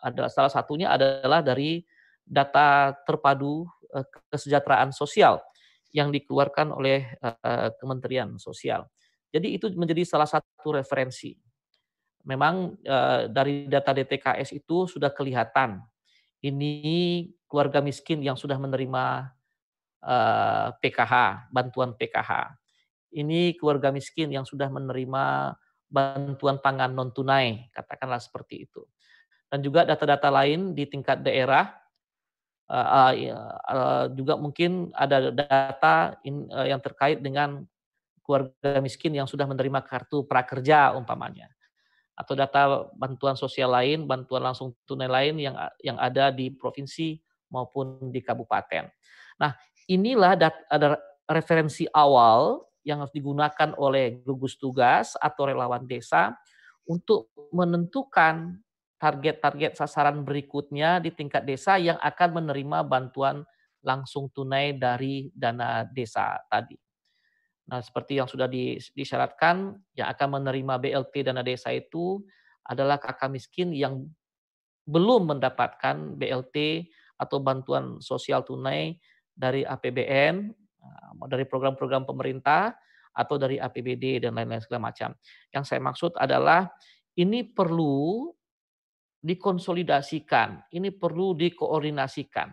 adalah 0.00 0.32
salah 0.32 0.52
satunya 0.52 0.92
adalah 0.92 1.44
dari 1.44 1.84
data 2.30 2.94
terpadu 3.02 3.66
uh, 3.90 4.06
kesejahteraan 4.30 4.94
sosial 4.94 5.42
yang 5.90 6.14
dikeluarkan 6.14 6.70
oleh 6.70 7.10
uh, 7.18 7.74
Kementerian 7.82 8.38
Sosial. 8.38 8.86
Jadi 9.34 9.58
itu 9.58 9.66
menjadi 9.74 10.06
salah 10.06 10.30
satu 10.30 10.78
referensi 10.78 11.34
memang 12.22 12.78
uh, 12.86 13.26
dari 13.26 13.66
data 13.66 13.90
DTKS 13.90 14.54
itu 14.54 14.86
sudah 14.86 15.10
kelihatan 15.10 15.82
ini 16.40 17.28
keluarga 17.44 17.84
miskin 17.84 18.24
yang 18.24 18.36
sudah 18.36 18.56
menerima 18.56 19.28
eh, 20.00 20.68
PKH, 20.80 21.14
bantuan 21.52 21.92
PKH. 21.92 22.56
Ini 23.12 23.58
keluarga 23.60 23.92
miskin 23.92 24.32
yang 24.32 24.48
sudah 24.48 24.72
menerima 24.72 25.52
bantuan 25.90 26.56
pangan 26.62 26.94
non 26.94 27.10
tunai, 27.12 27.68
katakanlah 27.74 28.22
seperti 28.22 28.70
itu. 28.70 28.86
Dan 29.50 29.60
juga 29.66 29.82
data-data 29.82 30.30
lain 30.30 30.72
di 30.72 30.86
tingkat 30.86 31.26
daerah 31.26 31.74
uh, 32.70 33.12
uh, 33.66 34.04
juga 34.14 34.38
mungkin 34.38 34.94
ada 34.94 35.34
data 35.34 36.14
in, 36.22 36.46
uh, 36.54 36.66
yang 36.70 36.78
terkait 36.78 37.18
dengan 37.18 37.66
keluarga 38.22 38.78
miskin 38.78 39.10
yang 39.10 39.26
sudah 39.26 39.44
menerima 39.44 39.82
kartu 39.82 40.22
prakerja 40.22 40.94
umpamanya 40.94 41.50
atau 42.14 42.36
data 42.36 42.84
bantuan 42.92 43.32
sosial 43.32 43.72
lain, 43.72 44.04
bantuan 44.04 44.44
langsung 44.44 44.76
tunai 44.84 45.08
lain 45.08 45.40
yang 45.40 45.56
yang 45.80 45.96
ada 45.96 46.28
di 46.28 46.52
provinsi 46.52 47.16
maupun 47.48 48.12
di 48.12 48.20
kabupaten. 48.20 48.92
Nah, 49.40 49.56
inilah 49.88 50.36
ada 50.68 51.00
referensi 51.24 51.88
awal 51.96 52.60
yang 52.84 53.00
harus 53.00 53.12
digunakan 53.16 53.72
oleh 53.80 54.20
gugus 54.20 54.60
tugas 54.60 55.16
atau 55.16 55.48
relawan 55.48 55.88
desa 55.88 56.36
untuk 56.84 57.32
menentukan 57.56 58.60
target-target 59.00 59.80
sasaran 59.80 60.20
berikutnya 60.22 61.00
di 61.00 61.08
tingkat 61.10 61.48
desa 61.48 61.80
yang 61.80 61.96
akan 61.96 62.44
menerima 62.44 62.84
bantuan 62.84 63.42
langsung 63.80 64.28
tunai 64.28 64.76
dari 64.76 65.32
dana 65.32 65.88
desa 65.88 66.36
tadi. 66.52 66.76
Nah, 67.70 67.80
seperti 67.80 68.20
yang 68.20 68.28
sudah 68.28 68.44
disyaratkan, 68.92 69.72
yang 69.96 70.08
akan 70.12 70.42
menerima 70.42 70.74
BLT 70.76 71.24
dana 71.24 71.40
desa 71.40 71.72
itu 71.72 72.20
adalah 72.66 73.00
kakak 73.00 73.32
miskin 73.32 73.72
yang 73.72 74.04
belum 74.84 75.32
mendapatkan 75.32 76.20
BLT 76.20 76.90
atau 77.16 77.40
bantuan 77.40 78.02
sosial 78.04 78.44
tunai 78.44 79.00
dari 79.32 79.64
APBN, 79.64 80.52
eh, 80.52 81.10
dari 81.30 81.48
program-program 81.48 82.04
pemerintah, 82.04 82.76
atau 83.14 83.36
dari 83.38 83.56
APBD 83.56 84.22
dan 84.22 84.36
lain-lain 84.36 84.62
segala 84.62 84.92
macam. 84.92 85.14
Yang 85.50 85.64
saya 85.66 85.80
maksud 85.82 86.12
adalah 86.18 86.70
ini 87.18 87.42
perlu 87.42 88.30
dikonsolidasikan, 89.20 90.72
ini 90.72 90.88
perlu 90.90 91.36
dikoordinasikan 91.36 92.50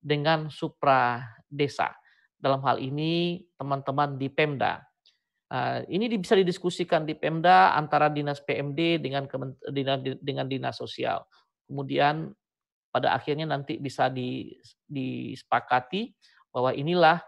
dengan 0.00 0.52
supra 0.52 1.20
desa 1.48 1.92
dalam 2.40 2.64
hal 2.64 2.80
ini 2.80 3.44
teman-teman 3.56 4.16
di 4.16 4.28
Pemda. 4.32 4.80
Uh, 5.50 5.82
ini 5.90 6.06
bisa 6.14 6.38
didiskusikan 6.38 7.02
di 7.02 7.18
Pemda 7.18 7.74
antara 7.74 8.06
dinas 8.06 8.38
PMD 8.38 9.02
dengan 9.02 9.26
dengan 10.22 10.46
dinas 10.46 10.78
sosial. 10.78 11.26
Kemudian 11.66 12.30
pada 12.90 13.14
akhirnya 13.18 13.50
nanti 13.50 13.76
bisa 13.78 14.10
disepakati 14.86 16.14
bahwa 16.54 16.70
inilah 16.74 17.18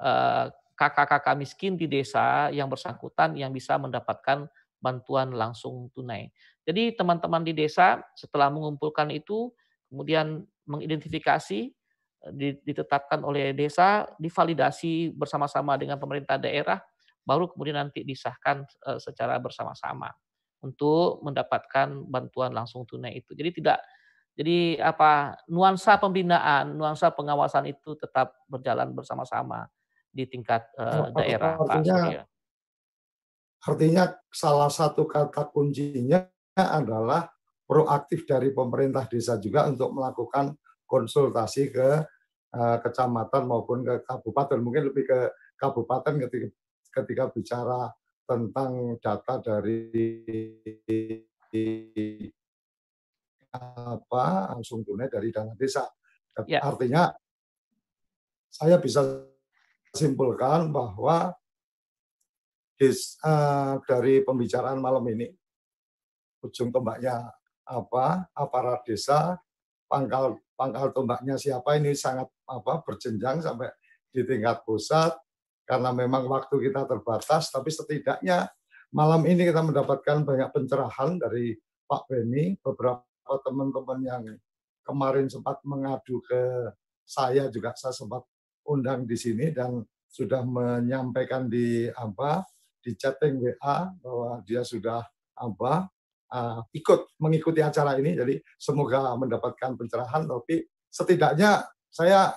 uh, 0.00 0.48
kakak-kakak 0.76 1.36
miskin 1.40 1.76
di 1.80 1.88
desa 1.88 2.52
yang 2.52 2.68
bersangkutan 2.68 3.32
yang 3.36 3.52
bisa 3.52 3.80
mendapatkan 3.80 4.44
bantuan 4.76 5.32
langsung 5.32 5.88
tunai. 5.96 6.28
Jadi 6.66 6.98
teman-teman 6.98 7.46
di 7.46 7.54
desa 7.54 8.02
setelah 8.18 8.50
mengumpulkan 8.50 9.06
itu 9.14 9.54
kemudian 9.86 10.42
mengidentifikasi 10.66 11.70
ditetapkan 12.66 13.22
oleh 13.22 13.54
desa, 13.54 14.10
divalidasi 14.18 15.14
bersama-sama 15.14 15.78
dengan 15.78 15.94
pemerintah 15.94 16.34
daerah, 16.34 16.82
baru 17.22 17.46
kemudian 17.46 17.78
nanti 17.78 18.02
disahkan 18.02 18.66
eh, 18.66 18.98
secara 18.98 19.38
bersama-sama 19.38 20.10
untuk 20.58 21.22
mendapatkan 21.22 22.02
bantuan 22.10 22.50
langsung 22.50 22.82
tunai 22.82 23.22
itu. 23.22 23.30
Jadi 23.38 23.62
tidak 23.62 23.78
jadi 24.36 24.82
apa 24.84 25.38
nuansa 25.48 25.96
pembinaan, 25.96 26.76
nuansa 26.76 27.08
pengawasan 27.08 27.72
itu 27.72 27.96
tetap 27.96 28.36
berjalan 28.50 28.92
bersama-sama 28.92 29.64
di 30.12 30.28
tingkat 30.28 30.60
uh, 30.76 31.08
daerah, 31.12 31.56
artinya, 31.56 31.96
Pak 31.96 32.24
Artinya 33.64 34.04
salah 34.28 34.68
satu 34.68 35.08
kata 35.08 35.48
kuncinya 35.48 36.28
adalah 36.64 37.28
proaktif 37.68 38.24
dari 38.24 38.54
pemerintah 38.54 39.04
desa 39.04 39.36
juga 39.36 39.68
untuk 39.68 39.92
melakukan 39.92 40.56
konsultasi 40.88 41.68
ke 41.68 41.88
uh, 42.56 42.78
kecamatan 42.80 43.42
maupun 43.44 43.84
ke 43.84 44.00
kabupaten. 44.06 44.58
Mungkin 44.62 44.88
lebih 44.88 45.04
ke 45.04 45.20
kabupaten 45.60 46.16
ketika, 46.24 46.48
ketika 47.02 47.24
bicara 47.28 47.90
tentang 48.24 48.96
data 49.02 49.34
dari 49.42 49.90
apa 53.56 54.52
langsung 54.52 54.84
tunai 54.84 55.08
dari 55.08 55.28
dana 55.32 55.52
desa. 55.56 55.84
Ya. 56.44 56.60
Artinya 56.60 57.08
saya 58.52 58.76
bisa 58.76 59.24
simpulkan 59.92 60.68
bahwa 60.72 61.32
des, 62.76 63.16
uh, 63.24 63.80
dari 63.88 64.20
pembicaraan 64.20 64.76
malam 64.76 65.04
ini 65.08 65.32
ujung 66.46 66.70
tombaknya 66.70 67.30
apa 67.66 68.30
aparat 68.32 68.86
desa 68.86 69.36
pangkal 69.90 70.38
pangkal 70.54 70.94
tombaknya 70.94 71.34
siapa 71.34 71.78
ini 71.78 71.92
sangat 71.98 72.30
apa 72.46 72.82
berjenjang 72.86 73.42
sampai 73.42 73.70
di 74.10 74.22
tingkat 74.22 74.62
pusat 74.62 75.12
karena 75.66 75.90
memang 75.90 76.30
waktu 76.30 76.62
kita 76.62 76.86
terbatas 76.86 77.50
tapi 77.50 77.74
setidaknya 77.74 78.46
malam 78.94 79.26
ini 79.26 79.44
kita 79.44 79.60
mendapatkan 79.66 80.22
banyak 80.22 80.48
pencerahan 80.54 81.18
dari 81.18 81.58
Pak 81.86 82.10
Beni, 82.10 82.58
beberapa 82.58 83.02
teman-teman 83.46 84.00
yang 84.02 84.24
kemarin 84.82 85.30
sempat 85.30 85.62
mengadu 85.62 86.22
ke 86.22 86.70
saya 87.06 87.46
juga 87.50 87.74
saya 87.78 87.94
sempat 87.94 88.26
undang 88.66 89.06
di 89.06 89.14
sini 89.14 89.54
dan 89.54 89.82
sudah 90.10 90.42
menyampaikan 90.42 91.46
di 91.46 91.86
apa 91.94 92.42
di 92.82 92.94
chatting 92.94 93.38
WA 93.42 93.90
bahwa 94.02 94.42
dia 94.42 94.62
sudah 94.66 95.02
apa 95.38 95.90
uh, 96.32 96.60
ikut 96.72 97.18
mengikuti 97.22 97.60
acara 97.62 97.98
ini 97.98 98.16
jadi 98.16 98.34
semoga 98.56 99.14
mendapatkan 99.14 99.76
pencerahan 99.76 100.26
tapi 100.26 100.66
setidaknya 100.88 101.66
saya 101.90 102.34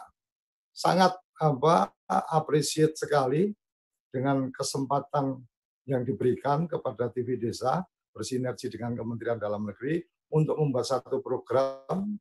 sangat 0.74 1.16
apa 1.40 1.92
appreciate 2.10 2.98
sekali 3.00 3.54
dengan 4.10 4.50
kesempatan 4.50 5.40
yang 5.86 6.04
diberikan 6.04 6.66
kepada 6.66 7.10
TV 7.10 7.38
Desa 7.40 7.82
bersinergi 8.14 8.68
dengan 8.68 8.98
Kementerian 8.98 9.38
Dalam 9.38 9.66
Negeri 9.70 10.02
untuk 10.34 10.58
membuat 10.60 10.86
satu 10.86 11.22
program 11.22 12.18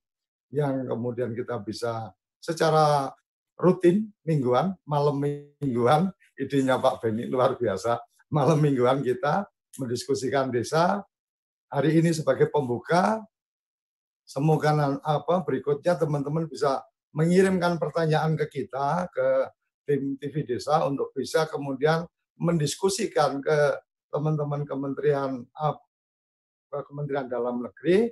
yang 0.52 0.88
kemudian 0.88 1.36
kita 1.36 1.60
bisa 1.60 2.12
secara 2.40 3.12
rutin 3.58 4.08
mingguan, 4.24 4.72
malam 4.86 5.20
mingguan, 5.20 6.08
idenya 6.38 6.78
Pak 6.78 7.04
Beni 7.04 7.26
luar 7.28 7.58
biasa. 7.58 7.98
Malam 8.32 8.62
mingguan 8.62 9.02
kita 9.02 9.44
mendiskusikan 9.76 10.48
desa. 10.48 11.02
Hari 11.68 12.00
ini 12.00 12.16
sebagai 12.16 12.48
pembuka, 12.48 13.20
semoga 14.24 14.72
apa 15.04 15.44
berikutnya 15.44 16.00
teman-teman 16.00 16.48
bisa 16.48 16.80
mengirimkan 17.12 17.76
pertanyaan 17.76 18.40
ke 18.40 18.48
kita 18.48 19.04
ke 19.12 19.28
tim 19.84 20.16
TV 20.16 20.48
Desa 20.48 20.88
untuk 20.88 21.12
bisa 21.12 21.44
kemudian 21.44 22.08
mendiskusikan 22.40 23.44
ke 23.44 23.56
teman-teman 24.08 24.64
kementerian 24.64 25.44
ke 26.72 26.78
Kementerian 26.88 27.28
Dalam 27.28 27.60
Negeri 27.60 28.08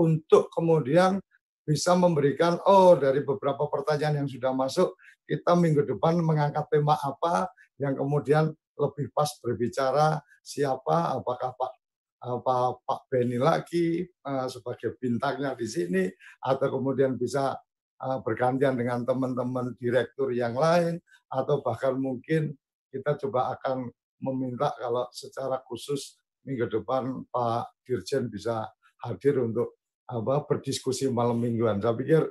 untuk 0.00 0.48
kemudian 0.48 1.20
bisa 1.60 1.92
memberikan 1.92 2.56
oh 2.64 2.96
dari 2.96 3.20
beberapa 3.20 3.68
pertanyaan 3.68 4.24
yang 4.24 4.28
sudah 4.32 4.56
masuk 4.56 4.96
kita 5.28 5.52
minggu 5.52 5.84
depan 5.84 6.16
mengangkat 6.24 6.72
tema 6.72 6.96
apa 6.96 7.52
yang 7.76 7.92
kemudian 7.92 8.48
lebih 8.80 9.12
pas 9.12 9.28
berbicara 9.44 10.24
siapa 10.40 11.20
apakah 11.20 11.52
Pak 11.52 11.83
apa 12.24 12.80
Pak 12.80 13.12
Beni 13.12 13.36
lagi 13.36 14.00
uh, 14.24 14.48
sebagai 14.48 14.96
bintangnya 14.96 15.52
di 15.52 15.68
sini 15.68 16.04
atau 16.40 16.72
kemudian 16.72 17.20
bisa 17.20 17.52
uh, 18.00 18.18
bergantian 18.24 18.80
dengan 18.80 19.04
teman-teman 19.04 19.76
direktur 19.76 20.32
yang 20.32 20.56
lain 20.56 20.96
atau 21.28 21.60
bahkan 21.60 22.00
mungkin 22.00 22.56
kita 22.88 23.20
coba 23.20 23.52
akan 23.60 23.92
meminta 24.24 24.72
kalau 24.80 25.04
secara 25.12 25.60
khusus 25.68 26.16
minggu 26.48 26.68
depan 26.72 27.28
Pak 27.28 27.84
Dirjen 27.84 28.32
bisa 28.32 28.72
hadir 29.04 29.44
untuk 29.44 29.76
apa 30.08 30.44
berdiskusi 30.48 31.08
malam 31.12 31.40
mingguan. 31.40 31.80
Saya 31.80 31.96
pikir 31.96 32.22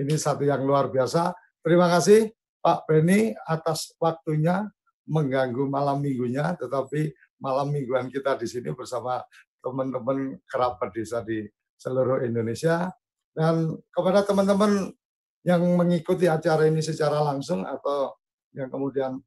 ini 0.00 0.16
satu 0.16 0.44
yang 0.44 0.64
luar 0.64 0.88
biasa. 0.88 1.32
Terima 1.60 1.88
kasih 1.92 2.32
Pak 2.60 2.88
Beni 2.88 3.36
atas 3.48 3.92
waktunya 4.00 4.64
mengganggu 5.08 5.66
malam 5.66 5.98
minggunya, 5.98 6.54
tetapi 6.54 7.10
malam 7.42 7.74
mingguan 7.74 8.06
kita 8.06 8.38
di 8.38 8.46
sini 8.46 8.70
bersama 8.70 9.18
teman-teman 9.58 10.38
kerabat 10.46 10.94
desa 10.94 11.26
di 11.26 11.42
seluruh 11.74 12.22
Indonesia. 12.22 12.86
Dan 13.34 13.74
kepada 13.90 14.22
teman-teman 14.22 14.94
yang 15.42 15.62
mengikuti 15.74 16.30
acara 16.30 16.70
ini 16.70 16.78
secara 16.78 17.18
langsung 17.18 17.66
atau 17.66 18.14
yang 18.54 18.70
kemudian 18.70 19.18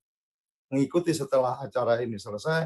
mengikuti 0.72 1.12
setelah 1.12 1.60
acara 1.60 2.00
ini 2.00 2.16
selesai, 2.16 2.64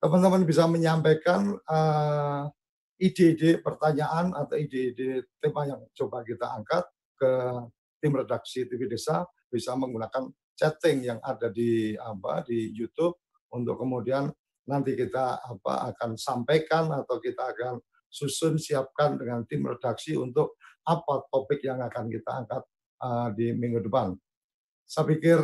teman-teman 0.00 0.48
bisa 0.48 0.64
menyampaikan 0.64 1.60
uh, 1.68 2.48
ide-ide 2.96 3.60
pertanyaan 3.60 4.32
atau 4.32 4.56
ide-ide 4.56 5.28
tema 5.42 5.68
yang 5.68 5.82
coba 5.92 6.24
kita 6.24 6.48
angkat 6.56 6.84
ke 7.20 7.32
tim 8.00 8.12
redaksi 8.16 8.64
TV 8.64 8.88
Desa. 8.88 9.28
Bisa 9.50 9.76
menggunakan 9.76 10.30
chatting 10.54 11.04
yang 11.04 11.20
ada 11.20 11.50
di 11.50 11.94
apa 11.98 12.42
di 12.46 12.70
YouTube 12.70 13.18
untuk 13.54 13.78
kemudian 13.78 14.30
nanti 14.68 14.96
kita 14.96 15.44
apa 15.44 15.92
akan 15.92 16.16
sampaikan 16.16 16.88
atau 16.92 17.20
kita 17.20 17.52
akan 17.52 17.80
susun 18.08 18.56
siapkan 18.56 19.18
dengan 19.18 19.42
tim 19.44 19.66
redaksi 19.66 20.14
untuk 20.14 20.56
apa 20.86 21.26
topik 21.28 21.64
yang 21.64 21.82
akan 21.82 22.06
kita 22.08 22.30
angkat 22.30 22.62
uh, 23.02 23.28
di 23.34 23.52
minggu 23.52 23.82
depan. 23.84 24.14
Saya 24.84 25.08
pikir 25.08 25.38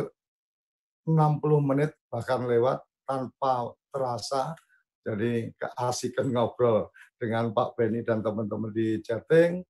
60 1.05 1.17
menit 1.65 1.97
bahkan 2.07 2.45
lewat 2.45 2.85
tanpa 3.03 3.73
terasa 3.89 4.53
jadi 5.01 5.49
keasikan 5.57 6.29
ngobrol 6.29 6.93
dengan 7.17 7.49
Pak 7.49 7.73
Beni 7.73 8.05
dan 8.05 8.21
teman-teman 8.21 8.69
di 8.69 9.01
chatting. 9.01 9.65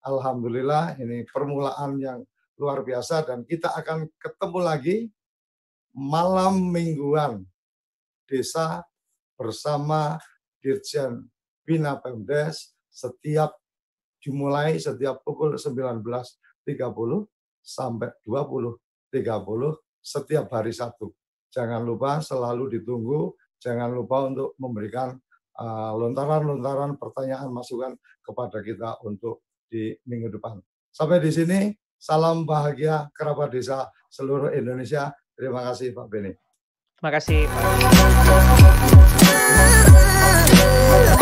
Alhamdulillah 0.00 0.96
ini 0.96 1.28
permulaan 1.28 2.00
yang 2.00 2.24
luar 2.56 2.80
biasa 2.80 3.28
dan 3.28 3.44
kita 3.44 3.72
akan 3.76 4.08
ketemu 4.16 4.58
lagi 4.60 4.98
malam 5.92 6.72
mingguan 6.72 7.44
desa 8.24 8.84
bersama 9.40 10.20
Dirjen 10.60 11.24
Bina 11.64 11.96
Pemdes 11.96 12.76
setiap 12.92 13.56
dimulai 14.20 14.76
setiap 14.76 15.24
pukul 15.24 15.56
19.30 15.56 16.04
sampai 17.64 18.12
20.30 18.28 19.16
setiap 20.04 20.46
hari 20.52 20.76
Sabtu. 20.76 21.08
Jangan 21.48 21.80
lupa 21.80 22.20
selalu 22.20 22.76
ditunggu 22.76 23.32
jangan 23.60 23.92
lupa 23.92 24.28
untuk 24.28 24.56
memberikan 24.56 25.14
uh, 25.60 25.92
lontaran-lontaran 25.94 26.96
uh, 26.96 26.98
pertanyaan 26.98 27.52
masukan 27.52 27.92
kepada 28.24 28.64
kita 28.64 28.96
untuk 29.04 29.44
di 29.68 29.92
minggu 30.08 30.32
depan. 30.32 30.58
Sampai 30.90 31.22
di 31.22 31.30
sini, 31.30 31.70
salam 32.00 32.48
bahagia 32.48 33.12
kerabat 33.14 33.52
desa 33.52 33.86
seluruh 34.10 34.50
Indonesia. 34.50 35.12
Terima 35.36 35.62
kasih 35.62 35.94
Pak 35.94 36.06
Beni. 36.10 36.32
Terima 36.98 37.10
kasih. 37.14 37.40
Oh. 39.52 41.19